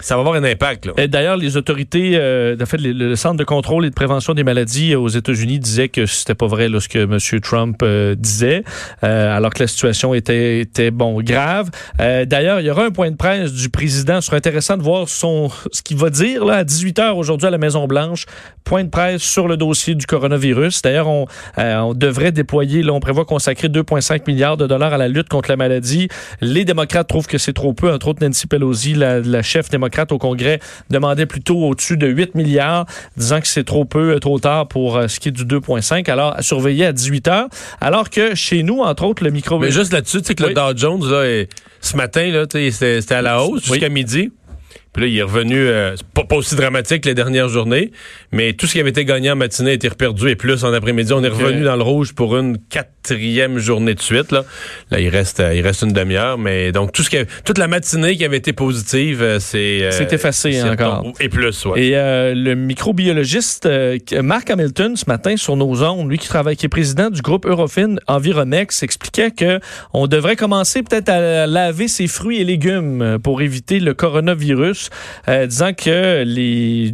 ça 0.00 0.14
va 0.16 0.20
avoir 0.20 0.34
un 0.34 0.44
impact. 0.44 0.90
D'ailleurs, 1.08 1.36
les 1.36 1.56
autorités, 1.56 2.12
euh, 2.14 2.56
en 2.60 2.66
fait, 2.66 2.78
le, 2.78 3.14
Centre 3.14 3.36
de 3.36 3.44
contrôle 3.44 3.86
et 3.86 3.90
de 3.90 3.94
prévention 3.94 4.34
des 4.34 4.42
maladies 4.42 4.92
euh, 4.92 4.98
aux 4.98 5.08
États-Unis 5.08 5.58
disaient 5.60 5.88
que 5.88 6.04
c'était 6.04 6.34
pas 6.34 6.46
vrai 6.46 6.68
là, 6.68 6.80
ce 6.80 6.88
que 6.88 6.98
M. 6.98 7.40
Trump 7.40 7.80
euh, 7.82 8.14
disait, 8.16 8.64
euh, 9.04 9.36
alors 9.36 9.52
que 9.52 9.60
la 9.62 9.66
situation 9.68 10.14
était, 10.14 10.60
était 10.60 10.90
bon 10.90 11.22
grave. 11.22 11.70
Euh, 12.00 12.24
D'ailleurs, 12.24 12.60
il 12.60 12.66
y 12.66 12.70
aura 12.70 12.86
un 12.86 12.90
point 12.90 13.10
de 13.10 13.16
presse 13.16 13.52
du 13.52 13.68
président. 13.68 14.20
Ce 14.20 14.26
sera 14.26 14.36
intéressant 14.36 14.76
de 14.76 14.82
voir 14.82 15.08
son 15.08 15.48
ce 15.72 15.82
qu'il 15.82 15.96
va 15.96 16.10
dire 16.10 16.44
là, 16.44 16.56
à 16.56 16.64
18 16.64 16.98
h 16.98 17.12
aujourd'hui 17.12 17.46
à 17.46 17.50
la 17.50 17.58
Maison 17.58 17.86
Blanche. 17.86 18.26
Point 18.64 18.84
de 18.84 18.88
presse 18.88 19.22
sur 19.22 19.46
le 19.46 19.56
dossier 19.56 19.94
du 19.94 20.06
coronavirus. 20.06 20.82
D'ailleurs, 20.82 21.08
on, 21.08 21.26
euh, 21.58 21.78
on 21.78 21.94
devrait 21.94 22.32
déployer, 22.32 22.82
là, 22.82 22.92
on 22.92 23.00
prévoit 23.00 23.24
consacrer 23.24 23.68
2,5 23.68 24.22
milliards 24.26 24.56
de 24.56 24.66
dollars 24.66 24.94
à 24.94 24.98
la 24.98 25.08
lutte 25.08 25.28
contre 25.28 25.50
la 25.50 25.56
maladie. 25.56 26.08
Les 26.40 26.64
démocrates 26.64 27.08
trouvent 27.08 27.26
que 27.26 27.38
c'est 27.38 27.52
trop 27.52 27.74
peu. 27.74 27.92
Entre 27.92 28.08
autres, 28.08 28.24
Nancy 28.26 28.46
Pelosi, 28.46 28.94
la, 28.94 29.20
la 29.20 29.42
chef 29.42 29.68
démocrate 29.68 29.83
au 30.12 30.18
Congrès, 30.18 30.60
demandait 30.90 31.26
plutôt 31.26 31.56
au-dessus 31.58 31.96
de 31.96 32.06
8 32.06 32.34
milliards, 32.34 32.86
disant 33.16 33.40
que 33.40 33.46
c'est 33.46 33.64
trop 33.64 33.84
peu, 33.84 34.14
euh, 34.14 34.18
trop 34.18 34.38
tard 34.38 34.68
pour 34.68 34.96
euh, 34.96 35.08
ce 35.08 35.20
qui 35.20 35.28
est 35.28 35.32
du 35.32 35.44
2,5. 35.44 36.10
Alors, 36.10 36.34
à 36.36 36.42
surveiller 36.42 36.86
à 36.86 36.92
18 36.92 37.28
heures. 37.28 37.48
Alors 37.80 38.10
que 38.10 38.34
chez 38.34 38.62
nous, 38.62 38.80
entre 38.80 39.04
autres, 39.04 39.24
le 39.24 39.30
micro... 39.30 39.58
Mais 39.58 39.70
juste 39.70 39.92
là-dessus, 39.92 40.18
tu 40.22 40.28
sais 40.28 40.34
que 40.34 40.42
Oui. 40.44 40.50
le 40.50 40.54
Dow 40.54 40.76
Jones, 40.76 41.10
là, 41.10 41.24
est- 41.24 41.48
ce 41.80 41.96
matin, 41.96 42.26
là, 42.30 42.44
c'était 42.50 43.14
à 43.14 43.22
la 43.22 43.42
hausse 43.42 43.64
jusqu'à 43.66 43.88
midi. 43.90 44.30
Puis 44.94 45.02
là, 45.02 45.08
il 45.08 45.18
est 45.18 45.22
revenu, 45.22 45.56
euh, 45.58 45.94
c'est 45.96 46.06
pas, 46.06 46.24
pas 46.24 46.36
aussi 46.36 46.54
dramatique 46.56 47.02
que 47.02 47.08
les 47.08 47.14
dernières 47.14 47.48
journées, 47.48 47.90
mais 48.32 48.52
tout 48.54 48.66
ce 48.66 48.72
qui 48.72 48.80
avait 48.80 48.90
été 48.90 49.04
gagné 49.04 49.30
en 49.30 49.36
matinée 49.36 49.70
a 49.70 49.74
été 49.74 49.88
reperdu 49.88 50.28
et 50.30 50.36
plus 50.36 50.64
en 50.64 50.72
après-midi. 50.72 51.12
On 51.12 51.22
est 51.22 51.28
revenu 51.28 51.64
dans 51.64 51.76
le 51.76 51.82
rouge 51.82 52.14
pour 52.14 52.36
une 52.36 52.56
quatrième 52.70 53.58
journée 53.58 53.94
de 53.94 54.00
suite. 54.00 54.30
Là, 54.32 54.44
là 54.90 55.00
il, 55.00 55.08
reste, 55.08 55.40
euh, 55.40 55.52
il 55.54 55.62
reste 55.62 55.82
une 55.82 55.92
demi-heure, 55.92 56.38
mais 56.38 56.70
donc 56.72 56.92
tout 56.92 57.02
ce 57.02 57.10
qui 57.10 57.18
a- 57.18 57.24
toute 57.44 57.58
la 57.58 57.66
matinée 57.68 58.16
qui 58.16 58.24
avait 58.24 58.36
été 58.36 58.52
positive, 58.52 59.20
euh, 59.22 59.38
c'est... 59.40 59.82
euh, 59.82 59.90
C'est 59.90 60.12
effacé 60.12 60.62
encore. 60.62 61.04
Et 61.20 61.28
plus, 61.28 61.66
ouais. 61.66 61.82
Et 61.86 61.96
euh, 61.96 62.32
le 62.34 62.54
microbiologiste 62.54 63.66
euh, 63.66 63.98
Mark 64.22 64.48
Hamilton, 64.48 64.96
ce 64.96 65.04
matin, 65.08 65.36
sur 65.36 65.56
nos 65.56 65.82
ondes, 65.82 66.08
lui 66.08 66.18
qui 66.18 66.28
travaille, 66.28 66.56
qui 66.56 66.66
est 66.66 66.68
président 66.68 67.10
du 67.10 67.20
groupe 67.20 67.46
Eurofin 67.46 67.96
Environex, 68.06 68.82
expliquait 68.82 69.32
que 69.32 69.58
on 69.92 70.06
devrait 70.06 70.36
commencer 70.36 70.82
peut-être 70.82 71.08
à 71.08 71.46
laver 71.46 71.88
ses 71.88 72.06
fruits 72.06 72.40
et 72.40 72.44
légumes 72.44 73.18
pour 73.22 73.42
éviter 73.42 73.80
le 73.80 73.92
coronavirus, 73.94 74.83
euh, 75.28 75.46
disant 75.46 75.72
que 75.72 76.22
les 76.24 76.92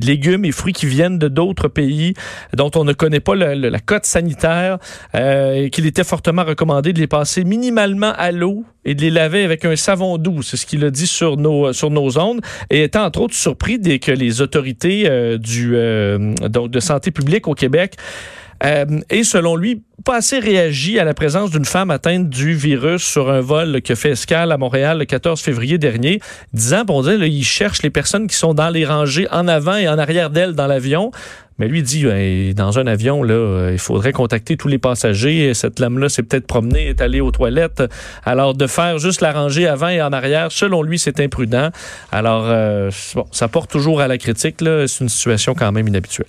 légumes 0.00 0.44
et 0.44 0.52
fruits 0.52 0.72
qui 0.72 0.86
viennent 0.86 1.18
de 1.18 1.28
d'autres 1.28 1.68
pays 1.68 2.14
dont 2.54 2.70
on 2.74 2.84
ne 2.84 2.92
connaît 2.92 3.20
pas 3.20 3.34
la 3.34 3.80
cote 3.80 4.04
sanitaire, 4.04 4.78
euh, 5.14 5.68
qu'il 5.68 5.86
était 5.86 6.04
fortement 6.04 6.44
recommandé 6.44 6.92
de 6.92 6.98
les 6.98 7.06
passer 7.06 7.44
minimalement 7.44 8.12
à 8.16 8.32
l'eau 8.32 8.64
et 8.84 8.94
de 8.94 9.02
les 9.02 9.10
laver 9.10 9.44
avec 9.44 9.64
un 9.64 9.76
savon 9.76 10.18
doux. 10.18 10.42
C'est 10.42 10.56
ce 10.56 10.66
qu'il 10.66 10.84
a 10.84 10.90
dit 10.90 11.06
sur 11.06 11.36
nos, 11.36 11.72
sur 11.72 11.90
ondes. 11.90 12.40
Et 12.70 12.82
étant 12.84 13.04
entre 13.04 13.22
autres 13.22 13.34
surpris 13.34 13.78
dès 13.78 13.98
que 13.98 14.12
les 14.12 14.40
autorités 14.40 15.04
euh, 15.08 15.38
de 15.38 16.80
santé 16.80 17.10
publique 17.10 17.48
au 17.48 17.54
Québec 17.54 17.96
euh, 18.64 18.84
et 19.10 19.24
selon 19.24 19.56
lui, 19.56 19.82
pas 20.04 20.16
assez 20.16 20.38
réagi 20.38 20.98
à 20.98 21.04
la 21.04 21.14
présence 21.14 21.50
d'une 21.50 21.64
femme 21.64 21.90
atteinte 21.90 22.28
du 22.28 22.54
virus 22.54 23.02
sur 23.02 23.30
un 23.30 23.40
vol 23.40 23.82
qui 23.82 23.92
a 23.92 23.96
fait 23.96 24.10
escale 24.10 24.52
à 24.52 24.58
Montréal 24.58 24.98
le 24.98 25.04
14 25.04 25.40
février 25.40 25.78
dernier, 25.78 26.20
disant, 26.52 26.84
bon, 26.84 27.02
on 27.02 27.06
là, 27.06 27.26
il 27.26 27.44
cherche 27.44 27.82
les 27.82 27.90
personnes 27.90 28.26
qui 28.26 28.36
sont 28.36 28.54
dans 28.54 28.70
les 28.70 28.84
rangées 28.84 29.28
en 29.30 29.48
avant 29.48 29.76
et 29.76 29.88
en 29.88 29.98
arrière 29.98 30.30
d'elle 30.30 30.54
dans 30.54 30.66
l'avion. 30.66 31.10
Mais 31.58 31.68
lui 31.68 31.82
dit, 31.82 32.04
ben, 32.04 32.52
dans 32.54 32.78
un 32.78 32.86
avion, 32.86 33.22
là, 33.22 33.34
euh, 33.34 33.70
il 33.72 33.78
faudrait 33.78 34.12
contacter 34.12 34.56
tous 34.56 34.68
les 34.68 34.78
passagers. 34.78 35.54
Cette 35.54 35.78
lame-là 35.78 36.08
s'est 36.08 36.22
peut-être 36.22 36.46
promenée, 36.46 36.88
est 36.88 37.00
allée 37.00 37.20
aux 37.20 37.30
toilettes. 37.30 37.82
Alors, 38.24 38.54
de 38.54 38.66
faire 38.66 38.98
juste 38.98 39.20
la 39.20 39.32
rangée 39.32 39.68
avant 39.68 39.88
et 39.88 40.02
en 40.02 40.12
arrière, 40.12 40.50
selon 40.50 40.82
lui, 40.82 40.98
c'est 40.98 41.20
imprudent. 41.20 41.70
Alors, 42.10 42.44
euh, 42.46 42.90
bon, 43.14 43.26
ça 43.30 43.48
porte 43.48 43.70
toujours 43.70 44.00
à 44.00 44.08
la 44.08 44.18
critique. 44.18 44.56
C'est 44.58 45.00
une 45.00 45.08
situation 45.08 45.54
quand 45.54 45.70
même 45.70 45.86
inhabituelle. 45.86 46.26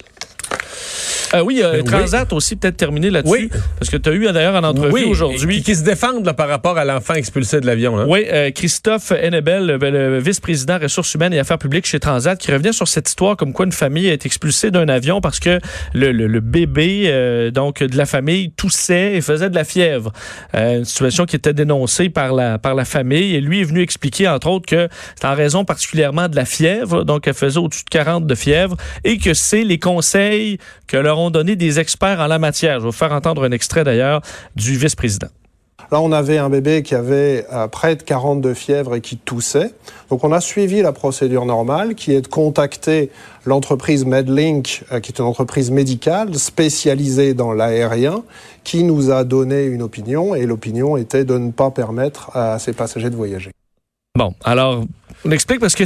Euh, 1.36 1.42
oui, 1.42 1.62
euh, 1.64 1.78
Oui. 1.78 1.84
Transat 1.84 2.32
aussi 2.34 2.56
peut-être 2.56 2.78
terminé 2.78 3.10
là-dessus. 3.10 3.32
Oui. 3.34 3.50
Parce 3.80 3.90
que 3.90 3.98
tu 3.98 4.10
as 4.10 4.14
eu 4.14 4.32
d'ailleurs 4.32 4.56
en 4.56 4.64
entrevue 4.64 4.92
Oui, 4.94 5.04
aujourd'hui. 5.06 5.58
Qui, 5.58 5.64
qui 5.64 5.76
se 5.76 5.84
défendent 5.84 6.26
là, 6.26 6.34
par 6.34 6.48
rapport 6.48 6.78
à 6.78 6.86
l'enfant 6.86 7.14
expulsé 7.16 7.60
de 7.62 7.66
l'avion. 7.66 8.06
Oui, 8.08 8.26
euh, 8.32 8.52
Christophe 8.52 9.12
Hennebel, 9.12 9.66
le, 9.66 9.78
le 9.78 10.20
vice-président 10.20 10.78
ressources 10.80 11.14
humaines 11.14 11.34
et 11.34 11.40
affaires 11.40 11.58
publiques 11.58 11.86
chez 11.86 12.00
Transat, 12.00 12.38
qui 12.40 12.52
revenait 12.52 12.74
sur 12.74 12.88
cette 12.88 13.08
histoire 13.10 13.36
comme 13.38 13.54
quoi 13.54 13.66
une 13.66 13.72
famille 13.72 14.10
a 14.10 14.14
été 14.14 14.28
expulsée 14.28 14.72
d'un 14.72 14.88
avion 14.90 15.22
parce 15.22 15.40
que 15.40 15.60
le, 15.94 16.12
le- 16.12 16.28
le 16.28 16.40
bébé 16.40 17.04
euh, 17.08 17.52
donc 17.52 17.82
de 17.84 17.98
la 17.98 18.06
famille 18.06 18.52
toussait 18.52 19.14
et 19.16 19.22
faisait 19.22 19.50
de 19.50 19.56
la 19.56 19.64
fièvre. 19.64 20.12
Euh, 20.56 20.78
une 20.80 20.86
situation 20.86 21.26
qui 21.26 21.36
était 21.36 21.54
dénoncée 21.54 22.10
par 22.10 22.34
la, 22.34 22.58
par 22.60 22.76
la 22.76 22.86
famille. 22.86 23.36
Et 23.36 23.42
lui 23.42 23.62
est 23.62 23.66
venu 23.66 23.82
expliquer, 23.82 24.28
entre 24.28 24.48
autres, 24.48 24.66
que 24.66 24.88
c'est 25.20 25.28
en 25.28 25.36
raison 25.36 25.66
particulièrement 25.66 26.28
de 26.28 26.36
la 26.36 26.46
fièvre, 26.46 27.04
donc 27.04 27.28
elle 27.28 27.34
faisait 27.34 27.60
au-dessus 27.60 27.84
de 27.86 27.90
40 27.90 28.26
de 28.28 28.36
fièvre, 28.36 28.76
et 29.04 29.18
que 29.18 29.34
c'est 29.34 29.64
les 29.64 29.80
conseils 29.80 30.58
que 30.88 30.98
leur 30.98 31.20
ont 31.20 31.23
donné 31.30 31.56
des 31.56 31.80
experts 31.80 32.20
en 32.20 32.28
la 32.28 32.40
matière. 32.40 32.76
Je 32.76 32.86
vais 32.86 32.86
vous 32.86 32.92
faire 32.92 33.12
entendre 33.12 33.44
un 33.44 33.52
extrait 33.52 33.84
d'ailleurs 33.84 34.22
du 34.56 34.78
vice-président. 34.78 35.28
Là, 35.92 36.00
on 36.02 36.12
avait 36.12 36.38
un 36.38 36.50
bébé 36.50 36.82
qui 36.82 36.96
avait 36.96 37.46
euh, 37.52 37.68
près 37.68 37.96
de 37.96 38.04
40 38.04 38.42
de 38.42 38.54
fièvre 38.54 38.96
et 38.96 39.02
qui 39.02 39.18
toussait. 39.18 39.74
Donc, 40.10 40.24
on 40.24 40.32
a 40.32 40.40
suivi 40.40 40.82
la 40.82 40.92
procédure 40.94 41.46
normale, 41.46 41.96
qui 41.96 42.14
est 42.14 42.22
de 42.22 42.28
contacter 42.28 43.10
l'entreprise 43.46 44.06
Medlink, 44.06 44.84
euh, 44.92 45.00
qui 45.00 45.12
est 45.12 45.20
une 45.20 45.26
entreprise 45.26 45.72
médicale 45.72 46.36
spécialisée 46.36 47.34
dans 47.34 47.52
l'aérien, 47.52 48.24
qui 48.64 48.84
nous 48.84 49.12
a 49.12 49.24
donné 49.24 49.66
une 49.66 49.82
opinion, 49.82 50.36
et 50.36 50.46
l'opinion 50.46 50.96
était 50.96 51.26
de 51.26 51.38
ne 51.38 51.52
pas 51.52 51.70
permettre 51.70 52.36
à 52.36 52.60
ces 52.60 52.74
passagers 52.74 53.10
de 53.10 53.16
voyager. 53.16 53.52
Bon, 54.16 54.34
alors, 54.44 54.86
on 55.26 55.32
explique 55.32 55.60
parce 55.60 55.76
que 55.76 55.84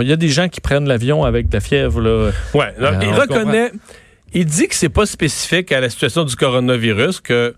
il 0.00 0.08
y 0.08 0.12
a 0.12 0.16
des 0.16 0.28
gens 0.28 0.48
qui 0.48 0.60
prennent 0.60 0.86
l'avion 0.86 1.24
avec 1.24 1.48
de 1.48 1.54
la 1.54 1.60
fièvre. 1.60 2.00
Là. 2.00 2.30
Ouais, 2.54 2.72
là, 2.78 2.92
Euh, 2.92 3.00
il 3.02 3.08
on 3.08 3.14
reconnaît, 3.14 3.72
il 4.32 4.44
dit 4.44 4.68
que 4.68 4.74
c'est 4.74 4.88
pas 4.88 5.06
spécifique 5.06 5.72
à 5.72 5.80
la 5.80 5.90
situation 5.90 6.24
du 6.24 6.36
coronavirus 6.36 7.20
que 7.20 7.54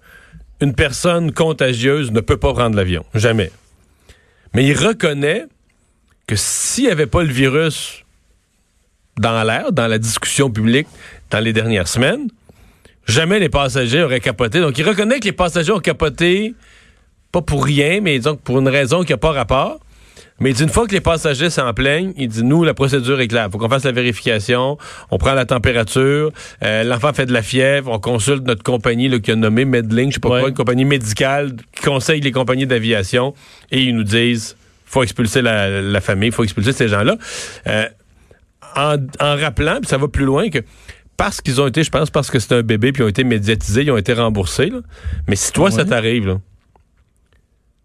une 0.61 0.75
personne 0.75 1.33
contagieuse 1.33 2.13
ne 2.13 2.21
peut 2.21 2.37
pas 2.37 2.53
prendre 2.53 2.77
l'avion, 2.77 3.05
jamais. 3.15 3.51
Mais 4.55 4.67
il 4.67 4.77
reconnaît 4.77 5.47
que 6.27 6.37
s'il 6.37 6.85
n'y 6.85 6.91
avait 6.91 7.07
pas 7.07 7.23
le 7.23 7.33
virus 7.33 8.05
dans 9.19 9.43
l'air, 9.43 9.73
dans 9.73 9.87
la 9.87 9.99
discussion 9.99 10.51
publique 10.51 10.87
dans 11.31 11.41
les 11.41 11.53
dernières 11.53 11.89
semaines, 11.89 12.29
jamais 13.07 13.39
les 13.39 13.49
passagers 13.49 14.03
auraient 14.03 14.21
capoté. 14.21 14.61
Donc 14.61 14.79
il 14.79 14.87
reconnaît 14.87 15.19
que 15.19 15.25
les 15.25 15.33
passagers 15.33 15.73
ont 15.73 15.81
capoté 15.81 16.55
pas 17.33 17.43
pour 17.43 17.65
rien, 17.65 18.01
mais 18.01 18.19
que 18.21 18.33
pour 18.33 18.59
une 18.59 18.69
raison 18.69 19.03
qui 19.03 19.13
n'a 19.13 19.19
pas 19.19 19.33
rapport. 19.33 19.81
Mais 20.41 20.51
il 20.51 20.55
dit 20.57 20.63
une 20.63 20.69
fois 20.71 20.87
que 20.87 20.93
les 20.93 21.01
passagers 21.03 21.51
s'en 21.51 21.73
plaignent, 21.75 22.13
il 22.17 22.29
dit 22.29 22.43
nous, 22.43 22.65
la 22.65 22.73
procédure 22.75 23.21
est 23.21 23.29
claire. 23.29 23.49
faut 23.53 23.59
qu'on 23.59 23.69
fasse 23.69 23.85
la 23.85 23.93
vérification, 23.93 24.79
on 25.11 25.19
prend 25.19 25.35
la 25.35 25.45
température, 25.45 26.33
euh, 26.65 26.83
l'enfant 26.83 27.13
fait 27.13 27.27
de 27.27 27.33
la 27.33 27.43
fièvre, 27.43 27.91
on 27.93 27.99
consulte 27.99 28.45
notre 28.47 28.63
compagnie 28.63 29.09
là, 29.09 29.19
qui 29.19 29.31
a 29.31 29.37
nommé 29.37 29.65
Medlink, 29.67 30.11
je 30.11 30.15
sais 30.15 30.21
pas 30.21 30.31
Ouais. 30.31 30.41
quoi, 30.41 30.49
une 30.49 30.55
compagnie 30.55 30.85
médicale 30.87 31.53
qui 31.77 31.83
conseille 31.85 32.21
les 32.23 32.33
compagnies 32.33 32.67
d'aviation 32.67 33.35
et 33.71 33.83
ils 33.83 33.95
nous 33.95 34.03
disent 34.05 34.57
faut 34.87 35.03
expulser 35.03 35.43
la, 35.43 35.83
la 35.83 36.01
famille, 36.01 36.31
faut 36.33 36.43
expulser 36.43 36.73
ces 36.73 36.89
gens-là. 36.89 37.17
Euh, 37.67 37.85
en, 38.77 38.97
en 39.21 39.37
rappelant, 39.37 39.77
puis 39.81 39.89
ça 39.89 39.99
va 39.99 40.09
plus 40.09 40.25
loin 40.25 40.49
que 40.49 40.59
parce 41.17 41.41
qu'ils 41.43 41.61
ont 41.61 41.67
été, 41.67 41.83
je 41.85 41.91
pense, 41.91 42.11
parce 42.11 42.31
que 42.31 42.39
c'est 42.39 42.55
un 42.55 42.63
bébé, 42.63 42.93
puis 42.93 43.03
ils 43.03 43.05
ont 43.05 43.09
été 43.09 43.25
médiatisés, 43.25 43.83
ils 43.83 43.91
ont 43.91 43.97
été 43.99 44.15
remboursés. 44.15 44.71
là. 44.71 44.79
Mais 45.29 45.37
si 45.37 45.53
toi, 45.53 45.71
ça 45.71 45.85
t'arrive, 45.85 46.27
là, 46.27 46.39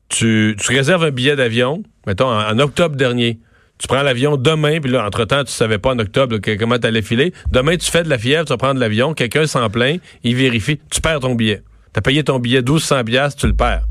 tu, 0.10 0.56
tu 0.60 0.72
réserves 0.76 1.04
un 1.04 1.12
billet 1.12 1.36
d'avion, 1.36 1.84
mettons, 2.08 2.28
en, 2.30 2.50
en 2.52 2.60
octobre 2.60 2.96
dernier. 2.96 3.40
Tu 3.78 3.88
prends 3.88 4.04
l'avion 4.04 4.38
demain, 4.38 4.80
puis 4.80 4.90
là, 4.90 5.06
entre-temps, 5.06 5.44
tu 5.44 5.52
savais 5.52 5.78
pas 5.80 5.90
en 5.92 6.00
octobre 6.00 6.36
là, 6.38 6.56
comment 6.58 6.80
tu 6.80 6.88
allais 6.88 7.02
filer. 7.02 7.34
Demain, 7.52 7.76
tu 7.76 7.92
fais 7.92 8.04
de 8.04 8.10
la 8.10 8.18
fièvre, 8.18 8.46
tu 8.46 8.54
vas 8.54 8.58
prendre 8.58 8.80
l'avion, 8.80 9.14
quelqu'un 9.14 9.48
s'en 9.48 9.70
plaint, 9.70 10.00
il 10.24 10.36
vérifie, 10.36 10.80
tu 10.90 11.02
perds 11.02 11.20
ton 11.20 11.36
billet. 11.36 11.62
Tu 11.94 12.00
as 12.00 12.02
payé 12.02 12.24
ton 12.24 12.40
billet 12.40 12.60
1200 12.62 13.04
piastres, 13.04 13.42
tu 13.42 13.48
le 13.48 13.54
perds. 13.54 13.84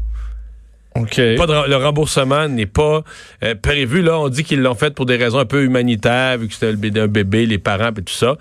OK. 0.97 1.17
Pas 1.37 1.47
de- 1.47 1.69
le 1.69 1.77
remboursement 1.77 2.49
n'est 2.49 2.67
pas 2.67 3.03
euh, 3.43 3.55
prévu. 3.61 4.01
Là, 4.01 4.19
on 4.21 4.29
dit 4.29 4.45
qu'ils 4.45 4.63
l'ont 4.63 4.75
fait 4.77 4.95
pour 4.95 5.07
des 5.07 5.17
raisons 5.17 5.41
un 5.41 5.45
peu 5.45 5.65
humanitaires, 5.65 6.39
vu 6.39 6.49
que 6.49 6.55
c'était 6.55 7.01
un 7.01 7.07
bébé, 7.09 7.47
les 7.47 7.59
parents 7.59 7.91
et 7.91 8.03
tout 8.03 8.15
ça. 8.15 8.37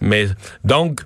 Mais 0.00 0.26
donc, 0.64 1.02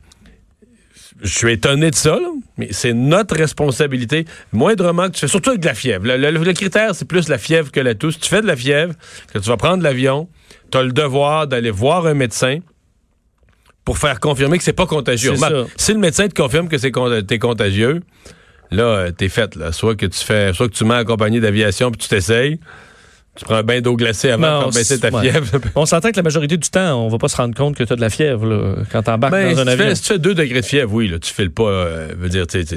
je 1.23 1.39
suis 1.39 1.53
étonné 1.53 1.91
de 1.91 1.95
ça, 1.95 2.11
là, 2.17 2.29
mais 2.59 2.69
c'est 2.73 2.93
notre 2.93 3.37
responsabilité. 3.37 4.27
Moindrement 4.53 5.07
que 5.09 5.13
tu 5.15 5.21
fais, 5.21 5.29
surtout 5.29 5.51
avec 5.51 5.63
de 5.63 5.67
la 5.67 5.75
fièvre. 5.75 6.07
Le, 6.07 6.17
le- 6.17 6.31
le 6.31 6.53
critère, 6.53 6.95
c'est 6.95 7.07
plus 7.07 7.29
la 7.29 7.39
fièvre 7.39 7.71
que 7.73 7.81
la 7.81 7.95
toux. 7.95 8.11
Si 8.11 8.19
tu 8.19 8.29
fais 8.29 8.43
de 8.43 8.47
la 8.47 8.57
fièvre, 8.57 8.95
que 9.33 9.39
tu 9.39 9.49
vas 9.49 9.57
prendre 9.57 9.83
l'avion, 9.83 10.29
tu 10.71 10.79
as 10.79 10.83
le 10.83 10.93
devoir 10.93 11.47
d'aller 11.47 11.71
voir 11.71 12.07
un 12.07 12.15
médecin 12.15 12.59
pour 13.85 13.99
faire 13.99 14.19
confirmer 14.21 14.59
que 14.59 14.65
c'est 14.65 14.73
pas 14.73 14.87
contagieux. 14.87 15.31
Ça. 15.37 15.49
Si 15.77 15.93
le 15.93 15.99
médecin 16.01 16.29
te 16.29 16.35
confirme 16.35 16.69
que 16.69 16.77
c'est 16.79 16.91
con- 16.91 17.23
t'es 17.27 17.39
contagieux, 17.39 18.03
là, 18.71 18.83
euh, 18.85 19.11
t'es 19.13 19.29
fait. 19.29 19.55
Là. 19.55 19.73
Soit 19.73 19.95
que 19.95 20.07
tu 20.07 20.19
fais, 20.25 20.53
soit 20.53 20.69
que 20.69 20.75
tu 20.75 20.85
mets 20.85 20.97
en 20.97 21.05
compagnie 21.05 21.41
d'aviation 21.41 21.91
puis 21.91 21.99
tu 22.01 22.09
t'essayes. 22.09 22.59
Tu 23.37 23.44
prends 23.44 23.57
un 23.57 23.62
bain 23.62 23.81
d'eau 23.81 23.96
glacée 23.96 24.31
avant 24.31 24.62
Non, 24.62 24.68
de 24.68 24.75
baisser 24.75 24.99
ta 24.99 25.11
ouais. 25.11 25.31
fièvre. 25.31 25.46
On 25.75 25.85
s'entend 25.87 26.11
que 26.11 26.16
la 26.16 26.22
majorité 26.22 26.57
du 26.57 26.68
temps, 26.70 27.05
on 27.05 27.09
va 27.09 27.18
pas 27.18 27.29
se 27.29 27.37
rendre 27.37 27.55
compte 27.55 27.77
que 27.77 27.85
tu 27.85 27.92
as 27.92 27.96
de 27.96 28.01
la 28.01 28.09
fièvre 28.09 28.46
là, 28.46 28.75
quand 28.90 29.03
tu 29.03 29.11
embarques 29.11 29.33
Ben, 29.35 29.55
dans 29.55 29.57
si, 29.57 29.61
un 29.61 29.64
tu 29.64 29.70
avion. 29.70 29.85
fais, 29.88 29.94
si 29.94 30.03
tu 30.03 30.09
fais 30.09 30.18
2 30.18 30.35
degrés 30.35 30.61
de 30.62 30.64
fièvre, 30.66 30.92
oui, 30.94 31.09
là, 31.09 31.18
tu 31.18 31.33
files 31.33 31.51
pas. 31.51 31.64
euh, 31.64 32.29
dire, 32.29 32.46
tu 32.46 32.64
tu- 32.64 32.75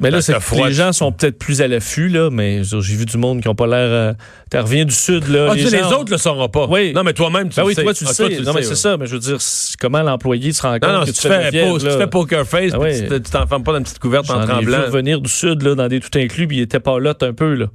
Mais 0.00 0.10
là, 0.10 0.20
c'est 0.20 0.34
les 0.66 0.72
gens 0.72 0.92
sont 0.92 1.10
peut-être 1.12 1.38
plus 1.38 1.60
à 1.62 1.68
l'affût, 1.68 2.08
là, 2.08 2.28
mais 2.30 2.62
j'ai 2.64 2.94
vu 2.96 3.06
du 3.06 3.16
monde 3.16 3.40
qui 3.40 3.48
n'ont 3.48 3.54
pas 3.54 3.66
l'air. 3.66 3.76
Euh, 3.90 4.12
tu 4.50 4.58
reviens 4.58 4.84
du 4.84 4.94
sud, 4.94 5.28
là. 5.28 5.48
Ah, 5.50 5.54
tu 5.56 5.64
les 5.70 5.82
autres 5.82 6.10
le 6.10 6.18
sauront 6.18 6.48
pas. 6.48 6.66
Oui. 6.68 6.92
Non, 6.94 7.02
mais 7.02 7.12
toi-même, 7.14 7.48
tu 7.48 7.56
Ben 7.56 7.62
le 7.62 7.68
oui, 7.68 7.74
sais. 7.74 7.82
toi, 7.82 7.94
tu 7.94 8.04
Ah, 8.06 8.12
sais. 8.12 8.28
non, 8.42 8.52
mais 8.52 8.62
c'est 8.62 8.74
ça. 8.76 8.96
Mais 8.96 9.06
je 9.06 9.12
veux 9.14 9.20
dire, 9.20 9.38
comment 9.80 10.02
l'employé 10.02 10.52
se 10.52 10.62
rend 10.62 10.74
compte 10.74 10.82
Non, 10.84 10.92
non, 10.92 11.00
que 11.00 11.06
si 11.06 11.12
tu 11.14 11.20
tu 11.22 11.28
fais 11.28 11.50
fièvre, 11.50 11.80
si 11.80 11.86
tu 11.86 11.92
fais 11.92 12.06
poker 12.06 12.46
face, 12.46 12.72
ouais. 12.74 13.08
tu 13.08 13.22
tu 13.22 13.30
t'enfermes 13.30 13.64
pas 13.64 13.72
dans 13.72 13.78
une 13.78 13.84
petite 13.84 13.98
couverte 13.98 14.28
en 14.30 14.44
tremblant. 14.46 14.82
revenir 14.86 15.20
du 15.20 15.30
sud, 15.30 15.62
là, 15.62 15.74
dans 15.74 15.88
des 15.88 16.00
tout 16.00 16.10
inclus, 16.18 16.46
puis 16.46 16.58
il 16.58 16.62
était 16.62 16.80
pas 16.80 17.00
là 17.00 17.14
un 17.22 17.32
peu, 17.32 17.54
là. 17.54 17.66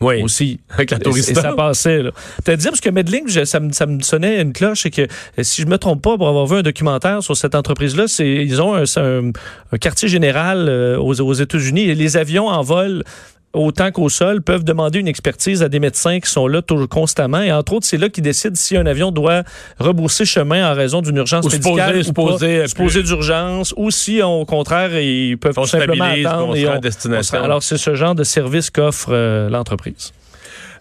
Oui. 0.00 0.22
Aussi. 0.22 0.60
Avec 0.70 0.90
la 0.90 0.98
Et, 0.98 1.08
et 1.08 1.22
ça 1.34 1.52
passait, 1.54 2.02
là. 2.02 2.10
T'as 2.44 2.56
dit, 2.56 2.66
parce 2.66 2.80
que 2.82 2.90
Medlink, 2.90 3.28
je- 3.30 3.44
ça, 3.46 3.60
me, 3.60 3.72
ça 3.72 3.86
me 3.86 4.02
sonnait 4.02 4.42
une 4.42 4.52
cloche, 4.52 4.82
c'est 4.82 4.90
que, 4.90 5.02
euh, 5.02 5.42
si 5.42 5.62
je 5.62 5.66
me 5.66 5.78
trompe 5.78 6.02
pas, 6.02 6.18
pour 6.18 6.28
avoir 6.28 6.46
vu 6.46 6.56
un 6.58 6.62
documentaire 6.62 7.22
sur 7.22 7.34
cette 7.36 7.54
entreprise-là, 7.54 8.04
c'est, 8.06 8.28
ils 8.30 8.60
ont 8.60 8.74
un- 8.74 8.84
un 9.72 9.78
quartier 9.78 10.08
général 10.08 10.66
euh, 10.68 10.98
aux, 10.98 11.18
aux 11.20 11.32
États-Unis 11.32 11.82
et 11.88 11.94
les 11.94 12.16
avions 12.18 12.48
en 12.48 12.62
vol 12.62 13.04
autant 13.56 13.90
qu'au 13.90 14.08
sol, 14.08 14.42
peuvent 14.42 14.64
demander 14.64 14.98
une 15.00 15.08
expertise 15.08 15.62
à 15.62 15.68
des 15.68 15.80
médecins 15.80 16.20
qui 16.20 16.30
sont 16.30 16.46
là 16.46 16.62
toujours 16.62 16.88
constamment. 16.88 17.40
Et 17.42 17.52
entre 17.52 17.72
autres, 17.74 17.86
c'est 17.86 17.96
là 17.96 18.08
qu'ils 18.08 18.22
décident 18.24 18.54
si 18.54 18.76
un 18.76 18.86
avion 18.86 19.10
doit 19.10 19.42
rebrousser 19.78 20.24
chemin 20.24 20.70
en 20.70 20.74
raison 20.74 21.00
d'une 21.02 21.16
urgence 21.16 21.44
Ou 21.46 21.50
médicale 21.50 22.02
poser- 22.14 22.64
ou 22.64 22.74
poser 22.76 23.02
d'urgence, 23.02 23.72
ou 23.76 23.90
si, 23.90 24.22
au 24.22 24.44
contraire, 24.44 24.98
ils 25.00 25.36
peuvent 25.38 25.54
On 25.58 25.62
tout 25.62 25.68
simplement 25.68 26.04
attendre. 26.04 26.48
on 26.50 26.54
et 26.54 26.66
on- 26.68 26.72
à 26.72 26.78
destination. 26.78 27.38
on 27.40 27.44
alors, 27.44 27.62
c'est 27.62 27.78
ce 27.78 27.94
genre 27.94 28.14
de 28.14 28.24
service 28.24 28.70
qu'offre 28.70 29.08
euh, 29.12 29.48
l'entreprise. 29.50 30.12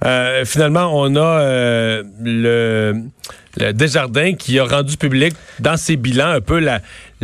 Euh, 0.03 0.43
finalement, 0.45 0.91
on 0.93 1.15
a 1.15 1.19
euh, 1.21 2.03
le, 2.21 2.95
le 3.57 3.71
Desjardins 3.73 4.33
qui 4.33 4.59
a 4.59 4.65
rendu 4.65 4.97
public 4.97 5.33
dans 5.59 5.77
ses 5.77 5.95
bilans 5.95 6.27
un 6.31 6.41
peu 6.41 6.59
la, 6.59 6.81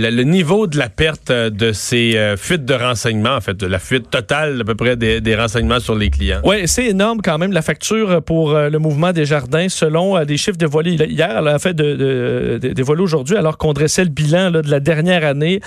le 0.09 0.23
niveau 0.23 0.65
de 0.67 0.77
la 0.77 0.89
perte 0.89 1.29
euh, 1.29 1.49
de 1.49 1.71
ses 1.73 2.15
euh, 2.17 2.37
fuites 2.37 2.65
de 2.65 2.73
renseignements, 2.73 3.35
en 3.35 3.41
fait, 3.41 3.55
de 3.57 3.67
la 3.67 3.77
fuite 3.77 4.09
totale 4.09 4.61
à 4.61 4.63
peu 4.63 4.73
près 4.75 4.95
des, 4.95 5.21
des 5.21 5.35
renseignements 5.35 5.79
sur 5.79 5.95
les 5.95 6.09
clients. 6.09 6.39
Oui, 6.43 6.67
c'est 6.67 6.85
énorme 6.87 7.21
quand 7.21 7.37
même 7.37 7.51
la 7.51 7.61
facture 7.61 8.23
pour 8.23 8.51
euh, 8.55 8.69
le 8.69 8.79
mouvement 8.79 9.11
des 9.11 9.25
jardins 9.25 9.67
selon 9.69 10.17
euh, 10.17 10.25
des 10.25 10.37
chiffres 10.37 10.57
dévoilés 10.57 10.93
hier. 10.93 11.35
Elle 11.37 11.47
a 11.47 11.59
fait 11.59 11.73
de, 11.73 11.95
de, 11.95 12.59
de- 12.61 12.73
dévoilés 12.73 13.03
aujourd'hui 13.03 13.35
alors 13.35 13.57
qu'on 13.57 13.73
dressait 13.73 14.03
le 14.05 14.09
bilan 14.09 14.51
de 14.51 14.69
la 14.71 14.79
dernière 14.79 15.25
année. 15.25 15.59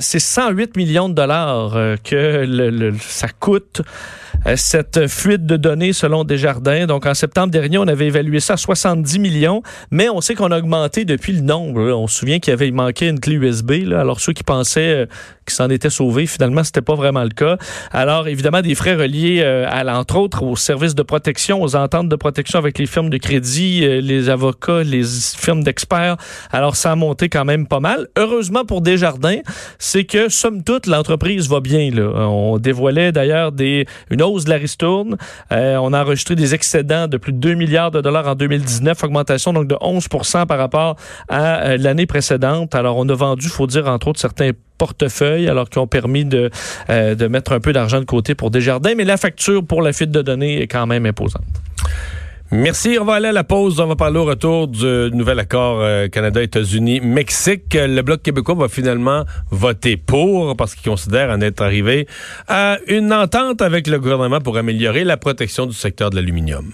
C'est 0.00 0.18
108 0.18 0.76
millions 0.76 1.08
de 1.08 1.14
dollars 1.14 1.76
que 2.04 2.92
ça 3.00 3.28
coûte. 3.28 3.82
Cette 4.56 5.06
fuite 5.06 5.44
de 5.44 5.56
données 5.56 5.92
selon 5.92 6.24
Desjardins. 6.24 6.86
Donc, 6.86 7.04
en 7.04 7.12
septembre 7.14 7.50
dernier, 7.50 7.76
on 7.78 7.86
avait 7.88 8.06
évalué 8.06 8.40
ça 8.40 8.54
à 8.54 8.56
70 8.56 9.18
millions, 9.18 9.62
mais 9.90 10.08
on 10.08 10.20
sait 10.22 10.34
qu'on 10.34 10.50
a 10.50 10.58
augmenté 10.58 11.04
depuis 11.04 11.32
le 11.34 11.42
nombre. 11.42 11.82
On 11.92 12.06
se 12.06 12.18
souvient 12.20 12.38
qu'il 12.38 12.52
avait 12.54 12.68
il 12.68 12.72
manquait 12.74 13.08
une 13.08 13.20
clé 13.20 13.34
USB. 13.34 13.69
Alors, 13.70 14.20
ceux 14.20 14.32
qui 14.32 14.42
pensaient 14.42 15.02
euh, 15.02 15.06
qu'ils 15.46 15.54
s'en 15.54 15.68
étaient 15.70 15.90
sauvés, 15.90 16.26
finalement, 16.26 16.64
c'était 16.64 16.82
pas 16.82 16.94
vraiment 16.94 17.22
le 17.22 17.30
cas. 17.30 17.56
Alors, 17.92 18.28
évidemment, 18.28 18.62
des 18.62 18.74
frais 18.74 18.94
reliés, 18.94 19.40
euh, 19.42 19.66
à, 19.68 19.84
entre 19.98 20.16
autres, 20.16 20.42
aux 20.42 20.56
services 20.56 20.94
de 20.94 21.02
protection, 21.02 21.62
aux 21.62 21.76
ententes 21.76 22.08
de 22.08 22.16
protection 22.16 22.58
avec 22.58 22.78
les 22.78 22.86
firmes 22.86 23.10
de 23.10 23.18
crédit, 23.18 23.84
euh, 23.84 24.00
les 24.00 24.28
avocats, 24.28 24.82
les 24.82 25.02
firmes 25.04 25.62
d'experts. 25.62 26.16
Alors, 26.50 26.76
ça 26.76 26.92
a 26.92 26.96
monté 26.96 27.28
quand 27.28 27.44
même 27.44 27.66
pas 27.66 27.80
mal. 27.80 28.08
Heureusement 28.16 28.64
pour 28.64 28.80
Desjardins, 28.80 29.40
c'est 29.78 30.04
que, 30.04 30.28
somme 30.28 30.62
toute, 30.64 30.86
l'entreprise 30.86 31.48
va 31.48 31.60
bien. 31.60 31.90
On 31.96 32.58
dévoilait 32.58 33.12
d'ailleurs 33.12 33.52
une 34.10 34.22
hausse 34.22 34.44
de 34.44 34.50
la 34.50 34.56
ristourne. 34.56 35.16
On 35.50 35.92
a 35.92 36.02
enregistré 36.02 36.34
des 36.34 36.54
excédents 36.54 37.08
de 37.08 37.16
plus 37.16 37.32
de 37.32 37.38
2 37.38 37.54
milliards 37.54 37.90
de 37.90 38.00
dollars 38.00 38.28
en 38.28 38.34
2019, 38.34 39.02
augmentation 39.04 39.52
donc 39.52 39.66
de 39.66 39.74
11% 39.76 40.46
par 40.46 40.58
rapport 40.58 40.96
à 41.28 41.76
l'année 41.76 42.06
précédente. 42.06 42.74
Alors, 42.74 42.96
on 42.96 43.08
a 43.08 43.14
vendu, 43.14 43.49
faut 43.50 43.66
dire, 43.66 43.86
entre 43.86 44.08
autres, 44.08 44.20
certains 44.20 44.50
portefeuilles, 44.78 45.48
alors 45.48 45.68
qui 45.68 45.78
ont 45.78 45.86
permis 45.86 46.24
de, 46.24 46.50
euh, 46.88 47.14
de 47.14 47.26
mettre 47.26 47.52
un 47.52 47.60
peu 47.60 47.72
d'argent 47.72 48.00
de 48.00 48.04
côté 48.04 48.34
pour 48.34 48.50
Desjardins, 48.50 48.94
mais 48.96 49.04
la 49.04 49.16
facture 49.16 49.64
pour 49.64 49.82
la 49.82 49.92
fuite 49.92 50.10
de 50.10 50.22
données 50.22 50.62
est 50.62 50.68
quand 50.68 50.86
même 50.86 51.06
imposante. 51.06 51.44
Merci. 52.52 52.98
On 53.00 53.04
va 53.04 53.14
aller 53.14 53.28
à 53.28 53.32
la 53.32 53.44
pause. 53.44 53.78
On 53.78 53.86
va 53.86 53.94
parler 53.94 54.18
au 54.18 54.24
retour 54.24 54.66
du 54.66 55.10
nouvel 55.12 55.38
accord 55.38 55.78
euh, 55.80 56.08
Canada-États-Unis-Mexique. 56.08 57.76
Le 57.78 58.02
Bloc 58.02 58.22
québécois 58.22 58.56
va 58.56 58.68
finalement 58.68 59.24
voter 59.52 59.96
pour 59.96 60.56
parce 60.56 60.74
qu'il 60.74 60.90
considère 60.90 61.30
en 61.30 61.40
être 61.42 61.62
arrivé 61.62 62.08
à 62.48 62.78
une 62.88 63.12
entente 63.12 63.62
avec 63.62 63.86
le 63.86 64.00
gouvernement 64.00 64.40
pour 64.40 64.56
améliorer 64.56 65.04
la 65.04 65.16
protection 65.16 65.66
du 65.66 65.74
secteur 65.74 66.10
de 66.10 66.16
l'aluminium. 66.16 66.72